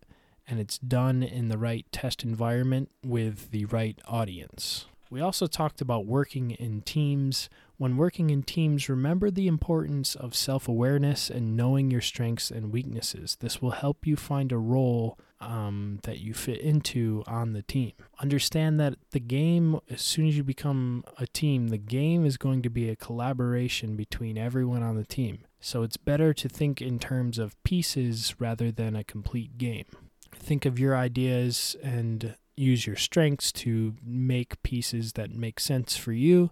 and 0.48 0.58
it's 0.58 0.78
done 0.78 1.22
in 1.22 1.48
the 1.48 1.58
right 1.58 1.86
test 1.92 2.24
environment 2.24 2.90
with 3.04 3.50
the 3.50 3.66
right 3.66 3.98
audience. 4.06 4.86
We 5.10 5.20
also 5.20 5.46
talked 5.46 5.80
about 5.80 6.06
working 6.06 6.50
in 6.50 6.82
teams. 6.82 7.48
When 7.78 7.96
working 7.96 8.30
in 8.30 8.42
teams, 8.42 8.88
remember 8.88 9.30
the 9.30 9.46
importance 9.46 10.14
of 10.14 10.34
self 10.34 10.68
awareness 10.68 11.30
and 11.30 11.56
knowing 11.56 11.90
your 11.90 12.00
strengths 12.00 12.50
and 12.50 12.72
weaknesses. 12.72 13.36
This 13.40 13.62
will 13.62 13.70
help 13.70 14.06
you 14.06 14.16
find 14.16 14.52
a 14.52 14.58
role 14.58 15.18
um, 15.40 16.00
that 16.02 16.18
you 16.18 16.34
fit 16.34 16.60
into 16.60 17.22
on 17.26 17.52
the 17.52 17.62
team. 17.62 17.92
Understand 18.20 18.78
that 18.80 18.96
the 19.12 19.20
game, 19.20 19.78
as 19.88 20.02
soon 20.02 20.26
as 20.26 20.36
you 20.36 20.44
become 20.44 21.04
a 21.16 21.26
team, 21.26 21.68
the 21.68 21.78
game 21.78 22.26
is 22.26 22.36
going 22.36 22.60
to 22.62 22.70
be 22.70 22.90
a 22.90 22.96
collaboration 22.96 23.96
between 23.96 24.36
everyone 24.36 24.82
on 24.82 24.96
the 24.96 25.06
team. 25.06 25.38
So 25.60 25.82
it's 25.82 25.96
better 25.96 26.34
to 26.34 26.48
think 26.48 26.82
in 26.82 26.98
terms 26.98 27.38
of 27.38 27.62
pieces 27.62 28.34
rather 28.38 28.70
than 28.70 28.94
a 28.94 29.04
complete 29.04 29.56
game. 29.58 29.86
Think 30.32 30.64
of 30.64 30.78
your 30.78 30.96
ideas 30.96 31.76
and 31.82 32.36
use 32.56 32.86
your 32.86 32.96
strengths 32.96 33.52
to 33.52 33.94
make 34.04 34.62
pieces 34.62 35.12
that 35.12 35.30
make 35.30 35.60
sense 35.60 35.96
for 35.96 36.12
you 36.12 36.50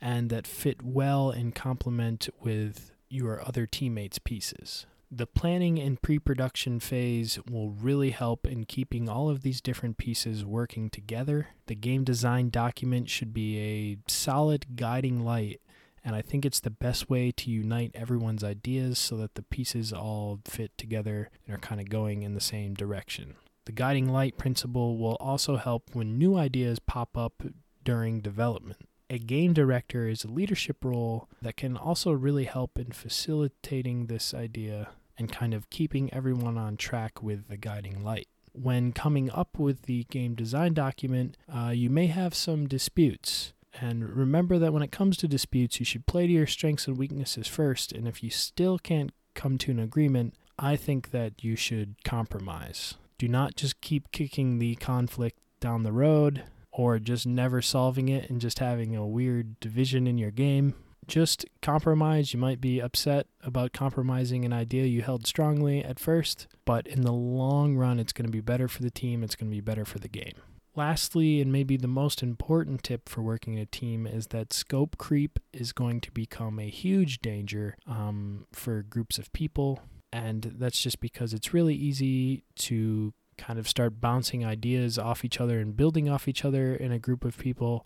and 0.00 0.30
that 0.30 0.46
fit 0.46 0.82
well 0.82 1.30
and 1.30 1.54
complement 1.54 2.28
with 2.42 2.92
your 3.08 3.46
other 3.46 3.66
teammates' 3.66 4.18
pieces. 4.18 4.86
The 5.10 5.26
planning 5.26 5.78
and 5.78 6.00
pre 6.00 6.18
production 6.18 6.80
phase 6.80 7.38
will 7.50 7.70
really 7.70 8.10
help 8.10 8.46
in 8.46 8.64
keeping 8.64 9.08
all 9.08 9.30
of 9.30 9.40
these 9.40 9.62
different 9.62 9.96
pieces 9.96 10.44
working 10.44 10.90
together. 10.90 11.48
The 11.66 11.74
game 11.74 12.04
design 12.04 12.50
document 12.50 13.08
should 13.08 13.32
be 13.32 13.58
a 13.58 13.98
solid 14.06 14.76
guiding 14.76 15.24
light, 15.24 15.62
and 16.08 16.16
I 16.16 16.22
think 16.22 16.46
it's 16.46 16.60
the 16.60 16.70
best 16.70 17.10
way 17.10 17.30
to 17.32 17.50
unite 17.50 17.90
everyone's 17.94 18.42
ideas 18.42 18.98
so 18.98 19.18
that 19.18 19.34
the 19.34 19.42
pieces 19.42 19.92
all 19.92 20.40
fit 20.46 20.72
together 20.78 21.28
and 21.46 21.54
are 21.54 21.60
kind 21.60 21.82
of 21.82 21.90
going 21.90 22.22
in 22.22 22.32
the 22.32 22.40
same 22.40 22.72
direction. 22.72 23.34
The 23.66 23.72
guiding 23.72 24.08
light 24.08 24.38
principle 24.38 24.96
will 24.96 25.16
also 25.20 25.56
help 25.56 25.90
when 25.92 26.16
new 26.16 26.34
ideas 26.34 26.78
pop 26.78 27.18
up 27.18 27.42
during 27.84 28.20
development 28.22 28.88
a 29.10 29.18
game 29.18 29.52
director 29.52 30.08
is 30.08 30.24
a 30.24 30.30
leadership 30.30 30.84
role 30.84 31.28
that 31.40 31.56
can 31.56 31.76
also 31.76 32.12
really 32.12 32.44
help 32.44 32.78
in 32.78 32.92
facilitating 32.92 34.06
this 34.06 34.34
idea 34.34 34.90
and 35.16 35.32
kind 35.32 35.54
of 35.54 35.70
keeping 35.70 36.12
everyone 36.12 36.58
on 36.58 36.76
track 36.76 37.22
with 37.22 37.48
the 37.48 37.56
guiding 37.56 38.04
light. 38.04 38.28
When 38.52 38.92
coming 38.92 39.30
up 39.30 39.58
with 39.58 39.82
the 39.82 40.04
game 40.04 40.34
design 40.34 40.74
document, 40.74 41.36
uh, 41.52 41.70
you 41.70 41.90
may 41.90 42.06
have 42.06 42.34
some 42.34 42.66
disputes. 42.66 43.52
And 43.80 44.08
remember 44.08 44.58
that 44.58 44.72
when 44.72 44.82
it 44.82 44.92
comes 44.92 45.16
to 45.18 45.28
disputes, 45.28 45.78
you 45.78 45.86
should 45.86 46.06
play 46.06 46.26
to 46.26 46.32
your 46.32 46.46
strengths 46.46 46.86
and 46.86 46.96
weaknesses 46.96 47.46
first. 47.46 47.92
And 47.92 48.08
if 48.08 48.22
you 48.22 48.30
still 48.30 48.78
can't 48.78 49.12
come 49.34 49.58
to 49.58 49.70
an 49.70 49.78
agreement, 49.78 50.34
I 50.58 50.76
think 50.76 51.10
that 51.10 51.44
you 51.44 51.54
should 51.54 52.02
compromise. 52.04 52.94
Do 53.18 53.28
not 53.28 53.56
just 53.56 53.80
keep 53.80 54.10
kicking 54.10 54.58
the 54.58 54.74
conflict 54.76 55.38
down 55.60 55.82
the 55.82 55.92
road 55.92 56.44
or 56.72 56.98
just 56.98 57.26
never 57.26 57.62
solving 57.62 58.08
it 58.08 58.28
and 58.30 58.40
just 58.40 58.58
having 58.58 58.94
a 58.96 59.06
weird 59.06 59.58
division 59.60 60.06
in 60.06 60.18
your 60.18 60.30
game. 60.30 60.74
Just 61.06 61.46
compromise. 61.62 62.34
You 62.34 62.40
might 62.40 62.60
be 62.60 62.80
upset 62.80 63.26
about 63.42 63.72
compromising 63.72 64.44
an 64.44 64.52
idea 64.52 64.84
you 64.84 65.02
held 65.02 65.26
strongly 65.26 65.82
at 65.82 65.98
first, 65.98 66.46
but 66.64 66.86
in 66.86 67.00
the 67.00 67.12
long 67.12 67.76
run, 67.76 67.98
it's 67.98 68.12
going 68.12 68.26
to 68.26 68.32
be 68.32 68.40
better 68.40 68.68
for 68.68 68.82
the 68.82 68.90
team, 68.90 69.22
it's 69.22 69.34
going 69.34 69.50
to 69.50 69.56
be 69.56 69.62
better 69.62 69.84
for 69.84 69.98
the 69.98 70.08
game. 70.08 70.34
Lastly, 70.78 71.40
and 71.40 71.50
maybe 71.50 71.76
the 71.76 71.88
most 71.88 72.22
important 72.22 72.84
tip 72.84 73.08
for 73.08 73.20
working 73.20 73.54
in 73.54 73.58
a 73.58 73.66
team 73.66 74.06
is 74.06 74.28
that 74.28 74.52
scope 74.52 74.96
creep 74.96 75.40
is 75.52 75.72
going 75.72 76.00
to 76.02 76.12
become 76.12 76.60
a 76.60 76.70
huge 76.70 77.20
danger 77.20 77.76
um, 77.88 78.46
for 78.52 78.82
groups 78.82 79.18
of 79.18 79.32
people. 79.32 79.80
And 80.12 80.54
that's 80.56 80.80
just 80.80 81.00
because 81.00 81.34
it's 81.34 81.52
really 81.52 81.74
easy 81.74 82.44
to 82.58 83.12
kind 83.36 83.58
of 83.58 83.66
start 83.66 84.00
bouncing 84.00 84.46
ideas 84.46 85.00
off 85.00 85.24
each 85.24 85.40
other 85.40 85.58
and 85.58 85.76
building 85.76 86.08
off 86.08 86.28
each 86.28 86.44
other 86.44 86.76
in 86.76 86.92
a 86.92 86.98
group 87.00 87.24
of 87.24 87.36
people. 87.38 87.84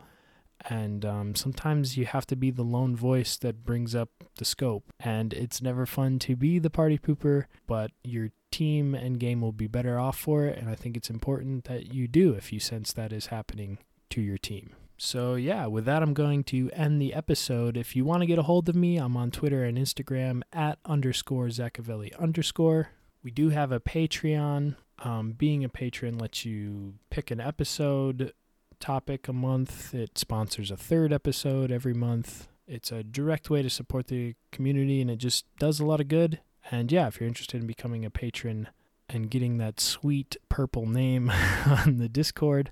And 0.69 1.07
um, 1.07 1.35
sometimes 1.35 1.97
you 1.97 2.05
have 2.05 2.27
to 2.27 2.37
be 2.37 2.51
the 2.51 2.63
lone 2.63 2.95
voice 2.95 3.39
that 3.39 3.65
brings 3.65 3.95
up 3.95 4.11
the 4.37 4.45
scope. 4.45 4.93
And 5.01 5.33
it's 5.33 5.63
never 5.63 5.87
fun 5.87 6.19
to 6.19 6.37
be 6.37 6.59
the 6.59 6.69
party 6.69 6.99
pooper, 6.99 7.47
but 7.67 7.91
your 8.05 8.33
team 8.53 8.95
and 8.95 9.19
game 9.19 9.41
will 9.41 9.53
be 9.53 9.67
better 9.67 9.99
off 9.99 10.19
for 10.19 10.45
it. 10.45 10.59
And 10.59 10.69
I 10.69 10.75
think 10.75 10.97
it's 10.97 11.11
important 11.11 11.65
that 11.65 11.93
you 11.93 12.07
do 12.07 12.35
if 12.35 12.53
you 12.53 12.61
sense 12.61 12.93
that 12.93 13.13
is 13.13 13.27
happening 13.27 13.79
to 14.11 14.21
your 14.21 14.39
team. 14.39 14.71
So, 14.97 15.35
yeah, 15.35 15.67
with 15.67 15.85
that, 15.87 16.03
I'm 16.03 16.15
going 16.15 16.45
to 16.45 16.71
end 16.73 17.03
the 17.03 17.13
episode. 17.13 17.77
If 17.77 17.97
you 17.97 18.05
want 18.05 18.21
to 18.23 18.27
get 18.27 18.39
a 18.39 18.43
hold 18.43 18.69
of 18.69 18.77
me, 18.77 18.99
I'm 18.99 19.17
on 19.17 19.33
Twitter 19.33 19.65
and 19.65 19.77
Instagram 19.77 20.43
at 20.53 20.79
underscore 20.85 21.49
Zaccavelli 21.49 22.17
underscore. 22.19 22.91
We 23.25 23.33
do 23.33 23.49
have 23.49 23.73
a 23.73 23.81
Patreon 23.81 24.77
um, 25.05 25.33
being 25.33 25.65
a 25.65 25.69
patron 25.69 26.19
lets 26.19 26.45
you 26.45 26.95
pick 27.11 27.31
an 27.31 27.41
episode 27.41 28.33
topic 28.79 29.29
a 29.29 29.33
month. 29.33 29.95
It 29.95 30.19
sponsors 30.19 30.71
a 30.71 30.77
third 30.77 31.13
episode 31.13 31.71
every 31.71 31.95
month. 31.95 32.49
It's 32.67 32.93
a 32.93 33.03
direct 33.03 33.51
way 33.51 33.63
to 33.63 33.71
support 33.71 34.07
the 34.07 34.35
community 34.51 35.01
and 35.01 35.11
it 35.11 35.17
just 35.17 35.45
does 35.59 35.81
a 35.81 35.87
lot 35.87 36.01
of 36.01 36.09
good. 36.09 36.41
And 36.71 36.91
yeah, 36.91 37.09
if 37.09 37.21
you're 37.21 37.29
interested 37.29 37.61
in 37.61 37.67
becoming 37.67 38.05
a 38.05 38.11
patron 38.11 38.69
and 39.09 39.31
getting 39.31 39.59
that 39.59 39.81
sweet 39.81 40.37
purple 40.49 40.87
name 40.87 41.31
on 41.67 41.99
the 41.99 42.09
Discord, 42.09 42.71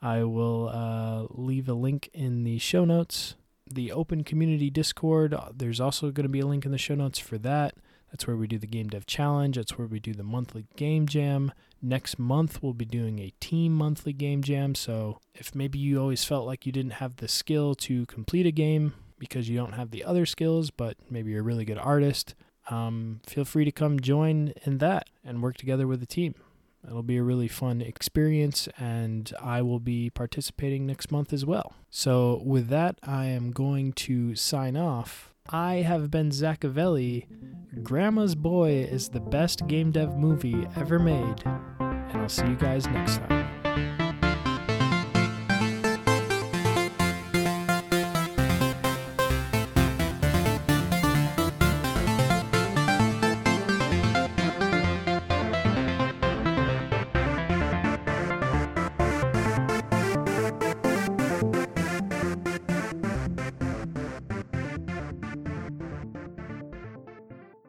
I 0.00 0.24
will 0.24 0.68
uh, 0.68 1.26
leave 1.30 1.68
a 1.68 1.74
link 1.74 2.10
in 2.12 2.44
the 2.44 2.58
show 2.58 2.84
notes. 2.84 3.36
The 3.70 3.92
open 3.92 4.24
community 4.24 4.68
Discord, 4.68 5.34
there's 5.54 5.80
also 5.80 6.10
going 6.10 6.24
to 6.24 6.28
be 6.28 6.40
a 6.40 6.46
link 6.46 6.66
in 6.66 6.72
the 6.72 6.78
show 6.78 6.94
notes 6.94 7.18
for 7.18 7.38
that. 7.38 7.74
That's 8.10 8.26
where 8.26 8.36
we 8.36 8.46
do 8.46 8.58
the 8.58 8.66
Game 8.66 8.88
Dev 8.88 9.06
Challenge. 9.06 9.56
That's 9.56 9.78
where 9.78 9.86
we 9.86 9.98
do 9.98 10.12
the 10.12 10.22
monthly 10.22 10.66
game 10.76 11.06
jam. 11.06 11.50
Next 11.80 12.18
month, 12.18 12.62
we'll 12.62 12.74
be 12.74 12.84
doing 12.84 13.18
a 13.18 13.32
team 13.40 13.72
monthly 13.72 14.12
game 14.12 14.42
jam. 14.42 14.74
So 14.74 15.18
if 15.34 15.54
maybe 15.54 15.78
you 15.78 15.98
always 15.98 16.22
felt 16.22 16.46
like 16.46 16.66
you 16.66 16.72
didn't 16.72 16.94
have 16.94 17.16
the 17.16 17.28
skill 17.28 17.74
to 17.76 18.04
complete 18.06 18.46
a 18.46 18.52
game 18.52 18.92
because 19.18 19.48
you 19.48 19.56
don't 19.56 19.72
have 19.72 19.92
the 19.92 20.04
other 20.04 20.26
skills, 20.26 20.70
but 20.70 20.96
maybe 21.08 21.30
you're 21.30 21.40
a 21.40 21.44
really 21.44 21.64
good 21.64 21.78
artist, 21.78 22.34
um, 22.70 23.20
feel 23.26 23.44
free 23.44 23.64
to 23.64 23.72
come 23.72 24.00
join 24.00 24.52
in 24.64 24.78
that 24.78 25.08
and 25.24 25.42
work 25.42 25.56
together 25.56 25.86
with 25.86 26.00
the 26.00 26.06
team. 26.06 26.34
It'll 26.84 27.02
be 27.02 27.16
a 27.16 27.22
really 27.22 27.48
fun 27.48 27.80
experience, 27.80 28.68
and 28.76 29.32
I 29.40 29.62
will 29.62 29.78
be 29.78 30.10
participating 30.10 30.84
next 30.84 31.12
month 31.12 31.32
as 31.32 31.46
well. 31.46 31.74
So, 31.90 32.42
with 32.44 32.68
that, 32.68 32.98
I 33.04 33.26
am 33.26 33.52
going 33.52 33.92
to 33.92 34.34
sign 34.34 34.76
off 34.76 35.32
I 35.48 35.76
have 35.76 36.10
been 36.10 36.30
Zaccavelli. 36.30 37.26
Grandma's 37.82 38.34
Boy 38.34 38.86
is 38.90 39.08
the 39.08 39.20
best 39.20 39.66
game 39.66 39.90
dev 39.90 40.16
movie 40.16 40.66
ever 40.76 40.98
made, 40.98 41.42
and 41.44 42.22
I'll 42.22 42.28
see 42.28 42.46
you 42.46 42.56
guys 42.56 42.86
next 42.86 43.18
time. 43.18 44.01